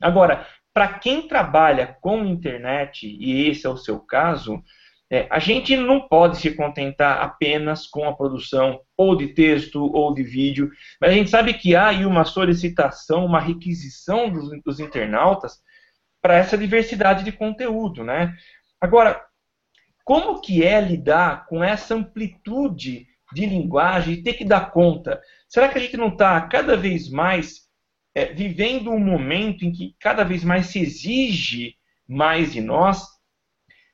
Agora, 0.00 0.46
para 0.74 0.98
quem 0.98 1.26
trabalha 1.26 1.96
com 2.00 2.24
internet, 2.24 3.06
e 3.06 3.48
esse 3.48 3.66
é 3.66 3.70
o 3.70 3.78
seu 3.78 3.98
caso, 3.98 4.62
é, 5.10 5.26
a 5.30 5.38
gente 5.38 5.74
não 5.74 6.06
pode 6.06 6.36
se 6.36 6.54
contentar 6.54 7.22
apenas 7.22 7.86
com 7.86 8.06
a 8.06 8.14
produção 8.14 8.78
ou 8.94 9.16
de 9.16 9.28
texto 9.28 9.82
ou 9.82 10.12
de 10.12 10.22
vídeo, 10.22 10.70
mas 11.00 11.10
a 11.10 11.14
gente 11.14 11.30
sabe 11.30 11.54
que 11.54 11.74
há 11.74 11.88
aí 11.88 12.04
uma 12.04 12.24
solicitação, 12.24 13.24
uma 13.24 13.40
requisição 13.40 14.30
dos, 14.30 14.50
dos 14.62 14.78
internautas 14.78 15.62
para 16.28 16.36
essa 16.36 16.58
diversidade 16.58 17.24
de 17.24 17.32
conteúdo, 17.32 18.04
né? 18.04 18.36
Agora, 18.78 19.24
como 20.04 20.42
que 20.42 20.62
é 20.62 20.78
lidar 20.78 21.46
com 21.46 21.64
essa 21.64 21.94
amplitude 21.94 23.06
de 23.32 23.46
linguagem 23.46 24.12
e 24.12 24.22
ter 24.22 24.34
que 24.34 24.44
dar 24.44 24.70
conta? 24.70 25.22
Será 25.48 25.70
que 25.70 25.78
a 25.78 25.80
gente 25.80 25.96
não 25.96 26.08
está 26.08 26.38
cada 26.42 26.76
vez 26.76 27.08
mais 27.08 27.66
é, 28.14 28.26
vivendo 28.26 28.90
um 28.90 28.98
momento 28.98 29.64
em 29.64 29.72
que 29.72 29.96
cada 29.98 30.22
vez 30.22 30.44
mais 30.44 30.66
se 30.66 30.80
exige 30.80 31.76
mais 32.06 32.52
de 32.52 32.60
nós? 32.60 33.06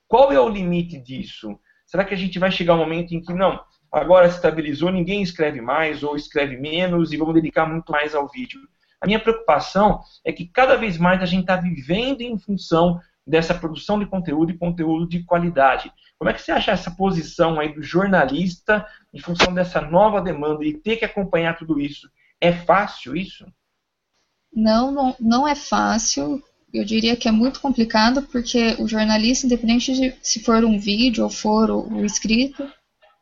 Qual 0.05 0.29
é 0.29 0.37
o 0.37 0.49
limite 0.49 0.99
disso? 0.99 1.57
Será 1.85 2.03
que 2.03 2.13
a 2.13 2.17
gente 2.17 2.37
vai 2.37 2.51
chegar 2.51 2.75
um 2.75 2.79
momento 2.79 3.15
em 3.15 3.21
que 3.21 3.31
não, 3.31 3.63
agora 3.89 4.29
se 4.29 4.35
estabilizou, 4.35 4.91
ninguém 4.91 5.21
escreve 5.21 5.61
mais 5.61 6.03
ou 6.03 6.17
escreve 6.17 6.57
menos 6.57 7.13
e 7.13 7.17
vamos 7.17 7.35
dedicar 7.35 7.65
muito 7.65 7.93
mais 7.93 8.13
ao 8.13 8.27
vídeo? 8.27 8.59
A 9.01 9.07
minha 9.07 9.19
preocupação 9.19 10.01
é 10.23 10.31
que 10.31 10.45
cada 10.45 10.75
vez 10.75 10.97
mais 10.97 11.21
a 11.21 11.25
gente 11.25 11.41
está 11.41 11.55
vivendo 11.55 12.21
em 12.21 12.37
função 12.37 12.99
dessa 13.25 13.53
produção 13.53 13.99
de 13.99 14.05
conteúdo 14.05 14.51
e 14.51 14.57
conteúdo 14.57 15.07
de 15.07 15.23
qualidade. 15.23 15.91
Como 16.17 16.29
é 16.29 16.33
que 16.33 16.41
você 16.41 16.51
acha 16.51 16.71
essa 16.71 16.91
posição 16.91 17.59
aí 17.59 17.73
do 17.73 17.81
jornalista 17.81 18.85
em 19.13 19.19
função 19.19 19.53
dessa 19.53 19.81
nova 19.81 20.21
demanda 20.21 20.63
e 20.63 20.73
ter 20.73 20.97
que 20.97 21.05
acompanhar 21.05 21.57
tudo 21.57 21.79
isso? 21.79 22.09
É 22.39 22.51
fácil 22.51 23.15
isso? 23.15 23.45
Não, 24.53 24.91
não, 24.91 25.15
não 25.19 25.47
é 25.47 25.55
fácil 25.55 26.41
eu 26.75 26.83
diria 26.83 27.15
que 27.15 27.27
é 27.27 27.31
muito 27.31 27.61
complicado 27.61 28.21
porque 28.23 28.75
o 28.79 28.87
jornalista, 28.87 29.45
independente 29.45 29.93
de 29.93 30.13
se 30.21 30.41
for 30.41 30.63
um 30.65 30.77
vídeo 30.77 31.23
ou 31.23 31.29
for 31.29 31.69
o, 31.69 31.87
o 31.87 32.05
escrito, 32.05 32.69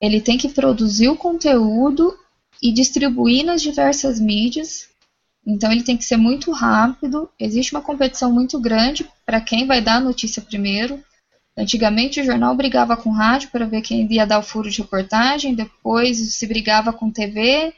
ele 0.02 0.20
tem 0.20 0.38
que 0.38 0.50
produzir 0.50 1.10
o 1.10 1.16
conteúdo 1.16 2.18
e 2.62 2.72
distribuir 2.72 3.46
nas 3.46 3.62
diversas 3.62 4.20
mídias. 4.20 4.90
Então 5.46 5.72
ele 5.72 5.84
tem 5.84 5.98
que 5.98 6.06
ser 6.06 6.18
muito 6.18 6.52
rápido. 6.52 7.30
Existe 7.40 7.74
uma 7.74 7.82
competição 7.82 8.32
muito 8.32 8.60
grande 8.60 9.08
para 9.26 9.42
quem 9.42 9.68
vai 9.68 9.82
dar 9.82 9.96
a 9.96 10.02
notícia 10.02 10.42
primeiro. 10.42 11.04
Antigamente 11.58 12.22
o 12.22 12.24
jornal 12.24 12.56
brigava 12.56 12.98
com 12.98 13.10
o 13.10 13.14
rádio 13.14 13.50
para 13.52 13.66
ver 13.66 13.82
quem 13.82 14.12
ia 14.12 14.26
dar 14.26 14.40
o 14.40 14.44
furo 14.44 14.70
de 14.70 14.82
reportagem, 14.82 15.54
depois 15.54 16.18
se 16.34 16.48
brigava 16.48 16.92
com 16.92 17.12
TV, 17.12 17.74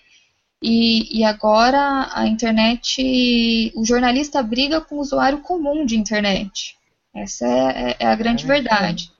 e, 0.61 1.19
e 1.19 1.23
agora 1.23 2.09
a 2.11 2.25
internet, 2.25 3.71
o 3.75 3.85
jornalista 3.85 4.41
briga 4.41 4.79
com 4.81 4.95
o 4.95 4.99
usuário 4.99 5.39
comum 5.39 5.85
de 5.85 5.97
internet. 5.97 6.75
Essa 7.13 7.45
é, 7.45 7.91
é, 7.91 7.95
é 7.99 8.07
a 8.07 8.15
grande 8.15 8.45
é, 8.45 8.47
verdade. 8.47 9.11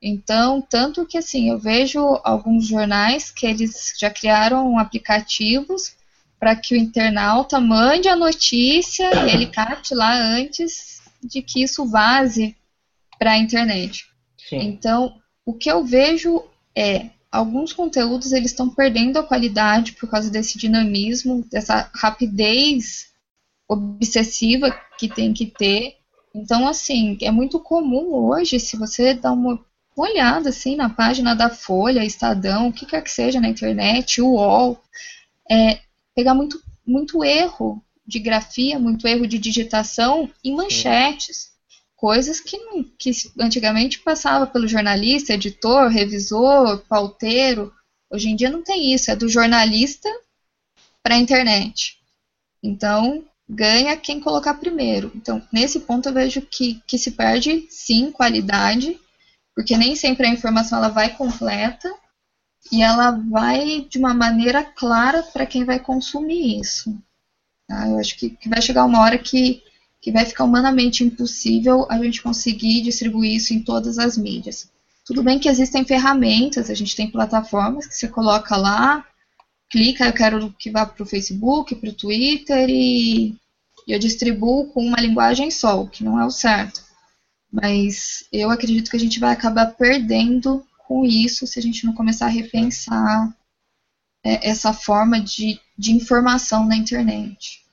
Então, 0.00 0.60
tanto 0.60 1.06
que 1.06 1.18
assim, 1.18 1.50
eu 1.50 1.58
vejo 1.58 2.00
alguns 2.22 2.66
jornais 2.66 3.30
que 3.30 3.46
eles 3.46 3.94
já 3.98 4.10
criaram 4.10 4.78
aplicativos 4.78 5.96
para 6.46 6.54
que 6.54 6.76
o 6.76 6.78
internauta 6.78 7.58
mande 7.58 8.08
a 8.08 8.14
notícia 8.14 9.10
e 9.26 9.34
ele 9.34 9.46
capte 9.46 9.92
lá 9.96 10.16
antes 10.16 11.02
de 11.20 11.42
que 11.42 11.60
isso 11.60 11.84
vaze 11.84 12.56
para 13.18 13.32
a 13.32 13.36
internet. 13.36 14.06
Sim. 14.48 14.60
Então, 14.60 15.20
o 15.44 15.52
que 15.52 15.68
eu 15.68 15.84
vejo 15.84 16.44
é 16.72 17.06
alguns 17.32 17.72
conteúdos 17.72 18.30
eles 18.30 18.52
estão 18.52 18.70
perdendo 18.70 19.18
a 19.18 19.24
qualidade 19.24 19.94
por 19.94 20.08
causa 20.08 20.30
desse 20.30 20.56
dinamismo, 20.56 21.44
dessa 21.50 21.90
rapidez 21.92 23.08
obsessiva 23.68 24.70
que 24.96 25.08
tem 25.08 25.32
que 25.32 25.46
ter. 25.46 25.96
Então, 26.32 26.68
assim, 26.68 27.18
é 27.22 27.30
muito 27.32 27.58
comum 27.58 28.14
hoje, 28.14 28.60
se 28.60 28.76
você 28.76 29.14
dá 29.14 29.32
uma 29.32 29.58
olhada 29.96 30.50
assim 30.50 30.76
na 30.76 30.88
página 30.88 31.34
da 31.34 31.50
Folha, 31.50 32.04
Estadão, 32.04 32.68
o 32.68 32.72
que 32.72 32.86
quer 32.86 33.02
que 33.02 33.10
seja 33.10 33.40
na 33.40 33.48
internet, 33.48 34.22
o 34.22 34.34
UOL, 34.34 34.80
é, 35.50 35.80
pegar 36.16 36.34
muito, 36.34 36.60
muito 36.84 37.22
erro 37.22 37.84
de 38.06 38.18
grafia, 38.18 38.78
muito 38.78 39.06
erro 39.06 39.26
de 39.26 39.38
digitação 39.38 40.30
em 40.42 40.56
manchetes 40.56 41.54
coisas 41.94 42.40
que, 42.40 42.58
que 42.98 43.10
antigamente 43.38 44.00
passava 44.00 44.46
pelo 44.46 44.68
jornalista, 44.68 45.34
editor, 45.34 45.88
revisor, 45.88 46.78
pauteiro. 46.88 47.72
Hoje 48.10 48.28
em 48.28 48.36
dia 48.36 48.50
não 48.50 48.62
tem 48.62 48.94
isso, 48.94 49.10
é 49.10 49.16
do 49.16 49.28
jornalista 49.28 50.08
para 51.02 51.14
a 51.14 51.18
internet. 51.18 51.98
Então, 52.62 53.24
ganha 53.48 53.96
quem 53.96 54.20
colocar 54.20 54.54
primeiro. 54.54 55.10
Então, 55.14 55.42
nesse 55.52 55.80
ponto 55.80 56.08
eu 56.08 56.12
vejo 56.12 56.42
que, 56.42 56.80
que 56.86 56.98
se 56.98 57.12
perde, 57.12 57.66
sim, 57.70 58.10
qualidade, 58.10 58.98
porque 59.54 59.76
nem 59.76 59.96
sempre 59.96 60.26
a 60.26 60.30
informação 60.30 60.78
ela 60.78 60.88
vai 60.88 61.14
completa 61.16 61.92
e 62.72 62.82
ela 62.82 63.10
vai 63.10 63.86
de 63.88 63.98
uma 63.98 64.14
maneira 64.14 64.64
clara 64.64 65.22
para 65.22 65.46
quem 65.46 65.64
vai 65.64 65.78
consumir 65.78 66.60
isso. 66.60 66.96
Tá? 67.68 67.88
Eu 67.88 67.98
acho 67.98 68.16
que, 68.16 68.30
que 68.30 68.48
vai 68.48 68.60
chegar 68.60 68.84
uma 68.84 69.00
hora 69.00 69.18
que 69.18 69.62
que 70.06 70.12
vai 70.12 70.24
ficar 70.24 70.44
humanamente 70.44 71.02
impossível 71.02 71.84
a 71.90 71.98
gente 71.98 72.22
conseguir 72.22 72.82
distribuir 72.82 73.34
isso 73.34 73.52
em 73.52 73.60
todas 73.60 73.98
as 73.98 74.16
mídias. 74.16 74.70
Tudo 75.04 75.20
bem 75.20 75.36
que 75.36 75.48
existem 75.48 75.84
ferramentas, 75.84 76.70
a 76.70 76.74
gente 76.74 76.94
tem 76.94 77.10
plataformas 77.10 77.88
que 77.88 77.94
você 77.96 78.06
coloca 78.06 78.56
lá, 78.56 79.04
clica, 79.68 80.06
eu 80.06 80.12
quero 80.12 80.54
que 80.56 80.70
vá 80.70 80.86
para 80.86 81.02
o 81.02 81.06
Facebook, 81.06 81.74
para 81.74 81.90
o 81.90 81.92
Twitter 81.92 82.68
e, 82.68 83.34
eu 83.84 83.98
distribuo 83.98 84.68
com 84.68 84.86
uma 84.86 85.00
linguagem 85.00 85.50
só, 85.50 85.82
o 85.82 85.88
que 85.88 86.04
não 86.04 86.20
é 86.20 86.24
o 86.24 86.30
certo. 86.30 86.84
Mas 87.52 88.28
eu 88.32 88.48
acredito 88.48 88.88
que 88.88 88.96
a 88.96 89.00
gente 89.00 89.18
vai 89.18 89.32
acabar 89.32 89.66
perdendo 89.74 90.64
com 90.86 91.04
isso 91.04 91.46
se 91.46 91.58
a 91.58 91.62
gente 91.62 91.84
não 91.84 91.94
começar 91.94 92.26
a 92.26 92.30
repensar 92.30 93.34
é, 94.24 94.48
essa 94.48 94.72
forma 94.72 95.20
de, 95.20 95.60
de 95.76 95.92
informação 95.92 96.66
na 96.66 96.76
internet. 96.76 97.64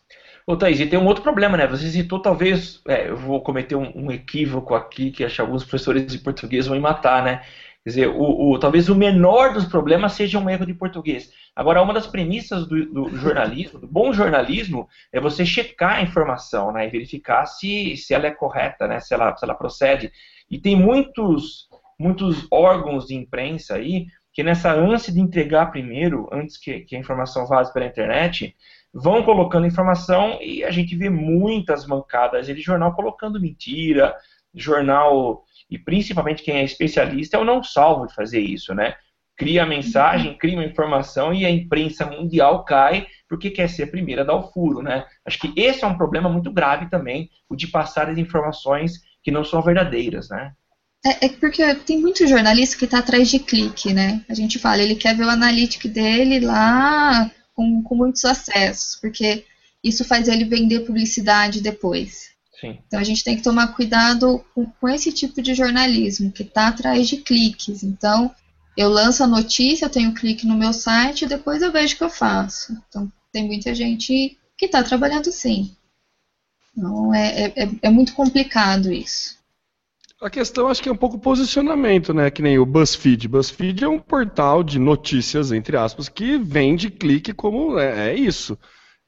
Ô, 0.45 0.57
Thaís, 0.57 0.79
e 0.79 0.85
tem 0.85 0.99
um 0.99 1.05
outro 1.05 1.23
problema, 1.23 1.55
né? 1.55 1.65
Você 1.67 1.89
citou, 1.89 2.21
talvez, 2.21 2.81
é, 2.87 3.09
eu 3.09 3.15
vou 3.15 3.41
cometer 3.41 3.75
um, 3.75 3.91
um, 3.95 4.11
equívoco 4.11 4.75
aqui, 4.75 5.09
que 5.09 5.23
acho 5.23 5.35
que 5.35 5.41
alguns 5.41 5.63
professores 5.63 6.05
de 6.05 6.17
português 6.17 6.67
vão 6.67 6.75
me 6.75 6.81
matar, 6.81 7.23
né? 7.23 7.43
Quer 7.83 7.89
dizer, 7.89 8.07
o, 8.07 8.51
o, 8.51 8.59
talvez 8.59 8.89
o 8.89 8.95
menor 8.95 9.53
dos 9.53 9.65
problemas 9.65 10.13
seja 10.13 10.39
um 10.39 10.49
erro 10.49 10.65
de 10.65 10.73
português. 10.73 11.31
Agora, 11.55 11.81
uma 11.81 11.93
das 11.93 12.07
premissas 12.07 12.67
do, 12.67 12.85
do 12.85 13.17
jornalismo, 13.17 13.79
do 13.79 13.87
bom 13.87 14.11
jornalismo, 14.11 14.87
é 15.11 15.19
você 15.19 15.45
checar 15.45 15.97
a 15.97 16.01
informação, 16.01 16.71
né? 16.73 16.87
E 16.87 16.91
verificar 16.91 17.45
se, 17.45 17.95
se 17.95 18.13
ela 18.13 18.27
é 18.27 18.31
correta, 18.31 18.87
né? 18.87 18.99
Se 18.99 19.13
ela, 19.13 19.35
se 19.35 19.45
ela 19.45 19.55
procede. 19.55 20.11
E 20.49 20.59
tem 20.59 20.75
muitos, 20.75 21.69
muitos 22.03 22.45
órgãos 22.51 23.07
de 23.07 23.15
imprensa 23.15 23.75
aí 23.75 24.07
que 24.33 24.43
nessa 24.43 24.73
ânsia 24.73 25.13
de 25.13 25.21
entregar 25.21 25.71
primeiro, 25.71 26.27
antes 26.31 26.57
que, 26.57 26.81
que 26.81 26.95
a 26.95 26.99
informação 26.99 27.47
vaze 27.47 27.71
pela 27.71 27.85
internet, 27.85 28.55
vão 28.91 29.23
colocando 29.23 29.67
informação 29.67 30.39
e 30.41 30.63
a 30.63 30.71
gente 30.71 30.95
vê 30.95 31.09
muitas 31.09 31.85
mancadas 31.85 32.47
de 32.47 32.61
jornal 32.61 32.93
colocando 32.93 33.39
mentira, 33.39 34.15
jornal, 34.53 35.43
e 35.69 35.77
principalmente 35.77 36.43
quem 36.43 36.57
é 36.57 36.63
especialista, 36.63 37.37
eu 37.37 37.45
não 37.45 37.63
salvo 37.63 38.07
de 38.07 38.13
fazer 38.13 38.39
isso, 38.39 38.73
né? 38.73 38.95
Cria 39.35 39.63
a 39.63 39.67
mensagem, 39.67 40.31
uhum. 40.31 40.37
cria 40.37 40.57
uma 40.57 40.65
informação 40.65 41.33
e 41.33 41.45
a 41.45 41.49
imprensa 41.49 42.05
mundial 42.05 42.65
cai 42.65 43.07
porque 43.27 43.49
quer 43.49 43.67
ser 43.67 43.83
a 43.83 43.87
primeira 43.87 44.21
a 44.21 44.25
dar 44.25 44.35
o 44.35 44.51
furo, 44.51 44.81
né? 44.81 45.05
Acho 45.25 45.39
que 45.39 45.53
esse 45.59 45.83
é 45.83 45.87
um 45.87 45.97
problema 45.97 46.29
muito 46.29 46.51
grave 46.51 46.89
também, 46.89 47.29
o 47.49 47.55
de 47.55 47.67
passar 47.67 48.09
as 48.09 48.17
informações 48.17 49.01
que 49.23 49.31
não 49.31 49.43
são 49.43 49.61
verdadeiras, 49.61 50.29
né? 50.29 50.53
É, 51.05 51.25
é 51.25 51.29
porque 51.29 51.75
tem 51.75 51.99
muito 51.99 52.27
jornalista 52.27 52.77
que 52.77 52.85
está 52.85 52.99
atrás 52.99 53.29
de 53.29 53.39
clique, 53.39 53.93
né? 53.93 54.23
A 54.29 54.33
gente 54.33 54.57
fala, 54.57 54.81
ele 54.81 54.95
quer 54.95 55.15
ver 55.15 55.25
o 55.25 55.29
analítico 55.29 55.87
dele 55.89 56.39
lá 56.39 57.29
com, 57.53 57.83
com 57.83 57.95
muitos 57.95 58.23
acessos, 58.23 58.97
porque 59.01 59.45
isso 59.83 60.05
faz 60.05 60.27
ele 60.27 60.45
vender 60.45 60.81
publicidade 60.81 61.61
depois. 61.61 62.31
Sim. 62.59 62.79
Então 62.87 62.99
a 62.99 63.03
gente 63.03 63.23
tem 63.23 63.35
que 63.35 63.43
tomar 63.43 63.75
cuidado 63.75 64.43
com, 64.55 64.65
com 64.65 64.87
esse 64.87 65.11
tipo 65.11 65.41
de 65.41 65.53
jornalismo 65.53 66.31
que 66.31 66.43
está 66.43 66.69
atrás 66.69 67.09
de 67.09 67.17
cliques. 67.17 67.83
Então 67.83 68.33
eu 68.77 68.87
lanço 68.87 69.23
a 69.23 69.27
notícia, 69.27 69.85
eu 69.85 69.89
tenho 69.89 70.13
clique 70.13 70.47
no 70.47 70.57
meu 70.57 70.71
site 70.71 71.23
e 71.23 71.27
depois 71.27 71.61
eu 71.61 71.71
vejo 71.71 71.95
o 71.95 71.97
que 71.97 72.03
eu 72.03 72.09
faço. 72.09 72.81
Então 72.87 73.11
tem 73.33 73.45
muita 73.45 73.75
gente 73.75 74.37
que 74.57 74.65
está 74.65 74.81
trabalhando 74.81 75.29
sim. 75.31 75.75
Então 76.71 77.13
é, 77.13 77.53
é, 77.55 77.69
é 77.81 77.89
muito 77.89 78.13
complicado 78.13 78.91
isso. 78.93 79.42
A 80.23 80.29
questão 80.29 80.69
acho 80.69 80.81
que 80.81 80.87
é 80.87 80.91
um 80.91 80.95
pouco 80.95 81.19
posicionamento, 81.19 82.13
né? 82.13 82.31
Que 82.31 82.41
nem 82.41 82.57
o 82.57 82.65
BuzzFeed. 82.65 83.27
BuzzFeed 83.27 83.83
é 83.83 83.89
um 83.89 83.99
portal 83.99 84.63
de 84.63 84.79
notícias, 84.79 85.51
entre 85.51 85.75
aspas, 85.75 86.07
que 86.07 86.37
vende 86.37 86.89
clique 86.89 87.33
como 87.33 87.77
é, 87.77 88.11
é 88.11 88.15
isso. 88.15 88.57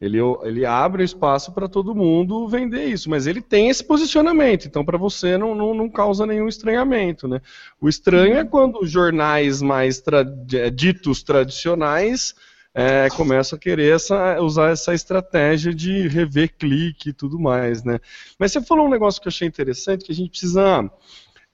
Ele, 0.02 0.18
ele 0.44 0.66
abre 0.66 1.06
espaço 1.06 1.54
para 1.54 1.70
todo 1.70 1.96
mundo 1.96 2.50
vender 2.50 2.88
isso, 2.88 3.10
mas 3.10 3.28
ele 3.28 3.42
tem 3.42 3.70
esse 3.70 3.82
posicionamento, 3.82 4.66
então 4.68 4.84
para 4.84 4.98
você 4.98 5.38
não, 5.38 5.56
não, 5.56 5.74
não, 5.74 5.90
causa 5.90 6.26
nenhum 6.26 6.50
estranhamento. 6.50 7.30
Né? 7.30 7.40
O 7.80 7.88
estranho 7.88 8.36
é 8.36 8.44
quando 8.44 8.86
jornais 8.86 9.62
mais 9.62 10.02
tra 10.02 10.22
ditos 10.22 11.24
tradicionais 11.24 12.36
é, 12.78 13.08
a 13.08 13.58
querer 13.58 13.96
essa, 13.96 14.42
usar 14.42 14.72
essa 14.72 14.94
estratégia 14.94 15.74
de 15.74 16.10
rever 16.10 16.54
clique 16.58 17.10
e 17.10 17.14
tudo 17.14 17.40
mais. 17.40 17.86
Né? 17.86 18.00
Mas 18.38 18.52
você 18.52 18.62
falou 18.62 18.86
um 18.86 18.90
negócio 18.90 19.22
que 19.22 19.30
eu 19.30 19.32
achei 19.32 19.48
interessante, 19.48 20.04
que 20.04 20.12
a 20.12 20.16
gente 20.16 20.32
precisa 20.32 20.92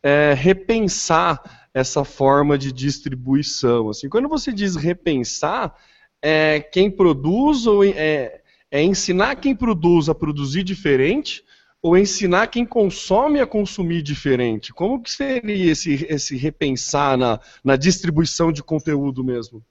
é, 0.02 0.34
repensar 0.34 1.70
essa 1.76 2.04
forma 2.04 2.58
de 2.58 2.72
distribuição. 2.72 3.90
Assim, 3.90 4.10
quando 4.10 4.28
você 4.28 4.52
diz 4.52 4.76
repensar, 4.76 5.76
é 6.24 6.60
quem 6.60 6.90
produz 6.90 7.68
ou 7.68 7.84
é, 7.84 8.42
é 8.72 8.82
ensinar 8.82 9.36
quem 9.36 9.56
produz 9.56 10.10
a 10.10 10.16
produzir 10.16 10.64
diferente 10.64 11.44
ou 11.84 11.96
ensinar 11.96 12.48
quem 12.48 12.66
consome 12.66 13.40
a 13.40 13.46
consumir 13.46 14.02
diferente? 14.02 14.74
Como 14.74 15.02
que 15.02 15.12
seria 15.12 15.72
esse, 15.72 16.04
esse 16.10 16.36
repensar 16.36 17.16
na, 17.16 17.40
na 17.64 17.76
distribuição 17.76 18.52
de 18.52 18.64
conteúdo 18.64 19.24
mesmo? 19.24 19.64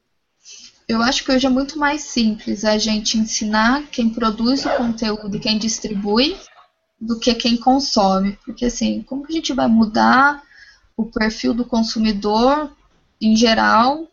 Eu 0.90 1.00
acho 1.02 1.24
que 1.24 1.30
hoje 1.30 1.46
é 1.46 1.48
muito 1.48 1.78
mais 1.78 2.02
simples 2.02 2.64
a 2.64 2.76
gente 2.76 3.16
ensinar 3.16 3.86
quem 3.92 4.10
produz 4.10 4.66
o 4.66 4.70
conteúdo 4.70 5.36
e 5.36 5.38
quem 5.38 5.56
distribui 5.56 6.36
do 7.00 7.16
que 7.20 7.32
quem 7.32 7.56
consome. 7.56 8.36
Porque 8.44 8.64
assim, 8.64 9.00
como 9.02 9.24
que 9.24 9.32
a 9.32 9.36
gente 9.36 9.52
vai 9.52 9.68
mudar 9.68 10.42
o 10.96 11.04
perfil 11.04 11.54
do 11.54 11.64
consumidor 11.64 12.76
em 13.20 13.36
geral 13.36 14.08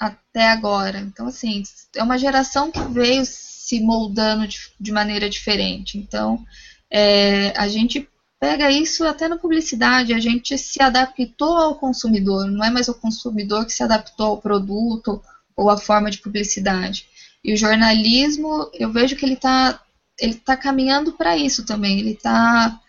até 0.00 0.50
agora. 0.50 0.98
Então, 0.98 1.28
assim, 1.28 1.62
é 1.94 2.02
uma 2.02 2.18
geração 2.18 2.72
que 2.72 2.80
veio 2.80 3.24
se 3.24 3.78
moldando 3.78 4.48
de, 4.48 4.58
de 4.80 4.90
maneira 4.90 5.30
diferente. 5.30 5.96
Então, 5.96 6.44
é, 6.90 7.56
a 7.56 7.68
gente 7.68 8.08
pega 8.40 8.68
isso 8.68 9.04
até 9.04 9.28
na 9.28 9.38
publicidade, 9.38 10.12
a 10.12 10.18
gente 10.18 10.58
se 10.58 10.82
adaptou 10.82 11.56
ao 11.56 11.76
consumidor, 11.76 12.50
não 12.50 12.64
é 12.64 12.70
mais 12.70 12.88
o 12.88 12.94
consumidor 12.94 13.64
que 13.64 13.72
se 13.72 13.84
adaptou 13.84 14.26
ao 14.26 14.38
produto 14.38 15.22
ou 15.56 15.70
à 15.70 15.78
forma 15.78 16.10
de 16.10 16.18
publicidade. 16.18 17.06
E 17.42 17.52
o 17.52 17.56
jornalismo, 17.56 18.70
eu 18.74 18.92
vejo 18.92 19.16
que 19.16 19.24
ele 19.24 19.34
está 19.34 19.80
ele 20.18 20.34
tá 20.34 20.56
caminhando 20.56 21.12
para 21.12 21.36
isso 21.36 21.64
também, 21.64 21.98
ele 21.98 22.12
está 22.12 22.80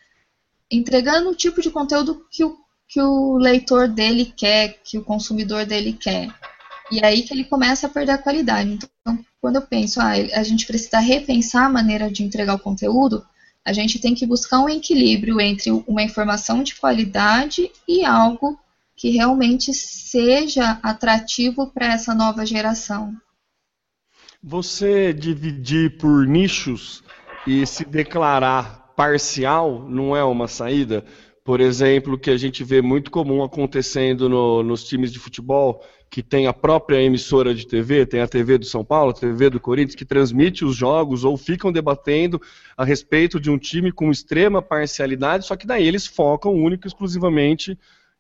entregando 0.72 1.30
o 1.30 1.36
tipo 1.36 1.61
de 1.61 1.70
conteúdo 1.70 2.26
que 2.32 2.43
o, 2.43 2.57
que 2.88 3.01
o 3.01 3.38
leitor 3.38 3.88
dele 3.88 4.34
quer, 4.36 4.80
que 4.84 4.97
o 4.97 5.03
consumidor 5.03 5.65
dele 5.65 5.93
quer. 5.93 6.34
E 6.89 7.03
aí 7.03 7.24
que 7.24 7.34
ele 7.34 7.43
começa 7.43 7.88
a 7.88 7.89
perder 7.89 8.13
a 8.13 8.18
qualidade. 8.18 8.70
Então, 8.70 9.20
quando 9.41 9.57
eu 9.57 9.61
penso, 9.61 9.99
ah, 9.99 10.11
a 10.11 10.43
gente 10.43 10.65
precisa 10.65 10.99
repensar 10.99 11.65
a 11.65 11.70
maneira 11.70 12.09
de 12.09 12.24
entregar 12.24 12.55
o 12.55 12.59
conteúdo, 12.59 13.26
a 13.63 13.74
gente 13.74 13.99
tem 13.99 14.15
que 14.15 14.26
buscar 14.26 14.61
um 14.61 14.70
equilíbrio 14.70 15.41
entre 15.41 15.72
uma 15.72 16.01
informação 16.01 16.63
de 16.63 16.76
qualidade 16.76 17.70
e 17.86 18.05
algo 18.05 18.57
que 18.98 19.12
realmente 19.12 19.72
seja 19.76 20.80
atrativo 20.82 21.72
para 21.72 21.93
essa 21.93 22.16
nova 22.16 22.43
geração. 22.43 23.14
Você 24.41 25.14
dividir 25.14 25.98
por 25.98 26.26
nichos 26.26 27.04
e 27.45 27.66
se 27.68 27.86
declarar 27.86 28.93
parcial 28.95 29.88
não 29.88 30.16
é 30.16 30.24
uma 30.24 30.48
saída? 30.48 31.06
Por 31.45 31.62
exemplo, 31.62 32.18
que 32.18 32.32
a 32.32 32.38
gente 32.38 32.64
vê 32.64 32.82
muito 32.82 33.12
comum 33.12 33.43
acontecendo 33.43 34.28
no, 34.28 34.64
nos 34.64 34.84
times 34.84 35.14
de 35.14 35.20
futebol, 35.20 35.82
que 36.10 36.24
tem 36.24 36.48
a 36.48 36.54
própria 36.54 37.02
emissora 37.02 37.54
de 37.54 37.68
TV, 37.68 38.06
tem 38.06 38.22
a 38.22 38.28
TV 38.28 38.58
do 38.58 38.66
São 38.66 38.84
Paulo, 38.84 39.12
a 39.12 39.14
TV 39.14 39.50
do 39.50 39.60
Corinthians, 39.60 39.95
que 39.95 40.06
transmite 40.06 40.66
os 40.66 40.76
jogos 40.76 41.24
ou 41.24 41.38
ficam 41.38 41.72
debatendo 41.72 42.41
a 42.76 42.84
respeito 42.84 43.39
de 43.39 43.50
um 43.50 43.58
time 43.58 43.91
com 43.91 44.10
extrema 44.10 44.62
parcialidade, 44.62 45.45
só 45.45 45.56
que 45.56 45.68
daí 45.68 45.88
eles 45.88 46.08
focam 46.08 46.54
único 46.54 46.88
e 46.88 46.89
exclusivamente 46.89 47.78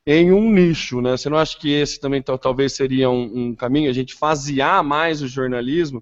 em 0.09 0.31
um 0.31 0.49
nicho, 0.49 1.01
né? 1.01 1.17
Você 1.17 1.29
não 1.29 1.37
acha 1.37 1.59
que 1.59 1.69
esse 1.69 1.99
também 1.99 2.21
talvez 2.21 2.71
seria 2.71 3.09
um, 3.09 3.49
um 3.49 3.55
caminho, 3.55 3.89
a 3.89 3.93
gente 3.93 4.15
fasear 4.15 4.81
mais 4.81 5.21
o 5.21 5.27
jornalismo 5.27 6.01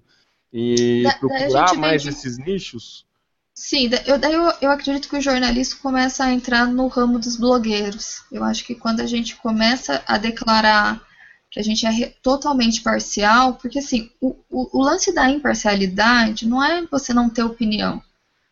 e 0.52 1.02
da, 1.02 1.12
procurar 1.14 1.74
mais 1.74 2.04
vende... 2.04 2.16
esses 2.16 2.38
nichos? 2.38 3.04
Sim, 3.52 3.90
eu, 4.06 4.16
daí 4.16 4.32
eu, 4.32 4.52
eu 4.60 4.70
acredito 4.70 5.08
que 5.08 5.16
o 5.16 5.20
jornalismo 5.20 5.80
começa 5.80 6.24
a 6.24 6.32
entrar 6.32 6.68
no 6.68 6.86
ramo 6.86 7.18
dos 7.18 7.36
blogueiros. 7.36 8.22
Eu 8.30 8.44
acho 8.44 8.64
que 8.64 8.76
quando 8.76 9.00
a 9.00 9.06
gente 9.06 9.34
começa 9.34 10.00
a 10.06 10.18
declarar 10.18 11.02
que 11.50 11.58
a 11.58 11.62
gente 11.62 11.84
é 11.84 12.14
totalmente 12.22 12.82
parcial, 12.82 13.54
porque 13.54 13.80
assim, 13.80 14.08
o, 14.20 14.36
o, 14.48 14.78
o, 14.78 14.82
lance 14.84 15.12
da 15.12 15.28
imparcialidade 15.28 16.46
não 16.46 16.62
é 16.62 16.86
você 16.86 17.12
não 17.12 17.28
ter 17.28 17.42
opinião, 17.42 18.00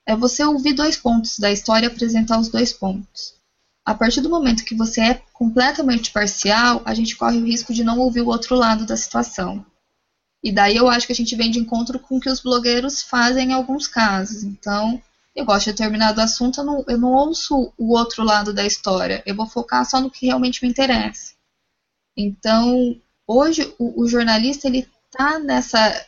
é 0.04 0.16
você 0.16 0.42
ouvir 0.42 0.72
dois 0.72 0.96
pontos 0.96 1.38
da 1.38 1.52
história 1.52 1.86
e 1.86 1.88
apresentar 1.88 2.40
os 2.40 2.48
dois 2.48 2.72
pontos. 2.72 3.34
A 3.84 3.94
partir 3.94 4.22
do 4.22 4.30
momento 4.30 4.64
que 4.64 4.74
você 4.74 5.00
é 5.00 5.22
completamente 5.32 6.10
parcial, 6.10 6.80
a 6.84 6.94
gente 6.94 7.16
corre 7.16 7.38
o 7.38 7.44
risco 7.44 7.74
de 7.74 7.84
não 7.84 7.98
ouvir 7.98 8.22
o 8.22 8.28
outro 8.28 8.54
lado 8.54 8.86
da 8.86 8.96
situação. 8.96 9.64
E 10.42 10.50
daí 10.52 10.76
eu 10.76 10.88
acho 10.88 11.06
que 11.06 11.12
a 11.12 11.16
gente 11.16 11.36
vem 11.36 11.50
de 11.50 11.58
encontro 11.58 11.98
com 11.98 12.16
o 12.16 12.20
que 12.20 12.30
os 12.30 12.40
blogueiros 12.40 13.02
fazem 13.02 13.50
em 13.50 13.52
alguns 13.52 13.86
casos. 13.86 14.42
Então, 14.42 15.00
eu 15.34 15.44
gosto 15.44 15.66
de 15.66 15.72
determinado 15.72 16.20
assunto, 16.20 16.60
eu 16.60 16.64
não, 16.64 16.84
eu 16.86 16.98
não 16.98 17.12
ouço 17.12 17.72
o 17.76 17.92
outro 17.94 18.22
lado 18.22 18.52
da 18.54 18.64
história. 18.64 19.22
Eu 19.26 19.34
vou 19.34 19.46
focar 19.46 19.84
só 19.84 20.00
no 20.00 20.10
que 20.10 20.26
realmente 20.26 20.62
me 20.62 20.70
interessa. 20.70 21.34
Então, 22.16 23.00
hoje 23.26 23.74
o, 23.78 24.02
o 24.02 24.08
jornalista 24.08 24.68
ele 24.68 24.88
tá 25.10 25.38
nessa 25.38 26.06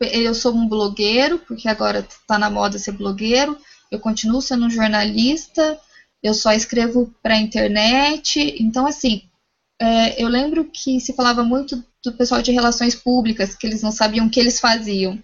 eu 0.00 0.34
sou 0.34 0.54
um 0.54 0.66
blogueiro, 0.66 1.38
porque 1.40 1.68
agora 1.68 2.00
está 2.00 2.38
na 2.38 2.48
moda 2.48 2.78
ser 2.78 2.92
blogueiro, 2.92 3.58
eu 3.90 4.00
continuo 4.00 4.40
sendo 4.40 4.64
um 4.64 4.70
jornalista, 4.70 5.78
eu 6.22 6.34
só 6.34 6.52
escrevo 6.52 7.12
para 7.22 7.34
a 7.34 7.40
internet. 7.40 8.56
Então, 8.60 8.86
assim, 8.86 9.22
é, 9.80 10.22
eu 10.22 10.28
lembro 10.28 10.64
que 10.64 11.00
se 11.00 11.12
falava 11.12 11.42
muito 11.42 11.82
do 12.04 12.12
pessoal 12.12 12.42
de 12.42 12.52
relações 12.52 12.94
públicas, 12.94 13.54
que 13.54 13.66
eles 13.66 13.82
não 13.82 13.92
sabiam 13.92 14.26
o 14.26 14.30
que 14.30 14.40
eles 14.40 14.60
faziam. 14.60 15.22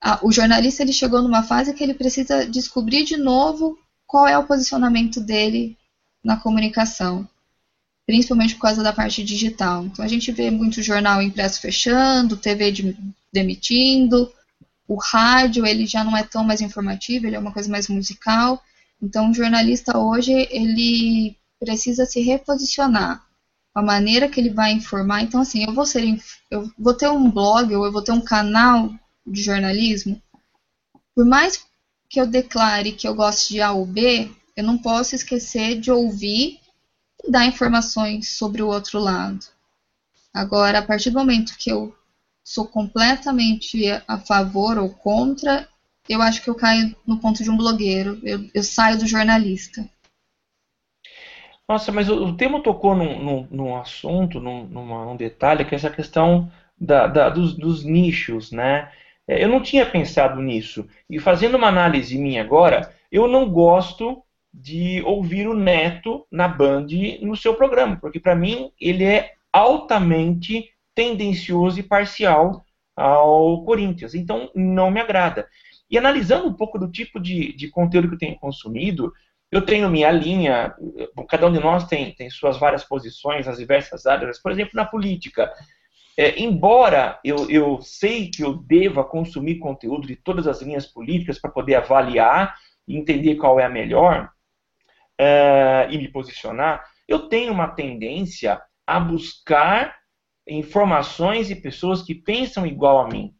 Ah, 0.00 0.18
o 0.22 0.30
jornalista 0.32 0.82
ele 0.82 0.92
chegou 0.92 1.22
numa 1.22 1.42
fase 1.42 1.72
que 1.72 1.82
ele 1.82 1.94
precisa 1.94 2.46
descobrir 2.46 3.04
de 3.04 3.16
novo 3.16 3.78
qual 4.06 4.28
é 4.28 4.36
o 4.36 4.46
posicionamento 4.46 5.20
dele 5.20 5.76
na 6.22 6.36
comunicação 6.36 7.28
principalmente 8.06 8.54
por 8.54 8.62
causa 8.62 8.82
da 8.82 8.92
parte 8.92 9.22
digital. 9.24 9.84
Então 9.84 10.04
a 10.04 10.08
gente 10.08 10.30
vê 10.32 10.50
muito 10.50 10.82
jornal 10.82 11.22
impresso 11.22 11.60
fechando, 11.60 12.36
TV 12.36 12.70
de, 12.70 12.96
demitindo, 13.32 14.30
o 14.86 14.96
rádio 14.96 15.64
ele 15.64 15.86
já 15.86 16.04
não 16.04 16.16
é 16.16 16.22
tão 16.22 16.44
mais 16.44 16.60
informativo, 16.60 17.26
ele 17.26 17.36
é 17.36 17.38
uma 17.38 17.52
coisa 17.52 17.70
mais 17.70 17.88
musical. 17.88 18.62
Então 19.02 19.30
o 19.30 19.34
jornalista 19.34 19.98
hoje 19.98 20.32
ele 20.50 21.36
precisa 21.58 22.06
se 22.06 22.20
reposicionar 22.20 23.24
a 23.74 23.82
maneira 23.82 24.28
que 24.28 24.40
ele 24.40 24.50
vai 24.50 24.72
informar. 24.72 25.22
Então 25.22 25.40
assim, 25.40 25.64
eu 25.64 25.74
vou 25.74 25.84
ser 25.84 26.18
eu 26.50 26.70
vou 26.78 26.94
ter 26.94 27.08
um 27.08 27.30
blog 27.30 27.74
ou 27.74 27.84
eu 27.84 27.92
vou 27.92 28.02
ter 28.02 28.12
um 28.12 28.20
canal 28.20 28.92
de 29.26 29.42
jornalismo. 29.42 30.20
Por 31.14 31.24
mais 31.24 31.64
que 32.08 32.20
eu 32.20 32.26
declare 32.26 32.92
que 32.92 33.08
eu 33.08 33.14
gosto 33.14 33.48
de 33.48 33.60
A 33.60 33.72
ou 33.72 33.86
B, 33.86 34.30
eu 34.56 34.64
não 34.64 34.78
posso 34.78 35.14
esquecer 35.14 35.80
de 35.80 35.90
ouvir 35.90 36.60
dar 37.28 37.46
informações 37.46 38.36
sobre 38.36 38.62
o 38.62 38.68
outro 38.68 38.98
lado. 38.98 39.44
Agora, 40.32 40.78
a 40.78 40.82
partir 40.82 41.10
do 41.10 41.18
momento 41.18 41.56
que 41.56 41.70
eu 41.70 41.96
sou 42.42 42.66
completamente 42.66 43.84
a 44.06 44.18
favor 44.18 44.78
ou 44.78 44.90
contra, 44.90 45.68
eu 46.08 46.20
acho 46.20 46.42
que 46.42 46.50
eu 46.50 46.54
caio 46.54 46.94
no 47.06 47.18
ponto 47.18 47.42
de 47.42 47.50
um 47.50 47.56
blogueiro, 47.56 48.18
eu, 48.22 48.40
eu 48.52 48.62
saio 48.62 48.98
do 48.98 49.06
jornalista. 49.06 49.88
Nossa, 51.68 51.90
mas 51.90 52.08
o, 52.10 52.26
o 52.26 52.36
tema 52.36 52.62
tocou 52.62 52.94
num, 52.94 53.22
num, 53.22 53.48
num 53.50 53.76
assunto, 53.76 54.38
num, 54.38 54.66
num, 54.66 55.16
detalhe, 55.16 55.64
que 55.64 55.74
é 55.74 55.76
essa 55.76 55.90
questão 55.90 56.50
da, 56.78 57.06
da, 57.06 57.30
dos, 57.30 57.56
dos, 57.56 57.84
nichos, 57.84 58.52
né? 58.52 58.92
É, 59.26 59.42
eu 59.42 59.48
não 59.48 59.62
tinha 59.62 59.86
pensado 59.86 60.42
nisso. 60.42 60.86
E 61.08 61.18
fazendo 61.18 61.56
uma 61.56 61.68
análise 61.68 62.18
minha 62.18 62.42
agora, 62.42 62.94
eu 63.10 63.26
não 63.26 63.48
gosto 63.48 64.22
de 64.52 65.02
ouvir 65.02 65.48
o 65.48 65.54
Neto 65.54 66.26
na 66.30 66.46
Band 66.46 66.86
no 67.22 67.36
seu 67.36 67.54
programa, 67.54 67.96
porque 67.96 68.20
para 68.20 68.36
mim 68.36 68.70
ele 68.78 69.04
é 69.04 69.32
altamente 69.52 70.70
tendencioso 70.94 71.80
e 71.80 71.82
parcial 71.82 72.64
ao 72.94 73.64
Corinthians. 73.64 74.14
Então, 74.14 74.50
não 74.54 74.90
me 74.90 75.00
agrada. 75.00 75.48
E 75.90 75.98
analisando 75.98 76.48
um 76.48 76.54
pouco 76.54 76.78
do 76.78 76.90
tipo 76.90 77.20
de, 77.20 77.52
de 77.54 77.68
conteúdo 77.68 78.08
que 78.08 78.14
eu 78.14 78.18
tenho 78.18 78.38
consumido, 78.38 79.12
eu 79.50 79.64
tenho 79.64 79.88
minha 79.88 80.10
linha, 80.10 80.74
cada 81.28 81.46
um 81.46 81.52
de 81.52 81.60
nós 81.60 81.86
tem, 81.86 82.12
tem 82.14 82.28
suas 82.28 82.58
várias 82.58 82.82
posições 82.82 83.46
nas 83.46 83.58
diversas 83.58 84.04
áreas, 84.06 84.40
por 84.40 84.50
exemplo, 84.50 84.72
na 84.74 84.84
política. 84.84 85.52
É, 86.16 86.40
embora 86.40 87.20
eu, 87.24 87.48
eu 87.50 87.80
sei 87.80 88.30
que 88.30 88.42
eu 88.42 88.54
deva 88.54 89.04
consumir 89.04 89.58
conteúdo 89.58 90.06
de 90.06 90.16
todas 90.16 90.46
as 90.46 90.62
linhas 90.62 90.86
políticas 90.86 91.38
para 91.38 91.50
poder 91.50 91.76
avaliar 91.76 92.56
e 92.86 92.96
entender 92.96 93.36
qual 93.36 93.58
é 93.58 93.64
a 93.64 93.68
melhor 93.68 94.30
é, 95.18 95.88
e 95.90 95.98
me 95.98 96.08
posicionar, 96.08 96.84
eu 97.06 97.28
tenho 97.28 97.52
uma 97.52 97.68
tendência 97.68 98.60
a 98.86 98.98
buscar 98.98 99.96
informações 100.48 101.50
e 101.50 101.56
pessoas 101.56 102.02
que 102.02 102.14
pensam 102.14 102.66
igual 102.66 102.98
a 102.98 103.08
mim 103.08 103.34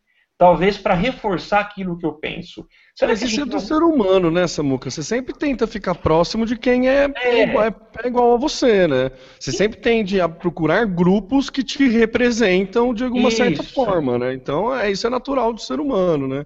talvez 0.44 0.76
para 0.76 0.92
reforçar 0.92 1.60
aquilo 1.60 1.96
que 1.96 2.04
eu 2.04 2.12
penso. 2.12 2.68
Será 2.94 3.12
Mas 3.12 3.22
isso 3.22 3.40
é 3.40 3.46
do 3.46 3.58
ser 3.58 3.82
humano, 3.82 4.30
né, 4.30 4.46
Samuca? 4.46 4.90
Você 4.90 5.02
sempre 5.02 5.32
tenta 5.32 5.66
ficar 5.66 5.94
próximo 5.94 6.44
de 6.44 6.54
quem 6.54 6.86
é, 6.86 7.10
é. 7.16 7.44
Igual, 7.44 7.64
é, 7.64 7.74
é 8.04 8.06
igual, 8.06 8.34
a 8.34 8.36
você, 8.36 8.86
né? 8.86 9.10
Você 9.40 9.52
Sim. 9.52 9.56
sempre 9.56 9.80
tende 9.80 10.20
a 10.20 10.28
procurar 10.28 10.84
grupos 10.84 11.48
que 11.48 11.62
te 11.62 11.88
representam 11.88 12.92
de 12.92 13.04
alguma 13.04 13.30
isso. 13.30 13.38
certa 13.38 13.62
forma, 13.62 14.18
né? 14.18 14.34
Então, 14.34 14.76
é, 14.76 14.90
isso 14.90 15.06
é 15.06 15.10
natural 15.10 15.50
do 15.50 15.62
ser 15.62 15.80
humano, 15.80 16.28
né? 16.28 16.44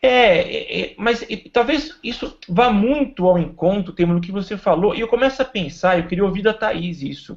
É, 0.00 0.38
é, 0.38 0.80
é 0.80 0.94
mas 0.96 1.26
talvez 1.52 1.98
isso 2.04 2.38
vá 2.48 2.70
muito 2.70 3.26
ao 3.26 3.36
encontro, 3.36 3.92
tema 3.92 4.14
no 4.14 4.20
que 4.20 4.30
você 4.30 4.56
falou, 4.56 4.94
e 4.94 5.00
eu 5.00 5.08
começo 5.08 5.42
a 5.42 5.44
pensar, 5.44 5.98
eu 5.98 6.06
queria 6.06 6.24
ouvir 6.24 6.42
da 6.42 6.54
Thaís 6.54 7.02
isso. 7.02 7.36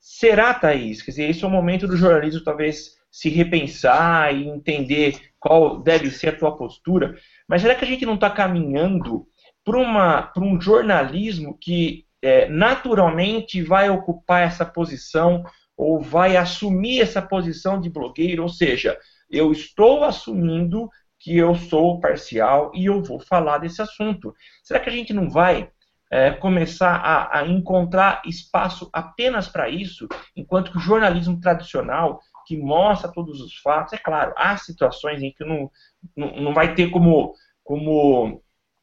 Será, 0.00 0.52
Thaís? 0.52 1.00
Quer 1.02 1.12
dizer, 1.12 1.30
esse 1.30 1.44
é 1.44 1.46
o 1.46 1.50
momento 1.50 1.86
do 1.86 1.96
jornalismo, 1.96 2.42
talvez 2.42 3.00
se 3.12 3.28
repensar 3.28 4.34
e 4.34 4.48
entender 4.48 5.20
qual 5.38 5.82
deve 5.82 6.10
ser 6.10 6.30
a 6.30 6.36
tua 6.38 6.56
postura. 6.56 7.14
Mas 7.46 7.60
será 7.60 7.74
que 7.74 7.84
a 7.84 7.88
gente 7.88 8.06
não 8.06 8.14
está 8.14 8.30
caminhando 8.30 9.26
para 9.62 10.32
um 10.38 10.58
jornalismo 10.58 11.56
que 11.60 12.06
é, 12.22 12.48
naturalmente 12.48 13.62
vai 13.62 13.90
ocupar 13.90 14.42
essa 14.42 14.64
posição 14.64 15.44
ou 15.76 16.00
vai 16.00 16.36
assumir 16.36 17.02
essa 17.02 17.20
posição 17.20 17.78
de 17.78 17.90
blogueiro? 17.90 18.42
Ou 18.44 18.48
seja, 18.48 18.98
eu 19.28 19.52
estou 19.52 20.04
assumindo 20.04 20.88
que 21.20 21.36
eu 21.36 21.54
sou 21.54 22.00
parcial 22.00 22.72
e 22.74 22.86
eu 22.86 23.02
vou 23.02 23.20
falar 23.20 23.58
desse 23.58 23.82
assunto. 23.82 24.34
Será 24.64 24.80
que 24.80 24.88
a 24.88 24.92
gente 24.92 25.12
não 25.12 25.28
vai 25.28 25.70
é, 26.10 26.30
começar 26.30 26.96
a, 26.96 27.38
a, 27.38 27.46
encontrar 27.46 28.20
espaço 28.26 28.90
apenas 28.92 29.48
para 29.48 29.70
isso, 29.70 30.06
enquanto 30.36 30.70
que 30.70 30.76
o 30.76 30.80
jornalismo 30.80 31.40
tradicional 31.40 32.20
que 32.46 32.56
mostra 32.56 33.10
todos 33.10 33.40
os 33.40 33.56
fatos. 33.58 33.92
É 33.92 33.98
claro, 33.98 34.32
há 34.36 34.56
situações 34.56 35.22
em 35.22 35.32
que 35.32 35.44
não, 35.44 35.70
não, 36.16 36.36
não 36.36 36.54
vai 36.54 36.74
ter 36.74 36.90
como, 36.90 37.34
como 37.62 38.42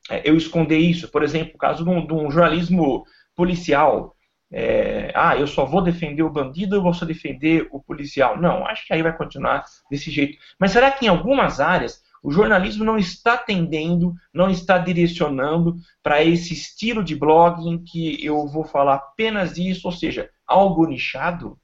é, 0.09 0.27
eu 0.27 0.35
esconder 0.35 0.77
isso. 0.77 1.09
Por 1.09 1.23
exemplo, 1.23 1.53
o 1.55 1.57
caso 1.57 1.83
de 1.83 1.89
um, 1.89 2.05
de 2.05 2.13
um 2.13 2.31
jornalismo 2.31 3.05
policial. 3.35 4.15
É, 4.51 5.11
ah, 5.13 5.37
eu 5.37 5.45
só 5.45 5.63
vou 5.63 5.81
defender 5.81 6.23
o 6.23 6.29
bandido 6.29 6.75
ou 6.75 6.81
vou 6.81 6.93
só 6.93 7.05
defender 7.05 7.67
o 7.71 7.79
policial? 7.79 8.39
Não, 8.39 8.65
acho 8.65 8.85
que 8.85 8.93
aí 8.93 9.03
vai 9.03 9.15
continuar 9.15 9.63
desse 9.91 10.09
jeito. 10.09 10.37
Mas 10.59 10.71
será 10.71 10.91
que 10.91 11.05
em 11.05 11.09
algumas 11.09 11.59
áreas 11.59 12.03
o 12.21 12.31
jornalismo 12.31 12.83
não 12.83 12.97
está 12.97 13.37
tendendo, 13.37 14.13
não 14.33 14.49
está 14.49 14.77
direcionando 14.77 15.77
para 16.03 16.23
esse 16.23 16.53
estilo 16.53 17.03
de 17.03 17.15
blog 17.15 17.61
em 17.67 17.81
que 17.83 18.23
eu 18.23 18.47
vou 18.47 18.63
falar 18.63 18.95
apenas 18.95 19.53
disso, 19.53 19.87
ou 19.87 19.91
seja, 19.91 20.29
algo 20.45 20.85
nichado? 20.85 21.57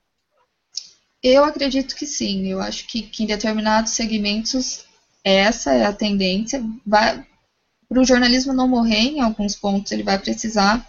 Eu 1.28 1.44
acredito 1.44 1.96
que 1.96 2.06
sim. 2.06 2.46
Eu 2.46 2.62
acho 2.62 2.86
que, 2.86 3.02
que 3.02 3.24
em 3.24 3.26
determinados 3.26 3.94
segmentos 3.94 4.86
essa 5.24 5.74
é 5.74 5.84
a 5.84 5.92
tendência. 5.92 6.64
Para 6.88 7.26
o 7.90 8.06
jornalismo 8.06 8.54
não 8.54 8.68
morrer, 8.68 9.00
em 9.00 9.22
alguns 9.22 9.56
pontos 9.56 9.92
ele 9.92 10.04
vai 10.04 10.20
precisar 10.20 10.88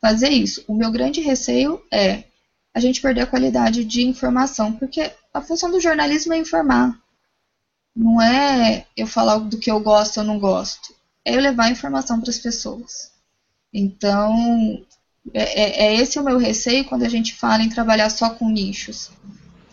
fazer 0.00 0.30
isso. 0.30 0.64
O 0.66 0.74
meu 0.74 0.90
grande 0.90 1.20
receio 1.20 1.80
é 1.88 2.24
a 2.74 2.80
gente 2.80 3.00
perder 3.00 3.20
a 3.20 3.26
qualidade 3.28 3.84
de 3.84 4.02
informação, 4.02 4.72
porque 4.72 5.12
a 5.32 5.40
função 5.40 5.70
do 5.70 5.80
jornalismo 5.80 6.32
é 6.34 6.38
informar. 6.38 7.00
Não 7.94 8.20
é 8.20 8.86
eu 8.96 9.06
falar 9.06 9.38
do 9.38 9.56
que 9.56 9.70
eu 9.70 9.78
gosto 9.78 10.18
ou 10.18 10.24
não 10.24 10.40
gosto. 10.40 10.92
É 11.24 11.36
eu 11.36 11.40
levar 11.40 11.70
informação 11.70 12.20
para 12.20 12.30
as 12.30 12.40
pessoas. 12.40 13.12
Então, 13.72 14.84
é, 15.32 15.42
é, 15.42 15.86
é 15.86 15.94
esse 15.94 16.18
o 16.18 16.24
meu 16.24 16.38
receio 16.38 16.84
quando 16.86 17.04
a 17.04 17.08
gente 17.08 17.36
fala 17.36 17.62
em 17.62 17.68
trabalhar 17.68 18.10
só 18.10 18.30
com 18.30 18.50
nichos. 18.50 19.12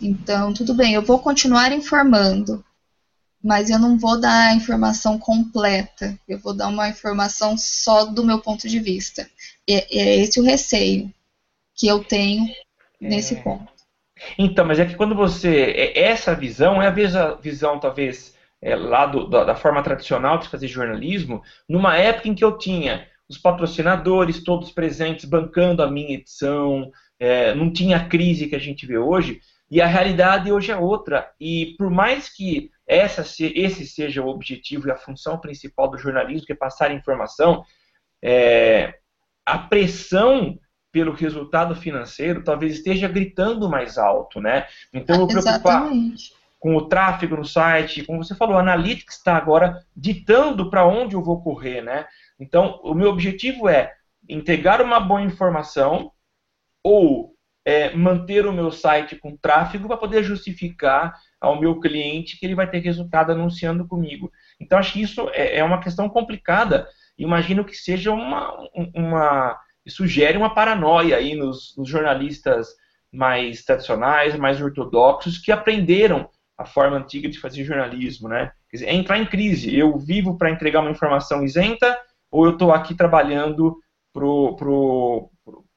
Então, 0.00 0.52
tudo 0.52 0.74
bem, 0.74 0.94
eu 0.94 1.02
vou 1.02 1.18
continuar 1.18 1.72
informando, 1.72 2.64
mas 3.42 3.70
eu 3.70 3.78
não 3.78 3.98
vou 3.98 4.20
dar 4.20 4.50
a 4.50 4.54
informação 4.54 5.18
completa, 5.18 6.18
eu 6.28 6.38
vou 6.38 6.54
dar 6.54 6.68
uma 6.68 6.88
informação 6.88 7.56
só 7.56 8.04
do 8.04 8.24
meu 8.24 8.40
ponto 8.40 8.68
de 8.68 8.80
vista. 8.80 9.28
É, 9.68 9.98
é 9.98 10.16
esse 10.16 10.40
o 10.40 10.44
receio 10.44 11.12
que 11.74 11.86
eu 11.86 12.02
tenho 12.02 12.46
nesse 13.00 13.34
é. 13.34 13.42
ponto. 13.42 13.72
Então, 14.38 14.64
mas 14.64 14.78
é 14.78 14.86
que 14.86 14.94
quando 14.94 15.14
você. 15.14 15.72
É, 15.76 16.00
essa 16.04 16.34
visão 16.34 16.80
é 16.80 16.86
a 16.86 17.34
visão, 17.34 17.78
talvez, 17.78 18.34
é, 18.62 18.74
lá 18.76 19.06
do, 19.06 19.28
da, 19.28 19.44
da 19.44 19.54
forma 19.54 19.82
tradicional 19.82 20.38
de 20.38 20.48
fazer 20.48 20.68
jornalismo, 20.68 21.42
numa 21.68 21.96
época 21.96 22.28
em 22.28 22.34
que 22.34 22.44
eu 22.44 22.56
tinha 22.56 23.06
os 23.28 23.38
patrocinadores 23.38 24.42
todos 24.42 24.70
presentes 24.70 25.24
bancando 25.24 25.82
a 25.82 25.90
minha 25.90 26.14
edição, 26.14 26.90
é, 27.18 27.54
não 27.54 27.72
tinha 27.72 27.96
a 27.96 28.06
crise 28.06 28.46
que 28.46 28.56
a 28.56 28.60
gente 28.60 28.86
vê 28.86 28.98
hoje. 28.98 29.40
E 29.70 29.80
a 29.80 29.86
realidade 29.86 30.52
hoje 30.52 30.70
é 30.70 30.76
outra. 30.76 31.32
E 31.40 31.74
por 31.78 31.90
mais 31.90 32.28
que 32.28 32.70
essa, 32.86 33.22
esse 33.22 33.86
seja 33.86 34.22
o 34.22 34.28
objetivo 34.28 34.88
e 34.88 34.90
a 34.90 34.96
função 34.96 35.38
principal 35.38 35.88
do 35.88 35.98
jornalismo, 35.98 36.46
que 36.46 36.52
é 36.52 36.56
passar 36.56 36.92
informação, 36.92 37.64
é, 38.22 38.98
a 39.44 39.58
pressão 39.58 40.58
pelo 40.92 41.12
resultado 41.12 41.74
financeiro 41.74 42.44
talvez 42.44 42.74
esteja 42.74 43.08
gritando 43.08 43.68
mais 43.68 43.98
alto, 43.98 44.40
né? 44.40 44.66
Então, 44.92 45.20
eu 45.20 45.26
preocupar 45.26 45.90
com 46.60 46.76
o 46.76 46.88
tráfego 46.88 47.36
no 47.36 47.44
site, 47.44 48.04
como 48.04 48.22
você 48.22 48.34
falou, 48.34 48.56
a 48.56 48.60
Analytics 48.60 49.16
está 49.16 49.36
agora 49.36 49.84
ditando 49.94 50.70
para 50.70 50.86
onde 50.86 51.14
eu 51.14 51.22
vou 51.22 51.42
correr, 51.42 51.82
né? 51.82 52.06
Então, 52.38 52.80
o 52.82 52.94
meu 52.94 53.10
objetivo 53.10 53.68
é 53.68 53.92
entregar 54.28 54.80
uma 54.80 54.98
boa 54.98 55.20
informação 55.20 56.10
ou 56.82 57.33
é, 57.64 57.94
manter 57.94 58.46
o 58.46 58.52
meu 58.52 58.70
site 58.70 59.16
com 59.16 59.36
tráfego 59.36 59.88
para 59.88 59.96
poder 59.96 60.22
justificar 60.22 61.14
ao 61.40 61.58
meu 61.58 61.80
cliente 61.80 62.38
que 62.38 62.44
ele 62.44 62.54
vai 62.54 62.68
ter 62.68 62.80
resultado 62.80 63.32
anunciando 63.32 63.86
comigo. 63.86 64.30
Então, 64.60 64.78
acho 64.78 64.92
que 64.92 65.02
isso 65.02 65.28
é, 65.32 65.58
é 65.58 65.64
uma 65.64 65.80
questão 65.80 66.08
complicada. 66.08 66.86
Imagino 67.16 67.64
que 67.64 67.74
seja 67.74 68.10
uma, 68.12 68.54
uma 68.94 69.58
isso 69.84 70.02
uma 70.36 70.54
paranoia 70.54 71.16
aí 71.16 71.34
nos, 71.34 71.74
nos 71.76 71.88
jornalistas 71.88 72.68
mais 73.12 73.62
tradicionais, 73.62 74.36
mais 74.36 74.60
ortodoxos, 74.60 75.38
que 75.38 75.52
aprenderam 75.52 76.28
a 76.56 76.64
forma 76.64 76.96
antiga 76.96 77.28
de 77.28 77.38
fazer 77.38 77.64
jornalismo, 77.64 78.28
né? 78.28 78.52
Quer 78.70 78.78
dizer, 78.78 78.88
é 78.88 78.94
entrar 78.94 79.18
em 79.18 79.26
crise. 79.26 79.76
Eu 79.76 79.98
vivo 79.98 80.38
para 80.38 80.50
entregar 80.50 80.80
uma 80.80 80.90
informação 80.90 81.44
isenta 81.44 81.98
ou 82.30 82.46
eu 82.46 82.52
estou 82.52 82.72
aqui 82.72 82.94
trabalhando 82.94 83.78
pro, 84.12 85.30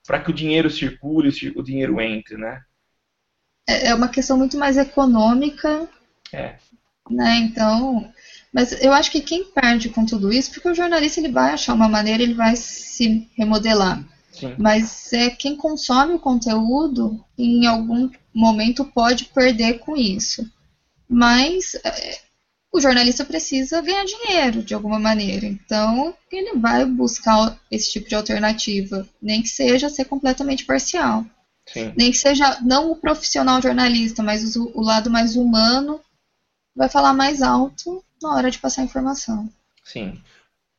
para 0.07 0.21
que 0.21 0.31
o 0.31 0.33
dinheiro 0.33 0.69
circule, 0.69 1.29
o 1.55 1.61
dinheiro 1.61 1.99
entre, 1.99 2.37
né? 2.37 2.61
É, 3.67 3.89
é 3.89 3.93
uma 3.93 4.07
questão 4.07 4.37
muito 4.37 4.57
mais 4.57 4.77
econômica. 4.77 5.87
É. 6.31 6.55
Né? 7.09 7.35
Então, 7.39 8.11
mas 8.53 8.71
eu 8.81 8.93
acho 8.93 9.11
que 9.11 9.21
quem 9.21 9.43
perde 9.43 9.89
com 9.89 10.05
tudo 10.05 10.31
isso, 10.31 10.51
porque 10.51 10.69
o 10.69 10.75
jornalista 10.75 11.19
ele 11.19 11.31
vai 11.31 11.51
achar 11.51 11.73
uma 11.73 11.89
maneira, 11.89 12.23
ele 12.23 12.33
vai 12.33 12.55
se 12.55 13.29
remodelar. 13.37 14.03
Sim. 14.31 14.55
Mas 14.57 15.11
é 15.11 15.29
quem 15.29 15.57
consome 15.57 16.13
o 16.13 16.19
conteúdo, 16.19 17.23
em 17.37 17.65
algum 17.65 18.09
momento 18.33 18.85
pode 18.85 19.25
perder 19.25 19.79
com 19.79 19.97
isso. 19.97 20.49
Mas 21.09 21.75
é, 21.83 22.19
o 22.77 22.81
jornalista 22.81 23.25
precisa 23.25 23.81
ganhar 23.81 24.05
dinheiro 24.05 24.61
de 24.61 24.73
alguma 24.73 24.99
maneira. 24.99 25.47
Então, 25.47 26.13
ele 26.31 26.57
vai 26.59 26.85
buscar 26.85 27.59
esse 27.71 27.91
tipo 27.91 28.07
de 28.07 28.15
alternativa, 28.15 29.07
nem 29.21 29.41
que 29.41 29.49
seja 29.49 29.89
ser 29.89 30.05
completamente 30.05 30.63
parcial. 30.63 31.25
Sim. 31.65 31.91
Nem 31.97 32.11
que 32.11 32.17
seja 32.17 32.59
não 32.61 32.91
o 32.91 32.95
profissional 32.95 33.61
jornalista, 33.61 34.21
mas 34.21 34.55
o, 34.55 34.71
o 34.75 34.81
lado 34.81 35.09
mais 35.09 35.35
humano 35.35 35.99
vai 36.75 36.87
falar 36.87 37.13
mais 37.13 37.41
alto 37.41 38.03
na 38.21 38.35
hora 38.35 38.51
de 38.51 38.59
passar 38.59 38.83
a 38.83 38.85
informação. 38.85 39.49
Sim. 39.83 40.21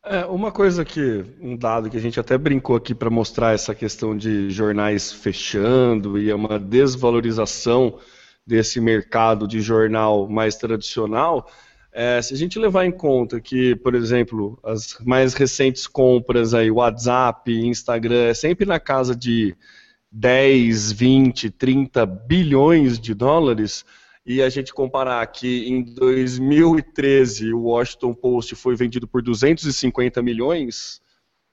É, 0.05 0.24
uma 0.26 0.53
coisa 0.53 0.84
que, 0.84 1.24
um 1.40 1.57
dado 1.57 1.90
que 1.90 1.96
a 1.96 2.01
gente 2.01 2.20
até 2.20 2.38
brincou 2.38 2.76
aqui 2.76 2.94
para 2.94 3.11
mostrar 3.11 3.53
essa 3.53 3.74
questão 3.74 4.16
de 4.16 4.49
jornais 4.51 5.12
fechando 5.12 6.16
e 6.16 6.30
é 6.30 6.34
uma 6.34 6.59
desvalorização 6.59 7.99
desse 8.46 8.80
mercado 8.80 9.46
de 9.46 9.61
jornal 9.61 10.26
mais 10.28 10.57
tradicional, 10.57 11.51
é, 11.93 12.20
se 12.20 12.34
a 12.34 12.36
gente 12.36 12.59
levar 12.59 12.84
em 12.84 12.93
conta 12.93 13.41
que, 13.41 13.74
por 13.76 13.95
exemplo, 13.95 14.59
as 14.62 14.99
mais 15.05 15.34
recentes 15.34 15.86
compras 15.86 16.55
aí, 16.55 16.70
WhatsApp, 16.70 17.51
Instagram, 17.51 18.24
é 18.26 18.34
sempre 18.34 18.66
na 18.66 18.78
casa 18.78 19.16
de 19.16 19.57
10, 20.11 20.93
20, 20.93 21.51
30 21.51 22.07
bilhões 22.07 22.99
de 22.99 23.14
dólares, 23.14 23.84
e 24.24 24.43
a 24.43 24.49
gente 24.51 24.74
comparar 24.74 25.26
que 25.26 25.66
em 25.68 25.82
2013 25.82 27.53
o 27.55 27.62
Washington 27.62 28.12
Post 28.12 28.55
foi 28.57 28.76
vendido 28.76 29.09
por 29.09 29.22
250 29.22 30.20
milhões, 30.20 31.01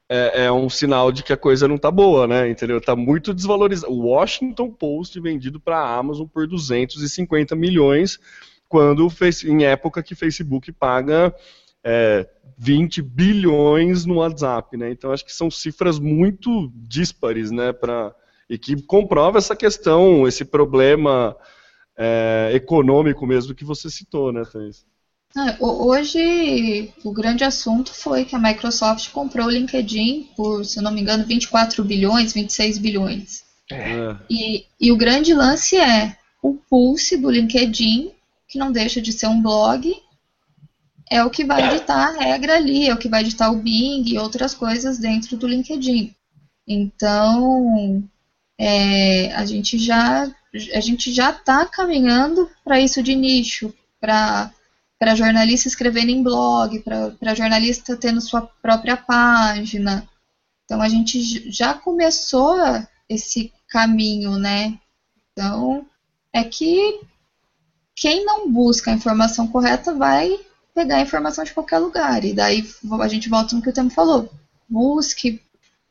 é, 0.10 0.46
é, 0.46 0.52
um 0.52 0.70
sinal 0.70 1.12
de 1.12 1.24
que 1.24 1.34
a 1.34 1.38
coisa 1.38 1.68
não 1.68 1.78
tá 1.78 1.90
boa, 1.90 2.28
né? 2.28 2.50
Entendeu? 2.50 2.80
Tá 2.80 2.96
muito 2.96 3.34
desvalorizado. 3.34 3.92
O 3.92 4.08
Washington 4.08 4.70
Post 4.70 5.20
vendido 5.20 5.60
para 5.60 5.80
a 5.80 5.98
Amazon 5.98 6.28
por 6.28 6.46
250 6.48 7.56
milhões, 7.56 8.20
quando 8.68 9.08
em 9.46 9.64
época 9.64 10.04
que 10.04 10.16
Facebook 10.16 10.72
paga 10.72 11.34
é, 11.84 12.28
20 12.58 13.02
bilhões 13.02 14.06
no 14.06 14.16
WhatsApp, 14.16 14.76
né? 14.76 14.92
Então 14.92 15.12
acho 15.12 15.26
que 15.26 15.34
são 15.34 15.52
cifras 15.52 16.00
muito 16.00 16.72
díspares, 16.76 17.52
né? 17.52 17.72
Pra, 17.72 18.14
e 18.50 18.58
que 18.58 18.82
comprova 18.82 19.38
essa 19.38 19.56
questão, 19.56 20.28
esse 20.28 20.44
problema 20.44 21.36
é, 21.98 22.52
econômico 22.54 23.26
mesmo 23.26 23.56
que 23.56 23.64
você 23.64 23.90
citou, 23.90 24.32
né, 24.32 24.44
Thais? 24.52 24.86
É, 25.38 25.58
hoje, 25.60 26.94
o 27.04 27.12
grande 27.12 27.44
assunto 27.44 27.94
foi 27.94 28.24
que 28.24 28.36
a 28.36 28.40
Microsoft 28.40 29.12
comprou 29.12 29.48
o 29.48 29.50
LinkedIn 29.50 30.30
por, 30.36 30.64
se 30.64 30.82
não 30.82 30.92
me 30.92 31.02
engano, 31.02 31.26
24 31.26 31.84
bilhões, 31.84 32.32
26 32.32 32.78
bilhões. 32.78 33.44
É. 33.70 34.16
E, 34.30 34.66
e 34.80 34.92
o 34.94 34.98
grande 34.98 35.34
lance 35.34 35.76
é 35.76 36.16
o 36.42 36.54
pulse 36.54 37.18
do 37.18 37.30
LinkedIn, 37.30 38.12
que 38.56 38.60
não 38.60 38.72
deixa 38.72 39.02
de 39.02 39.12
ser 39.12 39.28
um 39.28 39.42
blog, 39.42 39.94
é 41.12 41.22
o 41.22 41.30
que 41.30 41.44
vai 41.44 41.68
editar 41.68 42.08
a 42.08 42.12
regra 42.12 42.56
ali, 42.56 42.88
é 42.88 42.94
o 42.94 42.98
que 42.98 43.10
vai 43.10 43.20
editar 43.20 43.52
o 43.52 43.58
Bing 43.58 44.04
e 44.08 44.18
outras 44.18 44.54
coisas 44.54 44.98
dentro 44.98 45.36
do 45.36 45.46
LinkedIn. 45.46 46.16
Então, 46.66 48.02
é, 48.58 49.34
a 49.36 49.46
gente 49.46 49.78
já 49.78 50.34
a 50.74 50.80
gente 50.80 51.12
já 51.12 51.32
está 51.32 51.66
caminhando 51.66 52.50
para 52.64 52.80
isso 52.80 53.04
de 53.04 53.14
nicho, 53.14 53.74
para 54.00 54.52
para 54.98 55.16
jornalista 55.16 55.68
escrevendo 55.68 56.10
em 56.10 56.24
blog, 56.24 56.80
para 56.80 57.36
jornalista 57.36 57.98
tendo 57.98 58.22
sua 58.22 58.42
própria 58.62 58.96
página. 58.96 60.08
Então 60.64 60.82
a 60.82 60.88
gente 60.88 61.52
já 61.52 61.74
começou 61.74 62.58
esse 63.10 63.52
caminho, 63.68 64.38
né? 64.38 64.80
Então 65.34 65.86
é 66.32 66.46
que 66.46 67.02
quem 67.96 68.26
não 68.26 68.52
busca 68.52 68.92
a 68.92 68.94
informação 68.94 69.48
correta 69.48 69.94
vai 69.94 70.38
pegar 70.74 70.98
a 70.98 71.02
informação 71.02 71.44
de 71.44 71.54
qualquer 71.54 71.80
lugar. 71.80 72.26
E 72.26 72.34
daí 72.34 72.68
a 73.00 73.08
gente 73.08 73.30
volta 73.30 73.56
no 73.56 73.62
que 73.62 73.70
o 73.70 73.74
Temo 73.74 73.90
falou. 73.90 74.30
Busque, 74.68 75.42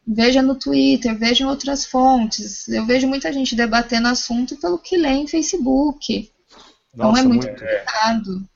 veja 0.07 0.43
no 0.43 0.55
Twitter, 0.55 1.19
veja 1.19 1.43
em 1.43 1.47
outras 1.47 1.87
fontes. 1.87 2.69
Eu 2.69 2.85
vejo 2.85 3.09
muita 3.09 3.33
gente 3.33 3.57
debatendo 3.57 4.09
assunto 4.09 4.57
pelo 4.57 4.79
que 4.79 4.99
lê 4.99 5.09
em 5.09 5.27
Facebook. 5.27 6.31
Nossa, 6.95 7.11
então 7.11 7.17
é 7.17 7.23
muito, 7.23 7.47
muito. 7.47 7.61
complicado. 7.61 8.49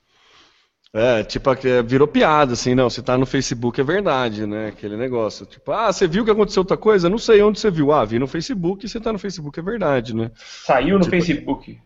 É, 0.92 1.22
tipo, 1.22 1.50
é, 1.50 1.82
virou 1.82 2.08
piada, 2.08 2.54
assim, 2.54 2.74
não, 2.74 2.88
você 2.88 3.02
tá 3.02 3.16
no 3.18 3.26
Facebook, 3.26 3.78
é 3.78 3.84
verdade, 3.84 4.46
né, 4.46 4.68
aquele 4.68 4.96
negócio. 4.96 5.44
Tipo, 5.44 5.70
ah, 5.70 5.92
você 5.92 6.08
viu 6.08 6.24
que 6.24 6.30
aconteceu 6.30 6.62
outra 6.62 6.78
coisa? 6.78 7.10
Não 7.10 7.18
sei 7.18 7.42
onde 7.42 7.60
você 7.60 7.70
viu. 7.70 7.92
Ah, 7.92 8.06
vi 8.06 8.18
no 8.18 8.26
Facebook, 8.26 8.84
e 8.84 8.88
você 8.88 8.98
tá 8.98 9.12
no 9.12 9.18
Facebook, 9.18 9.58
é 9.60 9.62
verdade, 9.62 10.14
né. 10.14 10.30
Saiu 10.64 10.98
no 10.98 11.04
tipo, 11.04 11.10
Facebook. 11.10 11.78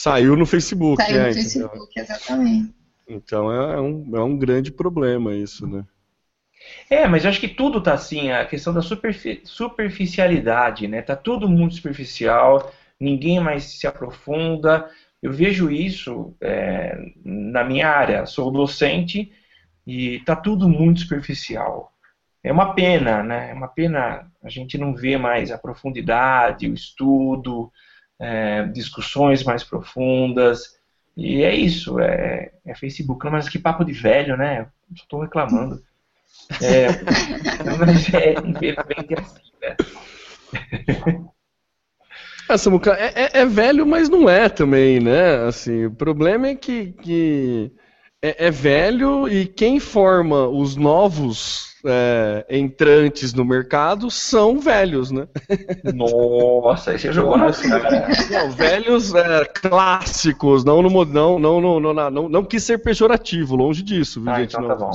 Saiu 0.00 0.36
no 0.36 0.46
Facebook, 0.46 1.02
Saiu 1.02 1.22
é, 1.22 1.26
no 1.26 1.34
Facebook, 1.34 1.76
entendeu? 1.76 1.88
exatamente. 1.96 2.72
Então 3.08 3.52
é, 3.52 3.74
é 3.74 3.80
um, 3.80 4.16
é 4.16 4.22
um 4.22 4.38
grande 4.38 4.70
problema 4.70 5.34
isso, 5.34 5.66
né. 5.66 5.84
É, 6.88 7.08
mas 7.08 7.24
eu 7.24 7.30
acho 7.30 7.40
que 7.40 7.48
tudo 7.48 7.80
tá 7.80 7.94
assim, 7.94 8.30
a 8.30 8.44
questão 8.46 8.72
da 8.72 8.80
superfi 8.80 9.40
superficialidade, 9.42 10.86
né, 10.86 11.02
tá 11.02 11.16
tudo 11.16 11.48
muito 11.48 11.74
superficial, 11.74 12.72
ninguém 13.00 13.40
mais 13.40 13.64
se 13.64 13.88
aprofunda, 13.88 14.88
eu 15.20 15.32
vejo 15.32 15.68
isso 15.68 16.32
é, 16.40 16.96
na 17.24 17.64
minha 17.64 17.88
área, 17.88 18.24
sou 18.24 18.52
docente 18.52 19.32
e 19.84 20.14
está 20.14 20.36
tudo 20.36 20.68
muito 20.68 21.00
superficial. 21.00 21.92
É 22.40 22.52
uma 22.52 22.72
pena, 22.72 23.24
né? 23.24 23.50
É 23.50 23.52
uma 23.52 23.66
pena 23.66 24.30
a 24.44 24.48
gente 24.48 24.78
não 24.78 24.94
ver 24.94 25.18
mais 25.18 25.50
a 25.50 25.58
profundidade, 25.58 26.68
o 26.70 26.74
estudo, 26.74 27.72
é, 28.18 28.64
discussões 28.64 29.44
mais 29.44 29.62
profundas. 29.62 30.78
E 31.16 31.42
é 31.42 31.54
isso, 31.54 31.98
é, 31.98 32.52
é 32.64 32.74
Facebook. 32.74 33.24
Não, 33.24 33.32
mas 33.32 33.48
que 33.48 33.58
papo 33.58 33.84
de 33.84 33.92
velho, 33.92 34.36
né? 34.36 34.68
Estou 34.94 35.20
reclamando. 35.20 35.82
É, 36.62 36.86
mas 37.76 38.14
é, 38.14 38.32
infelizmente 38.32 39.14
é 39.14 39.20
assim, 39.20 39.52
né? 39.60 39.76
É, 42.48 42.56
Samuca, 42.56 42.92
é, 42.92 43.12
é, 43.14 43.40
é, 43.40 43.46
velho, 43.46 43.86
mas 43.86 44.08
não 44.08 44.28
é 44.28 44.48
também, 44.48 44.98
né? 44.98 45.46
Assim, 45.46 45.86
o 45.86 45.90
problema 45.90 46.48
é 46.48 46.54
que, 46.54 46.92
que 46.92 47.70
é, 48.22 48.46
é 48.46 48.50
velho 48.50 49.28
e 49.28 49.46
quem 49.46 49.78
forma 49.78 50.48
os 50.48 50.76
novos 50.76 51.74
é, 51.84 52.44
entrantes 52.50 53.32
no 53.32 53.44
mercado 53.44 54.10
são 54.10 54.58
velhos, 54.58 55.10
né? 55.10 55.28
Nossa, 55.94 56.90
aí 56.90 56.98
você 56.98 57.12
jogou 57.12 57.36
na 57.36 57.46
Não, 58.30 58.50
velhos 58.50 59.14
é, 59.14 59.44
clássicos, 59.44 60.64
não 60.64 60.82
no 60.82 61.04
não, 61.04 61.38
não, 61.38 61.60
não, 61.60 61.80
não, 61.80 62.10
não, 62.10 62.28
não 62.28 62.44
quis 62.44 62.64
ser 62.64 62.78
pejorativo, 62.78 63.54
longe 63.54 63.82
disso, 63.82 64.20
viu, 64.20 64.32
ah, 64.32 64.40
gente? 64.40 64.56
Então 64.56 64.68
tá 64.68 64.76
não. 64.76 64.90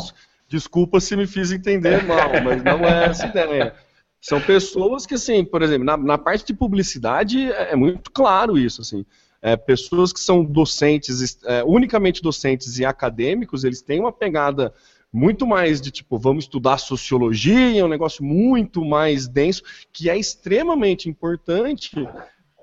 Desculpa 0.49 0.99
se 0.99 1.15
me 1.15 1.25
fiz 1.25 1.51
entender 1.51 2.03
mal, 2.03 2.29
mas 2.43 2.63
não 2.63 2.79
é 2.85 3.05
essa 3.05 3.25
ideia. 3.27 3.73
São 4.21 4.39
pessoas 4.39 5.05
que, 5.05 5.15
assim, 5.15 5.43
por 5.43 5.61
exemplo, 5.61 5.85
na, 5.85 5.97
na 5.97 6.17
parte 6.17 6.45
de 6.45 6.53
publicidade 6.53 7.51
é, 7.51 7.71
é 7.71 7.75
muito 7.75 8.11
claro 8.11 8.57
isso, 8.57 8.81
assim. 8.81 9.05
É, 9.45 9.57
pessoas 9.57 10.13
que 10.13 10.21
são 10.21 10.41
docentes, 10.43 11.37
é, 11.43 11.63
unicamente 11.65 12.21
docentes 12.21 12.79
e 12.79 12.85
acadêmicos, 12.85 13.65
eles 13.65 13.81
têm 13.81 13.99
uma 13.99 14.11
pegada 14.11 14.73
muito 15.11 15.45
mais 15.45 15.79
de 15.79 15.91
tipo, 15.91 16.17
vamos 16.17 16.45
estudar 16.45 16.79
sociologia, 16.79 17.79
é 17.79 17.83
um 17.83 17.89
negócio 17.89 18.23
muito 18.23 18.83
mais 18.83 19.27
denso, 19.27 19.61
que 19.91 20.09
é 20.09 20.17
extremamente 20.17 21.07
importante, 21.07 21.91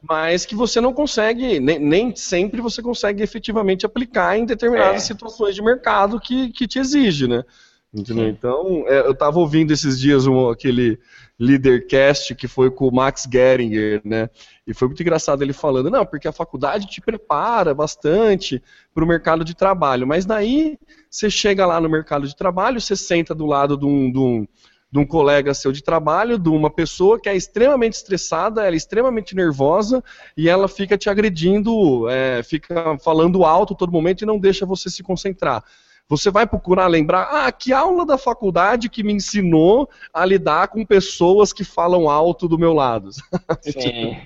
mas 0.03 0.47
que 0.47 0.55
você 0.55 0.81
não 0.81 0.93
consegue, 0.93 1.61
nem, 1.61 1.79
nem 1.79 2.17
sempre 2.17 2.61
você 2.61 2.83
consegue 2.83 3.23
efetivamente 3.23 3.87
aplicar 3.87 4.37
em 4.37 4.47
determinadas 4.47 5.03
é. 5.03 5.07
situações 5.07 5.55
de 5.55 5.63
mercado 5.63 6.19
que, 6.19 6.51
que 6.51 6.67
te 6.67 6.79
exige, 6.79 7.29
né? 7.29 7.45
Entendeu? 7.93 8.29
Então, 8.29 8.85
é, 8.87 9.01
eu 9.01 9.13
estava 9.13 9.39
ouvindo 9.39 9.73
esses 9.73 9.99
dias 9.99 10.27
um, 10.27 10.49
aquele 10.49 10.99
Leadercast 11.39 12.35
que 12.35 12.47
foi 12.47 12.71
com 12.71 12.87
o 12.87 12.95
Max 12.95 13.29
Geringer, 13.31 14.01
né? 14.05 14.31
E 14.71 14.75
foi 14.75 14.87
muito 14.87 15.03
engraçado 15.03 15.43
ele 15.43 15.53
falando, 15.53 15.91
não, 15.91 16.07
porque 16.07 16.29
a 16.29 16.33
faculdade 16.33 16.87
te 16.87 17.01
prepara 17.01 17.75
bastante 17.75 18.63
para 18.95 19.03
o 19.03 19.07
mercado 19.07 19.45
de 19.45 19.53
trabalho, 19.53 20.07
mas 20.07 20.25
daí 20.25 20.79
você 21.11 21.29
chega 21.29 21.67
lá 21.67 21.81
no 21.81 21.89
mercado 21.89 22.29
de 22.29 22.37
trabalho, 22.37 22.81
você 22.81 22.95
senta 22.95 23.35
do 23.35 23.47
lado 23.47 23.77
de 23.77 23.85
um, 23.85 24.13
de 24.13 24.19
um, 24.21 24.47
de 24.93 24.99
um 25.01 25.05
colega 25.05 25.53
seu 25.55 25.73
de 25.73 25.83
trabalho, 25.83 26.39
de 26.39 26.49
uma 26.49 26.71
pessoa 26.71 27.19
que 27.19 27.29
é 27.29 27.35
extremamente 27.35 27.95
estressada, 27.95 28.65
ela 28.65 28.75
é 28.75 28.77
extremamente 28.77 29.35
nervosa 29.35 30.05
e 30.37 30.49
ela 30.49 30.69
fica 30.69 30.97
te 30.97 31.11
agredindo, 31.11 32.09
é, 32.09 32.41
fica 32.45 32.97
falando 32.99 33.45
alto 33.45 33.75
todo 33.75 33.91
momento 33.91 34.23
e 34.23 34.27
não 34.27 34.39
deixa 34.39 34.65
você 34.65 34.89
se 34.89 35.03
concentrar. 35.03 35.65
Você 36.11 36.29
vai 36.29 36.45
procurar 36.45 36.89
lembrar, 36.89 37.23
ah, 37.31 37.53
que 37.53 37.73
aula 37.73 38.05
da 38.05 38.19
faculdade 38.19 38.89
que 38.89 39.05
me 39.05 39.13
ensinou 39.13 39.89
a 40.13 40.27
lidar 40.27 40.67
com 40.67 40.85
pessoas 40.85 41.53
que 41.53 41.63
falam 41.63 42.11
alto 42.11 42.49
do 42.49 42.59
meu 42.59 42.73
lado. 42.73 43.13
Sim. 43.63 44.17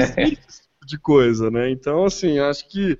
esse 0.00 0.62
tipo 0.62 0.84
de 0.84 0.98
coisa, 0.98 1.48
né? 1.48 1.70
Então, 1.70 2.04
assim, 2.04 2.40
acho 2.40 2.68
que 2.68 2.98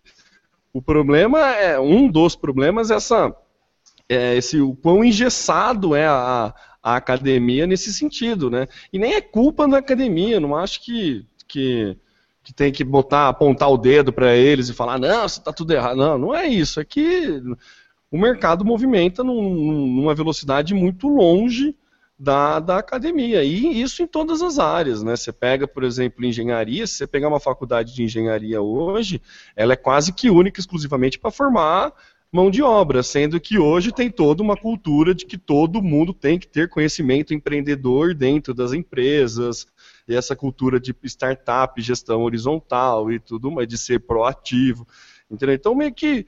o 0.73 0.81
problema 0.81 1.41
é 1.57 1.81
um 1.81 2.09
dos 2.09 2.37
problemas 2.37 2.93
é 2.93 2.95
essa 2.95 3.35
é 4.09 4.37
esse 4.37 4.61
o 4.61 4.77
quão 4.77 5.05
engessado 5.05 5.93
é 5.93 6.07
a, 6.07 6.55
a 6.81 6.95
academia 6.95 7.67
nesse 7.67 7.93
sentido, 7.93 8.49
né? 8.49 8.69
E 8.93 9.01
nem 9.01 9.15
é 9.15 9.21
culpa 9.21 9.67
da 9.67 9.79
academia, 9.79 10.39
não 10.39 10.55
acho 10.55 10.85
que, 10.85 11.27
que 11.49 11.99
que 12.45 12.55
tem 12.55 12.71
que 12.71 12.85
botar, 12.85 13.29
apontar 13.29 13.69
o 13.69 13.77
dedo 13.77 14.13
para 14.13 14.37
eles 14.37 14.69
e 14.69 14.73
falar, 14.73 15.01
não, 15.01 15.29
você 15.29 15.41
está 15.41 15.53
tudo 15.53 15.73
errado. 15.73 15.97
Não, 15.97 16.17
não 16.17 16.33
é 16.33 16.47
isso. 16.47 16.79
É 16.79 16.85
que 16.85 17.43
o 18.17 18.21
mercado 18.21 18.65
movimenta 18.65 19.23
num, 19.23 19.87
numa 19.89 20.15
velocidade 20.15 20.73
muito 20.73 21.07
longe 21.07 21.77
da, 22.19 22.59
da 22.59 22.79
academia. 22.79 23.45
E 23.45 23.81
isso 23.81 24.03
em 24.03 24.07
todas 24.07 24.41
as 24.41 24.59
áreas. 24.59 25.03
Né? 25.03 25.15
Você 25.15 25.31
pega, 25.31 25.69
por 25.69 25.85
exemplo, 25.85 26.25
engenharia, 26.25 26.87
se 26.87 26.95
você 26.95 27.07
pegar 27.07 27.29
uma 27.29 27.39
faculdade 27.39 27.95
de 27.95 28.03
engenharia 28.03 28.61
hoje, 28.63 29.21
ela 29.55 29.75
é 29.75 29.77
quase 29.77 30.15
que 30.15 30.31
única 30.31 30.59
exclusivamente 30.59 31.19
para 31.19 31.31
formar 31.31 31.93
mão 32.33 32.51
de 32.51 32.63
obra, 32.63 33.03
sendo 33.03 33.39
que 33.39 33.59
hoje 33.59 33.93
tem 33.93 34.11
toda 34.11 34.43
uma 34.43 34.57
cultura 34.57 35.15
de 35.15 35.25
que 35.25 35.39
todo 35.39 35.83
mundo 35.83 36.13
tem 36.13 36.39
que 36.39 36.49
ter 36.49 36.69
conhecimento 36.69 37.33
empreendedor 37.33 38.15
dentro 38.15 38.53
das 38.53 38.73
empresas, 38.73 39.67
e 40.09 40.15
essa 40.15 40.35
cultura 40.35 40.81
de 40.81 40.95
startup, 41.05 41.81
gestão 41.81 42.23
horizontal 42.23 43.13
e 43.13 43.19
tudo 43.19 43.51
mais, 43.51 43.69
de 43.69 43.79
ser 43.79 44.01
proativo. 44.01 44.87
Entendeu? 45.31 45.55
Então, 45.55 45.75
meio 45.75 45.95
que 45.95 46.27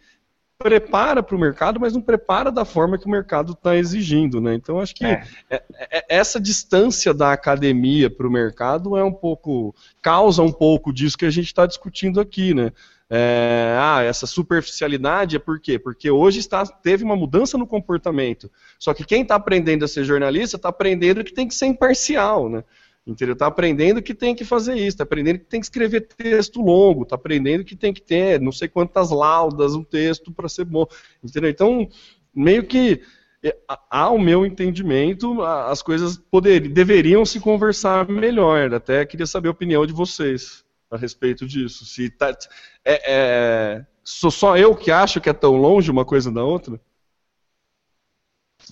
prepara 0.59 1.23
para 1.23 1.37
o 1.37 1.39
mercado, 1.39 1.79
mas 1.79 1.95
não 1.95 2.01
prepara 2.01 2.51
da 2.51 2.65
forma 2.65 2.99
que 2.99 3.07
o 3.07 3.11
mercado 3.11 3.53
está 3.53 3.77
exigindo, 3.77 4.41
né? 4.41 4.55
Então 4.55 4.81
acho 4.81 4.95
que 4.95 5.05
é. 5.05 5.23
É, 5.49 5.63
é, 5.79 6.05
essa 6.09 6.41
distância 6.41 7.15
da 7.15 7.33
academia 7.33 8.11
para 8.11 8.27
o 8.27 8.31
mercado 8.31 8.97
é 8.97 9.05
um 9.05 9.13
pouco 9.13 9.73
causa 10.03 10.43
um 10.43 10.51
pouco 10.51 10.93
disso 10.93 11.17
que 11.17 11.25
a 11.25 11.31
gente 11.31 11.47
está 11.47 11.65
discutindo 11.65 12.21
aqui, 12.21 12.55
né? 12.55 12.73
É, 13.09 13.75
ah, 13.81 14.03
essa 14.03 14.27
superficialidade 14.27 15.37
é 15.37 15.39
por 15.39 15.61
quê? 15.61 15.79
Porque 15.79 16.11
hoje 16.11 16.41
está, 16.41 16.67
teve 16.67 17.05
uma 17.05 17.17
mudança 17.17 17.57
no 17.57 17.67
comportamento. 17.67 18.51
Só 18.79 18.93
que 18.93 19.05
quem 19.05 19.23
está 19.23 19.37
aprendendo 19.37 19.85
a 19.85 19.89
ser 19.89 20.05
jornalista 20.05 20.57
está 20.57 20.69
aprendendo 20.69 21.25
que 21.25 21.33
tem 21.33 21.47
que 21.47 21.55
ser 21.55 21.67
imparcial, 21.67 22.51
né? 22.51 22.65
Entendeu? 23.09 23.33
Está 23.33 23.47
aprendendo 23.47 24.03
que 24.03 24.15
tem 24.15 24.35
que 24.35 24.45
fazer 24.45 24.75
isso, 24.75 24.89
está 24.89 25.05
aprendendo 25.05 25.39
que 25.39 25.47
tem 25.47 25.61
que 25.61 25.65
escrever 25.65 26.03
texto 26.03 26.61
longo, 26.61 27.05
está 27.05 27.17
aprendendo 27.17 27.65
que 27.65 27.75
tem 27.75 27.91
que 27.91 28.03
ter 28.03 28.39
não 28.39 28.53
sei 28.53 28.69
quantas 28.69 29.11
laudas 29.11 29.75
um 29.75 29.83
texto 29.83 30.31
para 30.31 30.47
ser 30.47 30.67
bom. 30.67 30.87
Entendeu? 31.25 31.49
Então, 31.49 31.89
meio 32.35 32.65
que 32.65 33.01
é, 33.43 33.57
ao 33.89 34.19
meu 34.19 34.45
entendimento, 34.45 35.43
as 35.43 35.81
coisas 35.81 36.19
poderiam, 36.19 36.71
deveriam 36.71 37.25
se 37.25 37.41
conversar 37.41 38.07
melhor. 38.07 38.75
Até 38.75 39.07
queria 39.07 39.27
saber 39.27 39.49
a 39.49 39.53
opinião 39.53 39.87
de 39.87 39.93
vocês 39.95 40.63
a 40.91 40.99
respeito 40.99 41.47
disso. 41.47 41.87
Se 41.87 42.11
tá, 42.11 42.37
é, 42.85 43.03
é, 43.07 43.87
sou 44.05 44.31
só 44.31 44.55
eu 44.59 44.75
que 44.75 44.91
acho 44.91 45.19
que 45.19 45.31
é 45.31 45.33
tão 45.33 45.57
longe 45.57 45.91
uma 45.91 46.05
coisa 46.05 46.31
da 46.31 46.45
outra? 46.45 46.79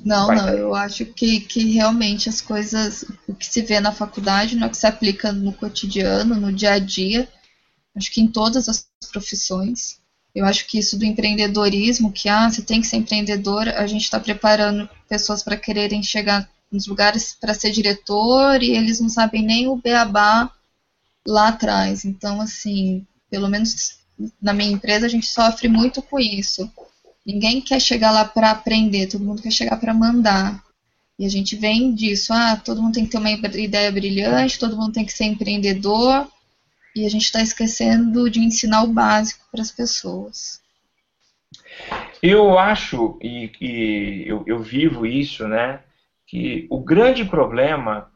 Não, 0.05 0.29
não, 0.29 0.49
eu 0.49 0.75
acho 0.75 1.05
que, 1.07 1.41
que 1.41 1.73
realmente 1.73 2.29
as 2.29 2.41
coisas, 2.41 3.05
o 3.27 3.35
que 3.35 3.47
se 3.47 3.63
vê 3.63 3.81
na 3.81 3.93
faculdade 3.93 4.57
não 4.57 4.65
é 4.65 4.67
o 4.67 4.71
que 4.71 4.77
se 4.77 4.87
aplica 4.87 5.33
no 5.33 5.53
cotidiano, 5.53 6.35
no 6.35 6.53
dia 6.53 6.73
a 6.73 6.79
dia, 6.79 7.29
acho 7.95 8.11
que 8.11 8.21
em 8.21 8.29
todas 8.29 8.69
as 8.69 8.87
profissões. 9.11 9.99
Eu 10.35 10.45
acho 10.45 10.67
que 10.67 10.79
isso 10.79 10.99
do 10.99 11.05
empreendedorismo, 11.05 12.13
que 12.13 12.29
ah, 12.29 12.51
você 12.51 12.61
tem 12.61 12.81
que 12.81 12.87
ser 12.87 12.97
empreendedor, 12.97 13.69
a 13.69 13.87
gente 13.87 14.03
está 14.03 14.21
preparando 14.21 14.89
pessoas 15.09 15.43
para 15.43 15.57
quererem 15.57 16.03
chegar 16.03 16.49
nos 16.71 16.87
lugares 16.87 17.35
para 17.41 17.55
ser 17.55 17.71
diretor 17.71 18.63
e 18.63 18.73
eles 18.77 19.01
não 19.01 19.09
sabem 19.09 19.43
nem 19.43 19.67
o 19.67 19.77
beabá 19.77 20.53
lá 21.27 21.49
atrás. 21.49 22.05
Então, 22.05 22.41
assim, 22.41 23.07
pelo 23.31 23.49
menos 23.49 23.99
na 24.41 24.53
minha 24.53 24.73
empresa 24.73 25.07
a 25.07 25.09
gente 25.09 25.27
sofre 25.27 25.69
muito 25.69 26.03
com 26.03 26.19
isso. 26.19 26.71
Ninguém 27.27 27.61
quer 27.61 27.81
chegar 27.81 28.13
lá 28.13 28.25
para 28.25 28.53
aprender, 28.53 29.09
todo 29.09 29.25
mundo 29.25 29.43
quer 29.43 29.51
chegar 29.51 29.77
para 29.79 29.93
mandar. 29.93 30.63
E 31.19 31.27
a 31.27 31.29
gente 31.29 31.57
vem 31.57 31.93
disso, 31.93 32.33
ah, 32.33 32.57
todo 32.57 32.81
mundo 32.81 32.95
tem 32.95 33.05
que 33.05 33.11
ter 33.11 33.19
uma 33.19 33.31
ideia 33.31 33.91
brilhante, 33.91 34.59
todo 34.59 34.77
mundo 34.77 34.93
tem 34.93 35.05
que 35.05 35.13
ser 35.13 35.25
empreendedor, 35.25 36.29
e 36.95 37.05
a 37.05 37.09
gente 37.11 37.25
está 37.25 37.43
esquecendo 37.43 38.31
de 38.31 38.41
ensinar 38.41 38.83
o 38.85 38.93
básico 38.93 39.45
para 39.51 39.61
as 39.61 39.73
pessoas. 39.73 40.61
Eu 42.23 42.59
acho, 42.59 43.19
e, 43.23 43.51
e 43.61 44.25
eu, 44.27 44.45
eu, 44.47 44.61
vivo 44.61 45.05
isso, 45.05 45.49
né, 45.49 45.81
que 46.27 46.67
o 46.71 46.81
grande 46.81 47.25
problema 47.25 48.11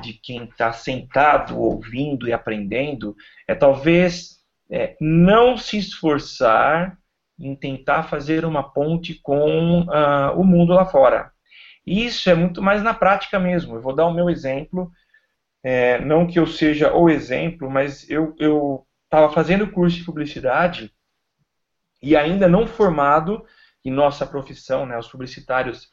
de 0.00 0.12
quem 0.12 0.44
está 0.44 0.72
sentado, 0.72 1.58
ouvindo 1.58 2.28
e 2.28 2.32
aprendendo 2.32 3.16
é 3.46 3.54
talvez 3.54 4.38
é, 4.70 4.96
não 5.00 5.56
se 5.56 5.78
esforçar 5.78 6.98
em 7.38 7.54
tentar 7.54 8.04
fazer 8.04 8.44
uma 8.44 8.62
ponte 8.62 9.14
com 9.22 9.82
uh, 9.82 10.38
o 10.38 10.44
mundo 10.44 10.74
lá 10.74 10.84
fora. 10.84 11.30
Isso 11.86 12.28
é 12.28 12.34
muito 12.34 12.60
mais 12.60 12.82
na 12.82 12.92
prática 12.92 13.38
mesmo. 13.38 13.76
Eu 13.76 13.82
vou 13.82 13.94
dar 13.94 14.06
o 14.06 14.12
meu 14.12 14.28
exemplo. 14.28 14.90
É, 15.62 16.00
não 16.00 16.26
que 16.26 16.38
eu 16.38 16.46
seja 16.46 16.94
o 16.94 17.08
exemplo, 17.08 17.70
mas 17.70 18.08
eu 18.08 18.86
estava 19.04 19.32
fazendo 19.32 19.70
curso 19.70 19.96
de 19.96 20.04
publicidade 20.04 20.92
e 22.02 22.16
ainda 22.16 22.48
não 22.48 22.66
formado 22.66 23.44
em 23.84 23.90
nossa 23.90 24.26
profissão, 24.26 24.86
né, 24.86 24.98
os 24.98 25.08
publicitários, 25.08 25.88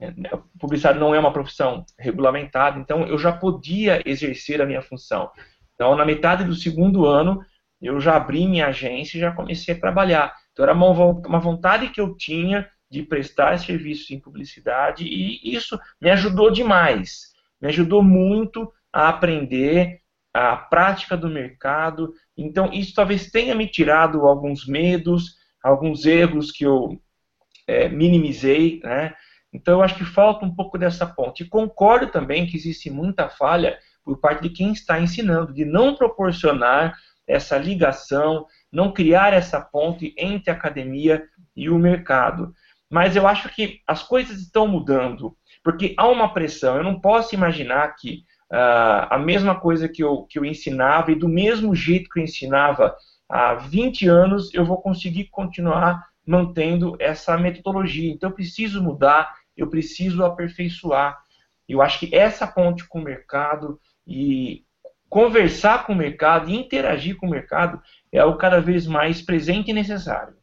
é, 0.00 0.12
publicitário 0.58 1.00
não 1.00 1.14
é 1.14 1.18
uma 1.18 1.32
profissão 1.32 1.84
regulamentada, 1.98 2.78
então 2.78 3.06
eu 3.06 3.18
já 3.18 3.32
podia 3.32 4.00
exercer 4.08 4.62
a 4.62 4.66
minha 4.66 4.82
função. 4.82 5.30
Então, 5.74 5.96
na 5.96 6.04
metade 6.04 6.44
do 6.44 6.54
segundo 6.54 7.06
ano, 7.06 7.44
eu 7.80 8.00
já 8.00 8.16
abri 8.16 8.46
minha 8.46 8.66
agência 8.66 9.16
e 9.16 9.20
já 9.20 9.32
comecei 9.32 9.74
a 9.74 9.80
trabalhar. 9.80 10.34
Então 10.52 10.64
era 10.64 10.74
uma 10.74 11.40
vontade 11.40 11.90
que 11.90 12.00
eu 12.00 12.16
tinha 12.16 12.68
de 12.90 13.02
prestar 13.02 13.58
serviços 13.58 14.10
em 14.10 14.18
publicidade 14.18 15.04
e 15.04 15.54
isso 15.54 15.78
me 16.00 16.10
ajudou 16.10 16.50
demais. 16.50 17.32
Me 17.60 17.68
ajudou 17.68 18.02
muito 18.02 18.72
a 18.92 19.08
aprender 19.08 20.00
a 20.34 20.56
prática 20.56 21.16
do 21.16 21.28
mercado. 21.28 22.12
Então 22.36 22.72
isso 22.72 22.94
talvez 22.94 23.30
tenha 23.30 23.54
me 23.54 23.66
tirado 23.66 24.26
alguns 24.26 24.66
medos, 24.66 25.36
alguns 25.62 26.04
erros 26.04 26.50
que 26.50 26.64
eu 26.64 27.00
é, 27.66 27.88
minimizei, 27.88 28.80
né? 28.82 29.14
Então 29.52 29.74
eu 29.74 29.82
acho 29.82 29.96
que 29.96 30.04
falta 30.04 30.44
um 30.44 30.54
pouco 30.54 30.78
dessa 30.78 31.06
ponte. 31.06 31.42
E 31.42 31.48
concordo 31.48 32.08
também 32.08 32.46
que 32.46 32.56
existe 32.56 32.90
muita 32.90 33.28
falha 33.28 33.78
por 34.04 34.18
parte 34.18 34.42
de 34.42 34.50
quem 34.50 34.72
está 34.72 35.00
ensinando, 35.00 35.52
de 35.52 35.64
não 35.64 35.94
proporcionar 35.94 36.96
essa 37.26 37.56
ligação, 37.58 38.46
não 38.72 38.92
criar 38.92 39.32
essa 39.32 39.60
ponte 39.60 40.14
entre 40.16 40.50
a 40.50 40.54
academia 40.54 41.24
e 41.56 41.68
o 41.68 41.78
mercado. 41.78 42.54
Mas 42.88 43.14
eu 43.16 43.26
acho 43.26 43.48
que 43.54 43.80
as 43.86 44.02
coisas 44.02 44.40
estão 44.40 44.66
mudando, 44.66 45.36
porque 45.62 45.94
há 45.96 46.08
uma 46.08 46.32
pressão. 46.32 46.76
Eu 46.76 46.84
não 46.84 47.00
posso 47.00 47.34
imaginar 47.34 47.94
que 47.96 48.24
uh, 48.50 49.06
a 49.10 49.18
mesma 49.18 49.58
coisa 49.58 49.88
que 49.88 50.02
eu, 50.02 50.24
que 50.24 50.38
eu 50.38 50.44
ensinava 50.44 51.12
e 51.12 51.14
do 51.14 51.28
mesmo 51.28 51.74
jeito 51.74 52.10
que 52.10 52.18
eu 52.18 52.24
ensinava 52.24 52.96
há 53.28 53.54
20 53.54 54.08
anos, 54.08 54.52
eu 54.52 54.64
vou 54.64 54.80
conseguir 54.82 55.26
continuar 55.26 56.04
mantendo 56.26 56.96
essa 56.98 57.36
metodologia. 57.38 58.12
Então 58.12 58.30
eu 58.30 58.34
preciso 58.34 58.82
mudar, 58.82 59.34
eu 59.56 59.68
preciso 59.68 60.24
aperfeiçoar. 60.24 61.18
Eu 61.68 61.80
acho 61.80 62.00
que 62.00 62.14
essa 62.14 62.46
ponte 62.46 62.86
com 62.88 62.98
o 62.98 63.04
mercado 63.04 63.80
e 64.06 64.64
conversar 65.10 65.84
com 65.84 65.92
o 65.92 65.96
mercado 65.96 66.48
e 66.48 66.54
interagir 66.54 67.16
com 67.16 67.26
o 67.26 67.30
mercado 67.30 67.82
é 68.12 68.24
o 68.24 68.38
cada 68.38 68.60
vez 68.60 68.86
mais 68.86 69.20
presente 69.20 69.70
e 69.70 69.74
necessário. 69.74 70.34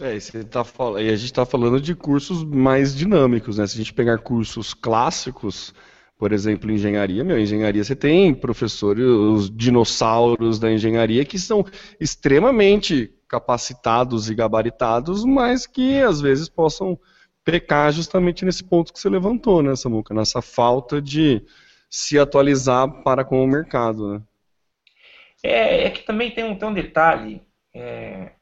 É, 0.00 0.16
e, 0.16 0.44
tá, 0.44 0.64
e 0.98 1.08
a 1.08 1.16
gente 1.16 1.24
está 1.24 1.44
falando 1.44 1.78
de 1.78 1.94
cursos 1.94 2.42
mais 2.42 2.96
dinâmicos, 2.96 3.58
né? 3.58 3.66
Se 3.66 3.74
a 3.74 3.78
gente 3.78 3.92
pegar 3.92 4.18
cursos 4.18 4.72
clássicos, 4.72 5.74
por 6.16 6.32
exemplo, 6.32 6.70
engenharia, 6.70 7.22
meu, 7.22 7.38
engenharia 7.38 7.84
você 7.84 7.96
tem 7.96 8.32
professores, 8.32 9.04
os 9.04 9.50
dinossauros 9.50 10.58
da 10.58 10.72
engenharia 10.72 11.24
que 11.24 11.38
são 11.38 11.66
extremamente 12.00 13.12
capacitados 13.28 14.30
e 14.30 14.34
gabaritados, 14.34 15.24
mas 15.24 15.66
que 15.66 16.00
às 16.00 16.20
vezes 16.20 16.48
possam 16.48 16.98
pecar 17.44 17.92
justamente 17.92 18.44
nesse 18.44 18.62
ponto 18.64 18.92
que 18.92 19.00
você 19.00 19.08
levantou, 19.08 19.62
né, 19.62 19.74
Samuca? 19.76 20.14
Nessa 20.14 20.40
falta 20.40 21.00
de, 21.00 21.42
se 21.90 22.18
atualizar 22.18 22.88
para 23.02 23.24
com 23.24 23.42
o 23.42 23.46
mercado. 23.46 24.14
Né? 24.14 24.22
É, 25.42 25.84
é 25.86 25.90
que 25.90 26.02
também 26.02 26.30
tem 26.30 26.44
um, 26.44 26.56
tem 26.56 26.68
um 26.68 26.72
detalhe, 26.72 27.42
é, 27.74 28.32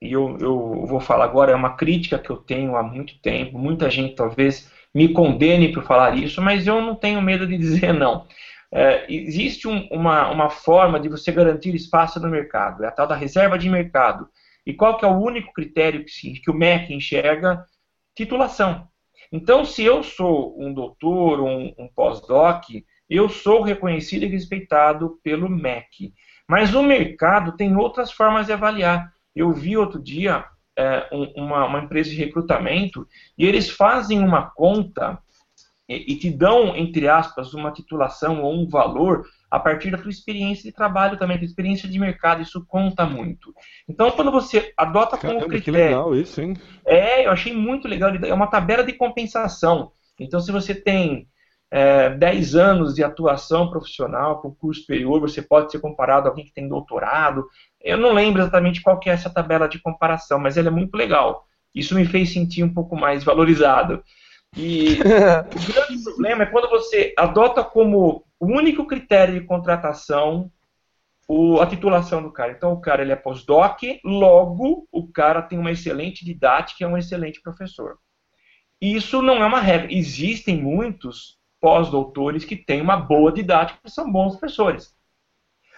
e 0.00 0.12
eu, 0.12 0.36
eu 0.38 0.86
vou 0.86 1.00
falar 1.00 1.24
agora, 1.24 1.52
é 1.52 1.54
uma 1.54 1.76
crítica 1.76 2.18
que 2.18 2.30
eu 2.30 2.36
tenho 2.36 2.76
há 2.76 2.82
muito 2.82 3.20
tempo, 3.20 3.58
muita 3.58 3.90
gente 3.90 4.14
talvez 4.14 4.70
me 4.94 5.12
condene 5.12 5.72
por 5.72 5.84
falar 5.84 6.16
isso, 6.16 6.40
mas 6.40 6.66
eu 6.66 6.80
não 6.80 6.94
tenho 6.94 7.20
medo 7.20 7.46
de 7.46 7.56
dizer 7.58 7.92
não. 7.92 8.26
É, 8.74 9.04
existe 9.12 9.68
um, 9.68 9.86
uma, 9.88 10.30
uma 10.30 10.48
forma 10.48 10.98
de 10.98 11.08
você 11.08 11.30
garantir 11.30 11.74
espaço 11.74 12.20
no 12.20 12.28
mercado, 12.28 12.84
é 12.84 12.88
a 12.88 12.92
tal 12.92 13.06
da 13.06 13.16
reserva 13.16 13.58
de 13.58 13.68
mercado. 13.68 14.28
E 14.64 14.72
qual 14.72 14.96
que 14.96 15.04
é 15.04 15.08
o 15.08 15.18
único 15.18 15.52
critério 15.52 16.04
que, 16.04 16.40
que 16.40 16.50
o 16.50 16.54
MEC 16.54 16.94
enxerga? 16.94 17.64
Titulação. 18.14 18.88
Então, 19.30 19.64
se 19.64 19.82
eu 19.82 20.02
sou 20.02 20.60
um 20.60 20.72
doutor, 20.72 21.40
um, 21.40 21.74
um 21.78 21.88
pós-doc, 21.88 22.64
eu 23.16 23.28
sou 23.28 23.62
reconhecido 23.62 24.24
e 24.24 24.28
respeitado 24.28 25.18
pelo 25.22 25.48
MEC. 25.48 26.12
Mas 26.48 26.74
o 26.74 26.82
mercado 26.82 27.56
tem 27.56 27.76
outras 27.76 28.12
formas 28.12 28.46
de 28.46 28.52
avaliar. 28.52 29.12
Eu 29.34 29.52
vi 29.52 29.76
outro 29.76 30.02
dia 30.02 30.44
é, 30.76 31.08
uma, 31.36 31.66
uma, 31.66 31.80
empresa 31.80 32.10
de 32.10 32.16
recrutamento 32.16 33.06
e 33.36 33.46
eles 33.46 33.70
fazem 33.70 34.18
uma 34.18 34.50
conta 34.50 35.18
e, 35.88 36.12
e 36.12 36.16
te 36.16 36.30
dão, 36.30 36.74
entre 36.76 37.08
aspas, 37.08 37.54
uma 37.54 37.70
titulação 37.70 38.42
ou 38.42 38.54
um 38.54 38.68
valor 38.68 39.24
a 39.50 39.58
partir 39.58 39.90
da 39.90 39.98
tua 39.98 40.10
experiência 40.10 40.64
de 40.64 40.72
trabalho 40.74 41.18
também, 41.18 41.36
da 41.36 41.44
experiência 41.44 41.86
de 41.86 41.98
mercado, 41.98 42.40
isso 42.40 42.64
conta 42.66 43.04
muito. 43.04 43.54
Então, 43.86 44.10
quando 44.10 44.30
você 44.30 44.72
adota 44.76 45.18
como 45.18 45.34
Caramba, 45.34 45.48
critério... 45.48 45.64
que 45.64 45.70
legal 45.70 46.16
isso, 46.16 46.40
hein? 46.40 46.54
É, 46.86 47.26
eu 47.26 47.30
achei 47.30 47.54
muito 47.54 47.86
legal, 47.86 48.10
é 48.14 48.32
uma 48.32 48.46
tabela 48.46 48.82
de 48.82 48.94
compensação. 48.94 49.92
Então, 50.18 50.40
se 50.40 50.50
você 50.50 50.74
tem 50.74 51.28
é, 51.74 52.10
10 52.10 52.54
anos 52.54 52.94
de 52.94 53.02
atuação 53.02 53.70
profissional 53.70 54.42
com 54.42 54.54
curso 54.54 54.82
superior, 54.82 55.18
você 55.18 55.40
pode 55.40 55.72
ser 55.72 55.80
comparado 55.80 56.28
a 56.28 56.30
alguém 56.30 56.44
que 56.44 56.52
tem 56.52 56.68
doutorado. 56.68 57.48
Eu 57.80 57.96
não 57.96 58.12
lembro 58.12 58.42
exatamente 58.42 58.82
qual 58.82 59.00
que 59.00 59.08
é 59.08 59.14
essa 59.14 59.30
tabela 59.30 59.66
de 59.66 59.78
comparação, 59.78 60.38
mas 60.38 60.58
ela 60.58 60.68
é 60.68 60.70
muito 60.70 60.94
legal. 60.94 61.46
Isso 61.74 61.94
me 61.94 62.04
fez 62.04 62.30
sentir 62.30 62.62
um 62.62 62.74
pouco 62.74 62.94
mais 62.94 63.24
valorizado. 63.24 64.04
E 64.54 64.98
o 65.00 65.02
grande 65.72 66.04
problema 66.04 66.42
é 66.42 66.46
quando 66.46 66.68
você 66.68 67.14
adota 67.16 67.64
como 67.64 68.22
único 68.38 68.86
critério 68.86 69.40
de 69.40 69.46
contratação 69.46 70.52
o, 71.26 71.58
a 71.58 71.66
titulação 71.66 72.22
do 72.22 72.30
cara. 72.30 72.52
Então, 72.52 72.74
o 72.74 72.82
cara 72.82 73.00
ele 73.00 73.12
é 73.12 73.16
pós-doc, 73.16 73.80
logo 74.04 74.86
o 74.92 75.08
cara 75.08 75.40
tem 75.40 75.58
uma 75.58 75.70
excelente 75.70 76.22
didática 76.22 76.82
e 76.82 76.84
é 76.84 76.88
um 76.88 76.98
excelente 76.98 77.40
professor. 77.40 77.96
Isso 78.78 79.22
não 79.22 79.42
é 79.42 79.46
uma 79.46 79.60
regra. 79.60 79.90
Existem 79.90 80.60
muitos 80.60 81.40
pós-doutores 81.62 82.44
que 82.44 82.56
têm 82.56 82.82
uma 82.82 82.96
boa 82.96 83.30
didática 83.30 83.78
e 83.84 83.90
são 83.90 84.10
bons 84.10 84.36
professores. 84.36 84.96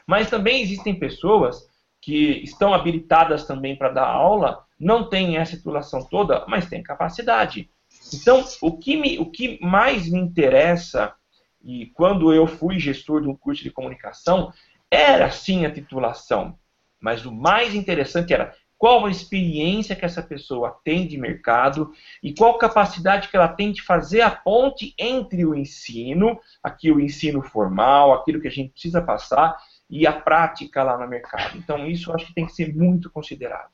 Mas 0.07 0.31
também 0.31 0.63
existem 0.63 0.99
pessoas 0.99 1.69
que 2.01 2.43
estão 2.43 2.73
habilitadas 2.73 3.47
também 3.47 3.77
para 3.77 3.91
dar 3.91 4.07
aula, 4.07 4.65
não 4.81 5.09
têm 5.09 5.37
essa 5.37 5.57
titulação 5.57 6.03
toda, 6.09 6.45
mas 6.49 6.69
têm 6.69 6.83
capacidade. 6.83 7.71
Então, 8.15 8.43
o 8.63 8.79
que, 8.79 8.97
me, 8.97 9.19
o 9.19 9.31
que 9.31 9.59
mais 9.63 10.11
me 10.11 10.19
interessa, 10.19 11.15
e 11.63 11.87
quando 11.87 12.33
eu 12.33 12.47
fui 12.47 12.79
gestor 12.79 13.21
de 13.21 13.29
um 13.29 13.37
curso 13.37 13.63
de 13.63 13.71
comunicação, 13.71 14.53
era 14.91 15.31
sim 15.31 15.67
a 15.67 15.73
titulação. 15.73 16.59
Mas 16.99 17.27
o 17.27 17.33
mais 17.33 17.75
interessante 17.75 18.33
era 18.33 18.55
qual 18.85 19.07
a 19.07 19.11
experiência 19.11 19.97
que 19.97 20.05
essa 20.05 20.23
pessoa 20.23 20.79
tem 20.85 21.07
de 21.07 21.17
mercado 21.17 21.91
e 22.23 22.35
qual 22.35 22.59
capacidade 22.59 23.29
que 23.29 23.37
ela 23.39 23.49
tem 23.49 23.73
de 23.73 23.81
fazer 23.81 24.21
a 24.21 24.31
ponte 24.31 24.95
entre 24.99 25.43
o 25.47 25.55
ensino, 25.55 26.39
aqui 26.63 26.93
o 26.93 27.01
ensino 27.01 27.41
formal, 27.41 28.13
aquilo 28.13 28.43
que 28.43 28.49
a 28.49 28.51
gente 28.51 28.73
precisa 28.73 29.01
passar, 29.01 29.57
e 29.89 30.07
a 30.07 30.13
prática 30.13 30.83
lá 30.83 30.99
no 30.99 31.09
mercado. 31.09 31.57
Então, 31.57 31.87
isso 31.87 32.11
eu 32.11 32.15
acho 32.15 32.27
que 32.27 32.35
tem 32.35 32.45
que 32.45 32.53
ser 32.53 32.77
muito 32.77 33.09
considerado. 33.09 33.71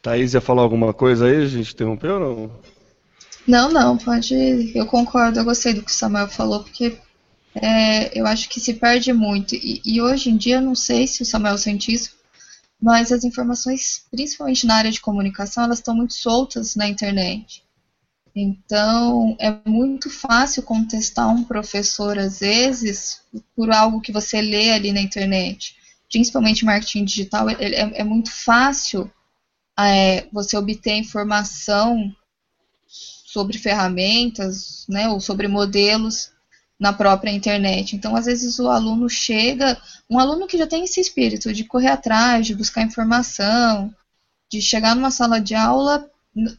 Thaís 0.00 0.32
ia 0.32 0.40
falar 0.40 0.62
alguma 0.62 0.94
coisa 0.94 1.26
aí? 1.26 1.42
A 1.42 1.46
gente 1.46 1.74
interrompeu 1.74 2.20
ou 2.20 2.20
não? 2.20 2.50
Não, 3.48 3.68
não, 3.68 3.98
pode. 3.98 4.78
Eu 4.78 4.86
concordo, 4.86 5.40
eu 5.40 5.44
gostei 5.44 5.74
do 5.74 5.82
que 5.82 5.90
o 5.90 5.94
Samuel 5.94 6.28
falou, 6.28 6.62
porque 6.62 7.00
é, 7.52 8.16
eu 8.16 8.28
acho 8.28 8.48
que 8.48 8.60
se 8.60 8.74
perde 8.74 9.12
muito. 9.12 9.56
E, 9.56 9.82
e, 9.84 10.00
hoje 10.00 10.30
em 10.30 10.36
dia, 10.36 10.60
não 10.60 10.76
sei 10.76 11.08
se 11.08 11.22
o 11.22 11.26
Samuel 11.26 11.58
sente 11.58 11.92
isso, 11.92 12.17
mas 12.80 13.10
as 13.10 13.24
informações, 13.24 14.04
principalmente 14.10 14.66
na 14.66 14.76
área 14.76 14.90
de 14.90 15.00
comunicação, 15.00 15.64
elas 15.64 15.78
estão 15.78 15.94
muito 15.94 16.14
soltas 16.14 16.76
na 16.76 16.88
internet. 16.88 17.64
Então, 18.34 19.36
é 19.40 19.58
muito 19.68 20.08
fácil 20.08 20.62
contestar 20.62 21.28
um 21.28 21.42
professor, 21.42 22.16
às 22.18 22.38
vezes, 22.38 23.20
por 23.56 23.70
algo 23.72 24.00
que 24.00 24.12
você 24.12 24.40
lê 24.40 24.70
ali 24.70 24.92
na 24.92 25.00
internet. 25.00 25.76
Principalmente 26.08 26.64
marketing 26.64 27.04
digital, 27.04 27.48
é, 27.50 27.54
é, 27.58 28.00
é 28.00 28.04
muito 28.04 28.30
fácil 28.30 29.10
é, 29.78 30.28
você 30.32 30.56
obter 30.56 30.94
informação 30.94 32.14
sobre 32.86 33.58
ferramentas, 33.58 34.86
né, 34.88 35.08
ou 35.08 35.20
sobre 35.20 35.48
modelos 35.48 36.30
na 36.78 36.92
própria 36.92 37.30
internet. 37.30 37.96
Então, 37.96 38.14
às 38.14 38.26
vezes, 38.26 38.58
o 38.58 38.68
aluno 38.68 39.08
chega, 39.08 39.76
um 40.08 40.18
aluno 40.18 40.46
que 40.46 40.58
já 40.58 40.66
tem 40.66 40.84
esse 40.84 41.00
espírito 41.00 41.52
de 41.52 41.64
correr 41.64 41.88
atrás, 41.88 42.46
de 42.46 42.54
buscar 42.54 42.82
informação, 42.82 43.92
de 44.50 44.60
chegar 44.60 44.94
numa 44.94 45.10
sala 45.10 45.40
de 45.40 45.54
aula 45.54 46.08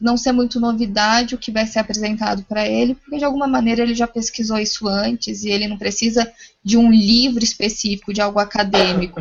não 0.00 0.16
ser 0.16 0.32
muito 0.32 0.60
novidade 0.60 1.34
o 1.34 1.38
que 1.38 1.50
vai 1.50 1.66
ser 1.66 1.78
apresentado 1.78 2.44
para 2.44 2.66
ele, 2.66 2.94
porque 2.94 3.16
de 3.16 3.24
alguma 3.24 3.46
maneira 3.46 3.82
ele 3.82 3.94
já 3.94 4.06
pesquisou 4.06 4.58
isso 4.58 4.86
antes 4.86 5.42
e 5.42 5.50
ele 5.50 5.66
não 5.66 5.78
precisa 5.78 6.30
de 6.62 6.76
um 6.76 6.90
livro 6.90 7.42
específico, 7.42 8.12
de 8.12 8.20
algo 8.20 8.38
acadêmico. 8.38 9.20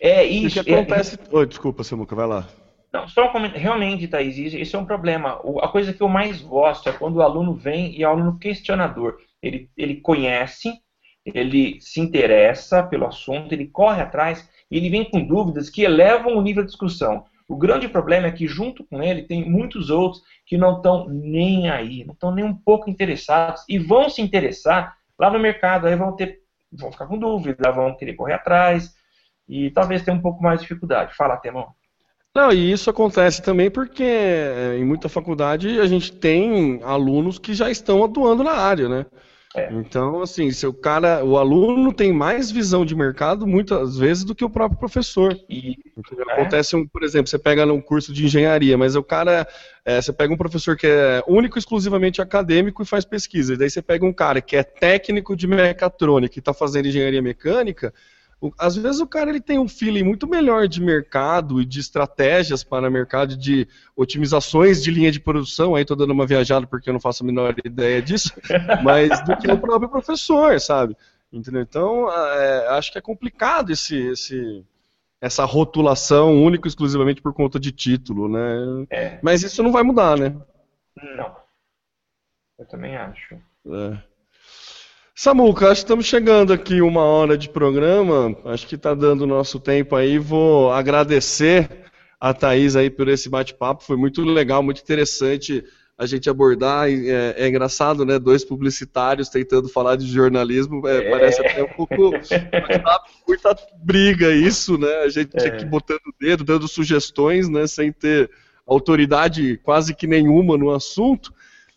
É 0.00 0.24
isso. 0.24 0.60
O 0.60 0.64
que 0.64 0.70
acontece. 0.70 1.14
É... 1.14 1.18
Oh, 1.30 1.46
desculpa, 1.46 1.82
Samuca, 1.82 2.14
vai 2.14 2.26
lá. 2.26 2.48
Não, 2.94 3.08
só 3.08 3.26
um. 3.26 3.48
Realmente, 3.48 4.06
Thaís, 4.06 4.36
isso 4.36 4.76
é 4.76 4.78
um 4.78 4.84
problema. 4.84 5.40
A 5.60 5.66
coisa 5.66 5.92
que 5.92 6.00
eu 6.00 6.08
mais 6.08 6.40
gosto 6.40 6.88
é 6.88 6.92
quando 6.92 7.16
o 7.16 7.22
aluno 7.22 7.52
vem 7.52 7.92
e 7.98 8.04
é 8.04 8.08
um 8.08 8.12
aluno 8.12 8.38
questionador. 8.38 9.18
Ele, 9.42 9.68
ele 9.76 9.96
conhece, 9.96 10.72
ele 11.26 11.80
se 11.80 12.00
interessa 12.00 12.84
pelo 12.84 13.04
assunto, 13.04 13.52
ele 13.52 13.66
corre 13.66 14.00
atrás 14.00 14.48
e 14.70 14.76
ele 14.76 14.88
vem 14.88 15.10
com 15.10 15.26
dúvidas 15.26 15.68
que 15.68 15.82
elevam 15.82 16.36
o 16.36 16.40
nível 16.40 16.62
de 16.62 16.68
discussão. 16.68 17.24
O 17.48 17.56
grande 17.56 17.88
problema 17.88 18.28
é 18.28 18.30
que, 18.30 18.46
junto 18.46 18.84
com 18.84 19.02
ele, 19.02 19.24
tem 19.24 19.44
muitos 19.44 19.90
outros 19.90 20.22
que 20.46 20.56
não 20.56 20.76
estão 20.76 21.08
nem 21.08 21.68
aí, 21.68 22.04
não 22.04 22.14
estão 22.14 22.32
nem 22.32 22.44
um 22.44 22.54
pouco 22.54 22.88
interessados 22.88 23.64
e 23.68 23.76
vão 23.76 24.08
se 24.08 24.22
interessar 24.22 24.96
lá 25.18 25.28
no 25.30 25.40
mercado, 25.40 25.88
aí 25.88 25.96
vão 25.96 26.14
ter, 26.14 26.42
vão 26.70 26.92
ficar 26.92 27.08
com 27.08 27.18
dúvida, 27.18 27.72
vão 27.72 27.96
querer 27.96 28.14
correr 28.14 28.34
atrás 28.34 28.94
e 29.48 29.68
talvez 29.72 30.04
tenha 30.04 30.16
um 30.16 30.22
pouco 30.22 30.40
mais 30.40 30.60
de 30.60 30.68
dificuldade. 30.68 31.12
Fala, 31.16 31.36
Temão. 31.36 31.74
Não, 32.36 32.52
e 32.52 32.72
isso 32.72 32.90
acontece 32.90 33.40
também 33.40 33.70
porque 33.70 34.02
eh, 34.02 34.76
em 34.78 34.84
muita 34.84 35.08
faculdade 35.08 35.78
a 35.78 35.86
gente 35.86 36.10
tem 36.10 36.80
alunos 36.82 37.38
que 37.38 37.54
já 37.54 37.70
estão 37.70 38.02
atuando 38.02 38.42
na 38.42 38.52
área, 38.52 38.88
né? 38.88 39.06
É. 39.56 39.72
Então, 39.72 40.20
assim, 40.20 40.50
se 40.50 40.66
o 40.66 40.72
cara, 40.72 41.24
o 41.24 41.38
aluno 41.38 41.92
tem 41.92 42.12
mais 42.12 42.50
visão 42.50 42.84
de 42.84 42.92
mercado 42.92 43.46
muitas 43.46 43.96
vezes 43.96 44.24
do 44.24 44.34
que 44.34 44.44
o 44.44 44.50
próprio 44.50 44.80
professor. 44.80 45.38
E 45.48 45.76
é. 45.96 46.32
acontece, 46.32 46.74
um, 46.74 46.84
por 46.84 47.04
exemplo, 47.04 47.28
você 47.28 47.38
pega 47.38 47.64
um 47.72 47.80
curso 47.80 48.12
de 48.12 48.24
engenharia, 48.24 48.76
mas 48.76 48.96
o 48.96 49.02
cara, 49.02 49.46
é, 49.84 50.02
você 50.02 50.12
pega 50.12 50.34
um 50.34 50.36
professor 50.36 50.76
que 50.76 50.88
é 50.88 51.22
único, 51.28 51.56
exclusivamente 51.56 52.20
acadêmico 52.20 52.82
e 52.82 52.86
faz 52.86 53.04
pesquisa. 53.04 53.54
E 53.54 53.56
daí 53.56 53.70
você 53.70 53.80
pega 53.80 54.04
um 54.04 54.12
cara 54.12 54.40
que 54.40 54.56
é 54.56 54.64
técnico 54.64 55.36
de 55.36 55.46
mecatrônica 55.46 56.36
e 56.36 56.40
está 56.40 56.52
fazendo 56.52 56.88
engenharia 56.88 57.22
mecânica 57.22 57.94
às 58.58 58.76
vezes 58.76 59.00
o 59.00 59.06
cara 59.06 59.30
ele 59.30 59.40
tem 59.40 59.58
um 59.58 59.68
feeling 59.68 60.02
muito 60.02 60.26
melhor 60.26 60.66
de 60.66 60.80
mercado 60.80 61.60
e 61.60 61.64
de 61.64 61.80
estratégias 61.80 62.64
para 62.64 62.90
mercado, 62.90 63.36
de 63.36 63.68
otimizações 63.96 64.82
de 64.82 64.90
linha 64.90 65.10
de 65.12 65.20
produção. 65.20 65.74
Aí 65.74 65.82
estou 65.82 65.96
dando 65.96 66.12
uma 66.12 66.26
viajada 66.26 66.66
porque 66.66 66.88
eu 66.88 66.92
não 66.92 67.00
faço 67.00 67.22
a 67.22 67.26
menor 67.26 67.54
ideia 67.64 68.02
disso, 68.02 68.32
mas 68.82 69.24
do 69.24 69.36
que 69.36 69.50
o 69.50 69.58
próprio 69.58 69.88
professor, 69.88 70.60
sabe? 70.60 70.96
Entendeu? 71.32 71.62
Então, 71.62 72.12
é, 72.12 72.68
acho 72.68 72.92
que 72.92 72.98
é 72.98 73.02
complicado 73.02 73.70
esse, 73.70 73.96
esse, 73.96 74.64
essa 75.20 75.44
rotulação 75.44 76.42
única 76.42 76.68
exclusivamente 76.68 77.22
por 77.22 77.32
conta 77.32 77.58
de 77.58 77.72
título, 77.72 78.28
né? 78.28 78.86
É. 78.90 79.18
Mas 79.22 79.42
isso 79.42 79.62
não 79.62 79.72
vai 79.72 79.82
mudar, 79.82 80.16
né? 80.18 80.36
Não. 81.16 81.36
Eu 82.58 82.66
também 82.66 82.96
acho. 82.96 83.34
É. 83.34 84.13
Samuca, 85.16 85.66
acho 85.66 85.82
que 85.82 85.84
estamos 85.84 86.06
chegando 86.06 86.52
aqui 86.52 86.82
uma 86.82 87.02
hora 87.02 87.38
de 87.38 87.48
programa. 87.48 88.36
Acho 88.46 88.66
que 88.66 88.74
está 88.74 88.94
dando 88.94 89.22
o 89.22 89.26
nosso 89.28 89.60
tempo 89.60 89.94
aí. 89.94 90.18
Vou 90.18 90.72
agradecer 90.72 91.70
a 92.20 92.34
Thaís 92.34 92.74
aí 92.74 92.90
por 92.90 93.06
esse 93.06 93.28
bate-papo. 93.28 93.84
Foi 93.84 93.96
muito 93.96 94.22
legal, 94.24 94.60
muito 94.60 94.82
interessante 94.82 95.64
a 95.96 96.04
gente 96.04 96.28
abordar. 96.28 96.90
É, 96.90 97.34
é, 97.36 97.48
engraçado, 97.48 98.04
né? 98.04 98.18
Dois 98.18 98.44
publicitários 98.44 99.28
tentando 99.28 99.68
falar 99.68 99.94
de 99.94 100.04
jornalismo. 100.04 100.84
É, 100.88 101.06
é. 101.06 101.10
Parece 101.10 101.46
até 101.46 101.62
um 101.62 101.68
pouco 101.68 102.10
muita 103.28 103.56
briga 103.84 104.32
isso, 104.32 104.76
né? 104.76 104.92
A 105.04 105.08
gente 105.08 105.36
é. 105.36 105.46
aqui 105.46 105.64
botando 105.64 106.06
o 106.08 106.14
dedo, 106.18 106.42
dando 106.42 106.66
sugestões, 106.66 107.48
né? 107.48 107.68
Sem 107.68 107.92
ter 107.92 108.28
autoridade 108.66 109.58
quase 109.58 109.94
que 109.94 110.08
nenhuma 110.08 110.58
no 110.58 110.70
assunto. 110.70 111.32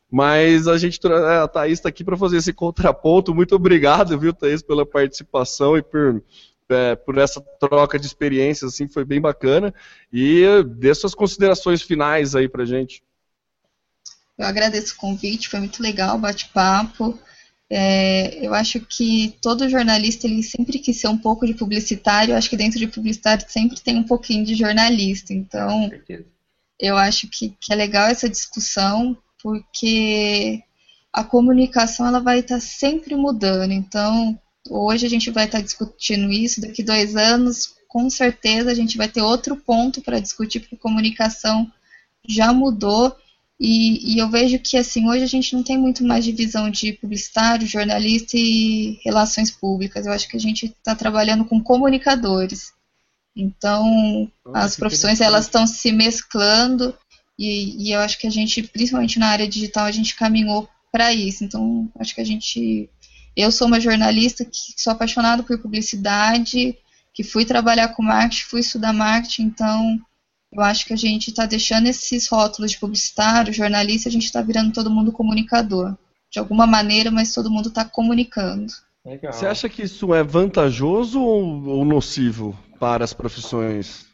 Mas 0.09 0.67
a 0.67 0.77
gente 0.77 0.99
é, 1.05 1.37
a 1.37 1.47
Thaís 1.47 1.79
está 1.79 1.89
aqui 1.89 2.03
para 2.03 2.17
fazer 2.17 2.37
esse 2.37 2.53
contraponto. 2.53 3.35
Muito 3.35 3.55
obrigado, 3.55 4.17
viu, 4.17 4.33
Thaís, 4.33 4.61
pela 4.61 4.85
participação 4.85 5.77
e 5.77 5.81
por, 5.81 6.23
é, 6.69 6.95
por 6.95 7.17
essa 7.17 7.41
troca 7.59 7.99
de 7.99 8.07
experiências, 8.07 8.73
assim, 8.73 8.87
foi 8.87 9.03
bem 9.03 9.19
bacana. 9.19 9.73
E 10.11 10.45
dê 10.63 10.93
suas 10.95 11.13
considerações 11.13 11.81
finais 11.81 12.35
aí 12.35 12.47
para 12.47 12.65
gente. 12.65 13.03
Eu 14.37 14.45
agradeço 14.45 14.93
o 14.93 14.97
convite, 14.97 15.49
foi 15.49 15.59
muito 15.59 15.81
legal 15.81 16.15
o 16.15 16.19
bate-papo. 16.19 17.19
É, 17.69 18.45
eu 18.45 18.53
acho 18.53 18.79
que 18.79 19.35
todo 19.41 19.67
jornalista 19.67 20.25
ele 20.25 20.41
sempre 20.41 20.79
quis 20.79 20.97
ser 20.97 21.09
um 21.09 21.17
pouco 21.17 21.45
de 21.45 21.53
publicitário. 21.53 22.31
Eu 22.31 22.37
acho 22.37 22.49
que 22.49 22.55
dentro 22.55 22.79
de 22.79 22.87
publicitário 22.87 23.45
sempre 23.49 23.79
tem 23.81 23.97
um 23.97 24.03
pouquinho 24.03 24.45
de 24.45 24.55
jornalista. 24.55 25.33
Então, 25.33 25.91
eu 26.79 26.95
acho 26.95 27.27
que, 27.27 27.49
que 27.59 27.73
é 27.73 27.75
legal 27.75 28.07
essa 28.07 28.29
discussão 28.29 29.17
porque 29.41 30.63
a 31.13 31.23
comunicação 31.23 32.07
ela 32.07 32.19
vai 32.19 32.39
estar 32.39 32.59
sempre 32.59 33.15
mudando. 33.15 33.71
Então, 33.71 34.39
hoje 34.69 35.05
a 35.05 35.09
gente 35.09 35.31
vai 35.31 35.45
estar 35.45 35.61
discutindo 35.61 36.31
isso, 36.31 36.61
daqui 36.61 36.83
dois 36.83 37.15
anos, 37.15 37.75
com 37.87 38.09
certeza 38.09 38.71
a 38.71 38.75
gente 38.75 38.97
vai 38.97 39.07
ter 39.07 39.21
outro 39.21 39.55
ponto 39.55 40.01
para 40.01 40.19
discutir, 40.19 40.59
porque 40.59 40.75
a 40.75 40.79
comunicação 40.79 41.71
já 42.27 42.53
mudou. 42.53 43.15
E, 43.59 44.13
e, 44.13 44.19
eu 44.19 44.29
vejo 44.29 44.59
que 44.59 44.77
assim 44.77 45.09
hoje 45.09 45.23
a 45.23 45.27
gente 45.27 45.55
não 45.55 45.63
tem 45.63 45.77
muito 45.77 46.03
mais 46.03 46.23
divisão 46.23 46.69
de 46.69 46.93
publicitário, 46.93 47.65
jornalista 47.65 48.37
e 48.37 48.99
relações 49.03 49.49
públicas. 49.49 50.05
Eu 50.05 50.11
acho 50.11 50.27
que 50.27 50.37
a 50.37 50.39
gente 50.39 50.67
está 50.67 50.93
trabalhando 50.93 51.43
com 51.45 51.63
comunicadores. 51.63 52.71
Então 53.35 54.31
as 54.53 54.75
profissões 54.75 55.21
elas 55.21 55.45
estão 55.45 55.65
se 55.65 55.91
mesclando 55.91 56.93
e, 57.37 57.87
e, 57.89 57.91
eu 57.91 57.99
acho 57.99 58.17
que 58.17 58.27
a 58.27 58.31
gente, 58.31 58.63
principalmente 58.63 59.19
na 59.19 59.27
área 59.27 59.47
digital, 59.47 59.85
a 59.85 59.91
gente 59.91 60.15
caminhou 60.15 60.67
para 60.91 61.13
isso. 61.13 61.43
Então, 61.43 61.89
acho 61.99 62.15
que 62.15 62.21
a 62.21 62.25
gente. 62.25 62.89
Eu 63.35 63.51
sou 63.51 63.67
uma 63.67 63.79
jornalista 63.79 64.43
que 64.43 64.73
sou 64.75 64.93
apaixonada 64.93 65.43
por 65.43 65.59
publicidade, 65.59 66.75
que 67.13 67.23
fui 67.23 67.45
trabalhar 67.45 67.89
com 67.89 68.01
marketing, 68.01 68.43
fui 68.43 68.61
estudar 68.61 68.93
marketing, 68.93 69.43
então 69.43 69.99
eu 70.51 70.61
acho 70.61 70.85
que 70.85 70.93
a 70.93 70.97
gente 70.97 71.29
está 71.29 71.45
deixando 71.45 71.87
esses 71.87 72.27
rótulos 72.27 72.71
de 72.71 72.79
publicitário, 72.79 73.53
jornalista, 73.53 74.09
a 74.09 74.11
gente 74.11 74.25
está 74.25 74.41
virando 74.41 74.73
todo 74.73 74.89
mundo 74.89 75.11
comunicador. 75.11 75.95
De 76.31 76.39
alguma 76.39 76.65
maneira, 76.65 77.11
mas 77.11 77.33
todo 77.33 77.51
mundo 77.51 77.69
está 77.69 77.85
comunicando. 77.85 78.73
Legal. 79.05 79.31
Você 79.31 79.45
acha 79.45 79.69
que 79.69 79.83
isso 79.83 80.13
é 80.13 80.23
vantajoso 80.23 81.21
ou, 81.21 81.67
ou 81.67 81.85
nocivo 81.85 82.57
para 82.79 83.05
as 83.05 83.13
profissões? 83.13 84.06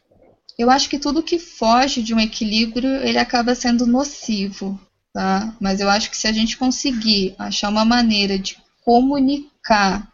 Eu 0.58 0.70
acho 0.70 0.88
que 0.88 0.98
tudo 0.98 1.22
que 1.22 1.38
foge 1.38 2.02
de 2.02 2.14
um 2.14 2.20
equilíbrio, 2.20 2.88
ele 3.02 3.18
acaba 3.18 3.54
sendo 3.54 3.86
nocivo, 3.86 4.78
tá? 5.12 5.54
Mas 5.60 5.80
eu 5.80 5.90
acho 5.90 6.10
que 6.10 6.16
se 6.16 6.28
a 6.28 6.32
gente 6.32 6.56
conseguir 6.56 7.34
achar 7.38 7.68
uma 7.68 7.84
maneira 7.84 8.38
de 8.38 8.56
comunicar 8.84 10.08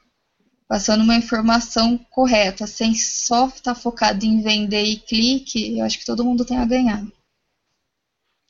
passando 0.68 1.03
uma 1.03 1.16
informação 1.16 1.99
correta, 2.11 2.64
sem 2.64 2.95
só 2.95 3.49
estar 3.49 3.74
focado 3.74 4.24
em 4.24 4.41
vender 4.41 4.84
e 4.84 4.97
clique, 4.97 5.76
eu 5.76 5.84
acho 5.84 5.99
que 5.99 6.07
todo 6.07 6.24
mundo 6.24 6.45
tem 6.45 6.59
a 6.59 6.64
ganhar. 6.64 7.05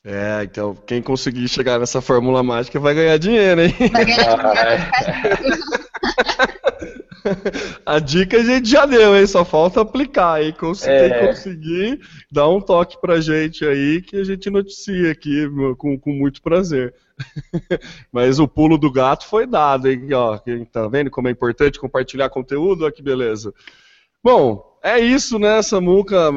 É, 0.05 0.43
então 0.45 0.75
quem 0.87 1.03
conseguir 1.03 1.49
chegar 1.49 1.79
nessa 1.79 2.01
fórmula 2.01 2.43
mágica 2.43 2.79
vai 2.79 2.95
ganhar 2.95 3.19
dinheiro, 3.19 3.63
hein? 3.63 3.75
Vai 3.91 4.05
ganhar 4.05 4.37
dinheiro. 4.37 5.49
a 7.85 7.99
dica 7.99 8.39
a 8.39 8.43
gente 8.43 8.69
já 8.69 8.87
deu, 8.87 9.17
hein? 9.17 9.27
Só 9.27 9.45
falta 9.45 9.81
aplicar, 9.81 10.43
hein? 10.43 10.55
Consegui, 10.59 10.93
é. 10.93 11.27
conseguir, 11.27 12.01
dá 12.31 12.49
um 12.49 12.61
toque 12.61 13.01
pra 13.01 13.21
gente 13.21 13.65
aí 13.65 14.03
que 14.03 14.17
a 14.17 14.25
gente 14.25 14.51
noticia 14.51 15.13
aqui 15.13 15.49
com, 15.77 15.99
com 15.99 16.13
muito 16.13 16.43
prazer. 16.43 16.95
Mas 18.13 18.39
o 18.39 18.49
pulo 18.49 18.79
do 18.79 18.91
gato 18.91 19.27
foi 19.27 19.47
dado, 19.47 19.89
hein? 19.89 20.13
Ó, 20.13 20.39
tá 20.73 20.89
vendo 20.89 21.11
como 21.11 21.29
é 21.29 21.31
importante 21.31 21.79
compartilhar 21.79 22.31
conteúdo? 22.31 22.85
Olha 22.85 22.93
que 22.93 23.03
beleza. 23.03 23.53
Bom, 24.23 24.70
é 24.83 24.99
isso, 24.99 25.39
né, 25.39 25.63
Samuca? 25.63 26.33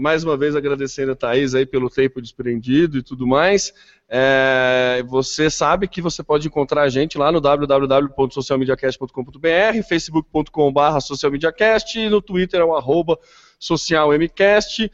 Mais 0.00 0.24
uma 0.24 0.36
vez 0.36 0.56
agradecendo 0.56 1.12
a 1.12 1.16
Thaís 1.16 1.54
aí 1.54 1.66
pelo 1.66 1.90
tempo 1.90 2.22
desprendido 2.22 2.96
e 2.96 3.02
tudo 3.02 3.26
mais. 3.26 3.74
É, 4.08 5.04
você 5.06 5.50
sabe 5.50 5.86
que 5.86 6.00
você 6.00 6.22
pode 6.22 6.46
encontrar 6.46 6.82
a 6.82 6.88
gente 6.88 7.18
lá 7.18 7.30
no 7.30 7.38
www.socialmediacast.com.br, 7.40 9.82
facebook.com.br 9.88 11.00
socialmediacast 11.00 12.08
no 12.08 12.22
Twitter 12.22 12.60
é 12.60 12.64
o 12.64 12.74
arroba 12.74 13.18
socialmcast. 13.58 14.90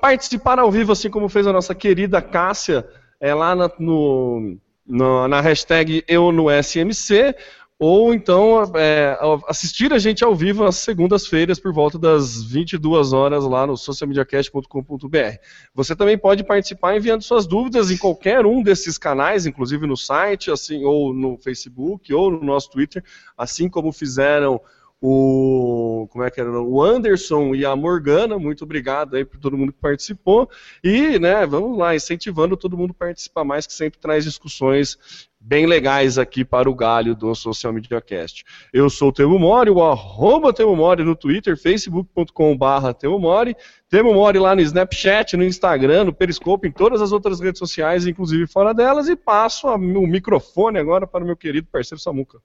Participar 0.00 0.58
ao 0.58 0.70
vivo, 0.70 0.92
assim 0.92 1.10
como 1.10 1.28
fez 1.28 1.46
a 1.46 1.52
nossa 1.52 1.74
querida 1.74 2.22
Cássia, 2.22 2.88
é 3.20 3.34
lá 3.34 3.54
na, 3.54 3.70
no, 3.78 4.56
na, 4.86 5.28
na 5.28 5.40
hashtag 5.40 6.02
eu 6.08 6.32
no 6.32 6.46
SMC 6.50 7.34
ou 7.82 8.12
então 8.12 8.62
é, 8.76 9.18
assistir 9.48 9.90
a 9.90 9.98
gente 9.98 10.22
ao 10.22 10.34
vivo 10.34 10.66
às 10.66 10.76
segundas-feiras 10.76 11.58
por 11.58 11.72
volta 11.72 11.98
das 11.98 12.44
22 12.44 13.14
horas 13.14 13.42
lá 13.44 13.66
no 13.66 13.74
socialmediacast.com.br. 13.74 15.38
Você 15.72 15.96
também 15.96 16.18
pode 16.18 16.44
participar 16.44 16.94
enviando 16.94 17.22
suas 17.22 17.46
dúvidas 17.46 17.90
em 17.90 17.96
qualquer 17.96 18.44
um 18.44 18.62
desses 18.62 18.98
canais, 18.98 19.46
inclusive 19.46 19.86
no 19.86 19.96
site, 19.96 20.50
assim, 20.50 20.84
ou 20.84 21.14
no 21.14 21.38
Facebook, 21.38 22.12
ou 22.12 22.30
no 22.30 22.44
nosso 22.44 22.70
Twitter, 22.70 23.02
assim 23.34 23.66
como 23.66 23.90
fizeram 23.92 24.60
o 25.00 26.06
como 26.10 26.22
é 26.22 26.30
que 26.30 26.38
era 26.38 26.50
o 26.60 26.82
Anderson 26.82 27.54
e 27.54 27.64
a 27.64 27.74
Morgana, 27.74 28.38
muito 28.38 28.64
obrigado 28.64 29.16
aí 29.16 29.24
por 29.24 29.38
todo 29.38 29.56
mundo 29.56 29.72
que 29.72 29.78
participou 29.80 30.50
e, 30.84 31.18
né, 31.18 31.46
vamos 31.46 31.78
lá, 31.78 31.96
incentivando 31.96 32.58
todo 32.58 32.76
mundo 32.76 32.90
a 32.90 33.04
participar 33.06 33.42
mais, 33.42 33.66
que 33.66 33.72
sempre 33.72 33.98
traz 33.98 34.24
discussões 34.24 34.98
bem 35.40 35.64
legais 35.64 36.18
aqui 36.18 36.44
para 36.44 36.68
o 36.68 36.74
galho 36.74 37.14
do 37.14 37.34
Social 37.34 37.72
Media 37.72 38.00
Cast. 38.00 38.44
Eu 38.72 38.90
sou 38.90 39.08
o 39.08 39.12
Temo 39.12 39.38
Mori, 39.38 39.70
o 39.70 39.82
arroba 39.82 40.52
Temo 40.52 40.76
Mori 40.76 41.02
no 41.02 41.16
Twitter, 41.16 41.56
facebook.com.br 41.56 42.92
Temo 42.98 43.18
Mori, 43.18 43.56
Temo 43.88 44.12
Mori 44.12 44.38
lá 44.38 44.54
no 44.54 44.60
Snapchat, 44.60 45.36
no 45.36 45.44
Instagram, 45.44 46.04
no 46.04 46.12
Periscope, 46.12 46.68
em 46.68 46.72
todas 46.72 47.00
as 47.00 47.10
outras 47.10 47.40
redes 47.40 47.58
sociais, 47.58 48.06
inclusive 48.06 48.46
fora 48.46 48.74
delas, 48.74 49.08
e 49.08 49.16
passo 49.16 49.66
o 49.68 49.78
microfone 49.78 50.78
agora 50.78 51.06
para 51.06 51.24
o 51.24 51.26
meu 51.26 51.36
querido 51.36 51.66
parceiro 51.72 52.00
Samuca. 52.00 52.38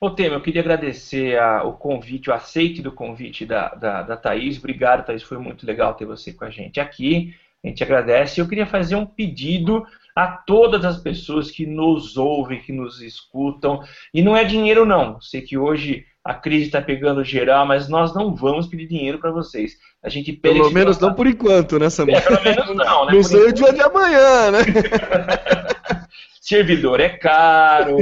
Ô, 0.00 0.10
Temer, 0.10 0.34
eu 0.34 0.40
queria 0.40 0.60
agradecer 0.60 1.36
a, 1.38 1.64
o 1.64 1.72
convite, 1.72 2.30
o 2.30 2.32
aceite 2.32 2.80
do 2.80 2.92
convite 2.92 3.44
da, 3.44 3.74
da, 3.74 4.02
da 4.02 4.16
Thaís. 4.16 4.56
Obrigado, 4.56 5.04
Thaís, 5.04 5.24
foi 5.24 5.38
muito 5.38 5.66
legal 5.66 5.92
ter 5.94 6.06
você 6.06 6.32
com 6.32 6.44
a 6.44 6.50
gente 6.50 6.78
aqui. 6.78 7.34
A 7.64 7.66
gente 7.66 7.82
agradece. 7.82 8.40
Eu 8.40 8.48
queria 8.48 8.66
fazer 8.66 8.94
um 8.94 9.04
pedido 9.04 9.84
a 10.18 10.26
todas 10.26 10.84
as 10.84 11.00
pessoas 11.00 11.48
que 11.48 11.64
nos 11.64 12.16
ouvem, 12.16 12.60
que 12.60 12.72
nos 12.72 13.00
escutam. 13.00 13.80
E 14.12 14.20
não 14.20 14.36
é 14.36 14.42
dinheiro, 14.42 14.84
não. 14.84 15.20
Sei 15.20 15.40
que 15.40 15.56
hoje 15.56 16.04
a 16.24 16.34
crise 16.34 16.66
está 16.66 16.82
pegando 16.82 17.22
geral, 17.22 17.64
mas 17.64 17.88
nós 17.88 18.12
não 18.12 18.34
vamos 18.34 18.66
pedir 18.66 18.88
dinheiro 18.88 19.20
para 19.20 19.30
vocês. 19.30 19.74
A 20.02 20.08
gente 20.08 20.32
Pelo 20.32 20.72
menos 20.72 20.98
não 20.98 21.14
por 21.14 21.28
enquanto, 21.28 21.78
né, 21.78 21.88
Samuel? 21.88 22.18
É, 22.18 22.20
pelo 22.20 22.42
menos 22.42 22.66
não, 22.74 23.06
né? 23.06 23.12
Não 23.12 23.22
sei 23.22 23.44
o 23.44 23.52
dia 23.52 23.72
de 23.72 23.80
amanhã, 23.80 24.50
né? 24.50 24.58
servidor 26.42 26.98
é 26.98 27.10
caro, 27.10 27.98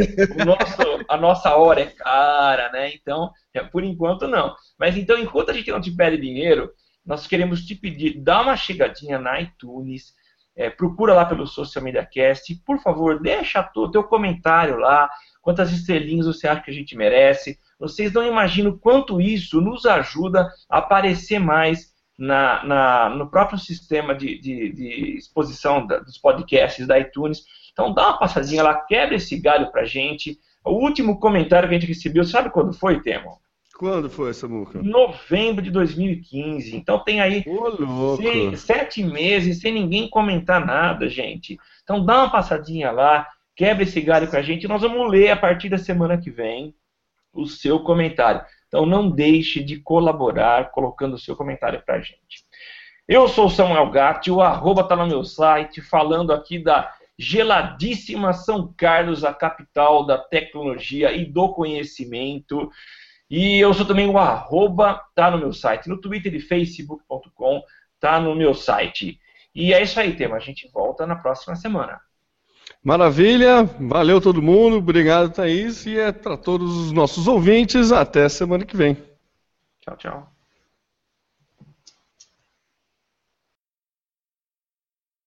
nosso, 0.47 1.05
a 1.11 1.17
nossa 1.19 1.55
hora 1.55 1.83
é 1.83 1.87
cara, 1.87 2.73
né? 2.73 2.95
Então, 2.95 3.31
é, 3.53 3.63
por 3.63 3.85
enquanto 3.85 4.27
não. 4.27 4.57
Mas 4.79 4.97
então, 4.97 5.19
enquanto 5.19 5.51
a 5.51 5.53
gente 5.53 5.71
não 5.71 5.83
te 5.83 5.91
pede 5.91 6.17
dinheiro, 6.17 6.71
nós 7.05 7.27
queremos 7.27 7.67
te 7.67 7.75
pedir, 7.75 8.19
dá 8.23 8.41
uma 8.41 8.57
chegadinha 8.57 9.19
na 9.19 9.39
iTunes, 9.39 10.15
é, 10.57 10.71
procura 10.71 11.13
lá 11.13 11.25
pelo 11.27 11.47
Social 11.47 11.85
Media 11.85 12.05
Cast, 12.05 12.55
por 12.65 12.81
favor, 12.81 13.21
deixa 13.21 13.69
o 13.77 13.91
teu 13.91 14.03
comentário 14.03 14.79
lá, 14.79 15.09
quantas 15.43 15.71
estrelinhas 15.71 16.27
você 16.27 16.49
acha 16.49 16.63
que 16.63 16.71
a 16.71 16.75
gente 16.75 16.97
merece. 16.97 17.59
Vocês 17.79 18.13
não 18.13 18.27
imaginam 18.27 18.77
quanto 18.77 19.21
isso 19.21 19.61
nos 19.61 19.85
ajuda 19.85 20.51
a 20.69 20.79
aparecer 20.79 21.39
mais 21.39 21.95
na, 22.19 22.65
na, 22.65 23.09
no 23.11 23.31
próprio 23.31 23.59
sistema 23.59 24.15
de, 24.15 24.41
de, 24.41 24.73
de 24.73 25.17
exposição 25.19 25.87
da, 25.87 25.99
dos 25.99 26.17
podcasts 26.17 26.87
da 26.87 26.99
iTunes. 26.99 27.45
Então 27.73 27.93
dá 27.93 28.09
uma 28.09 28.19
passadinha 28.19 28.63
lá, 28.63 28.75
quebra 28.75 29.17
esse 29.17 29.39
galho 29.39 29.71
pra 29.71 29.85
gente. 29.85 30.39
O 30.65 30.73
último 30.73 31.21
comentário 31.21 31.69
que 31.69 31.75
a 31.75 31.79
gente 31.79 31.89
recebeu, 31.89 32.25
sabe 32.25 32.51
quando 32.51 32.73
foi, 32.73 33.03
Temo? 33.03 33.39
Quando 33.79 34.09
foi 34.09 34.31
essa 34.31 34.49
muca? 34.49 34.83
Novembro 34.83 35.63
de 35.63 35.71
2015. 35.71 36.75
Então 36.75 36.99
tem 36.99 37.21
aí 37.21 37.45
seis, 38.17 38.61
sete 38.61 39.05
meses 39.05 39.61
sem 39.61 39.73
ninguém 39.73 40.09
comentar 40.09 40.65
nada, 40.65 41.09
gente. 41.09 41.59
Então 41.83 42.05
dá 42.05 42.23
uma 42.23 42.31
passadinha 42.31 42.91
lá, 42.91 43.29
quebra 43.55 43.83
esse 43.83 44.01
galho 44.01 44.29
com 44.29 44.37
a 44.37 44.43
gente. 44.43 44.67
Nós 44.67 44.81
vamos 44.81 45.11
ler 45.11 45.31
a 45.31 45.37
partir 45.37 45.69
da 45.69 45.77
semana 45.77 46.17
que 46.17 46.31
vem 46.31 46.75
o 47.35 47.47
seu 47.47 47.81
comentário. 47.81 48.41
Então 48.67 48.87
não 48.87 49.11
deixe 49.11 49.63
de 49.63 49.79
colaborar 49.81 50.71
colocando 50.71 51.15
o 51.15 51.19
seu 51.19 51.37
comentário 51.37 51.83
para 51.85 51.97
a 51.97 52.01
gente. 52.01 52.45
Eu 53.07 53.29
sou 53.29 53.47
o 53.47 53.51
Samuel 53.51 53.91
Gatti, 53.91 54.31
o 54.31 54.41
arroba 54.41 54.81
está 54.81 54.97
no 54.97 55.07
meu 55.07 55.23
site, 55.23 55.81
falando 55.83 56.33
aqui 56.33 56.59
da 56.59 56.93
geladíssima 57.19 58.33
São 58.33 58.73
Carlos, 58.77 59.23
a 59.23 59.33
capital 59.33 60.05
da 60.05 60.19
tecnologia 60.19 61.13
e 61.13 61.25
do 61.25 61.51
conhecimento. 61.51 62.71
E 63.29 63.59
eu 63.59 63.75
sou 63.75 63.85
também 63.85 64.09
o 64.09 64.19
arroba, 64.19 65.01
tá 65.15 65.31
no 65.31 65.39
meu 65.39 65.53
site, 65.53 65.89
no 65.89 66.01
Twitter 66.01 66.35
e 66.35 66.41
facebook.com, 66.41 67.63
tá 67.99 68.21
no 68.21 68.35
meu 68.35 68.55
site. 68.55 69.19
E 69.55 69.73
é 69.73 69.83
isso 69.83 69.99
aí, 69.99 70.15
tema. 70.15 70.37
A 70.37 70.41
gente 70.41 70.71
volta 70.73 71.07
na 71.07 71.17
próxima 71.17 71.57
semana. 71.57 72.01
Maravilha, 72.83 73.65
valeu 73.81 74.21
todo 74.21 74.43
mundo, 74.43 74.77
obrigado 74.77 75.33
Thaís, 75.33 75.87
e 75.87 75.99
é 75.99 76.13
para 76.13 76.37
todos 76.37 76.77
os 76.77 76.93
nossos 76.93 77.27
ouvintes, 77.27 77.91
até 77.91 78.29
semana 78.29 78.65
que 78.65 78.77
vem. 78.77 78.97
Tchau, 79.81 79.97
tchau. 79.97 80.36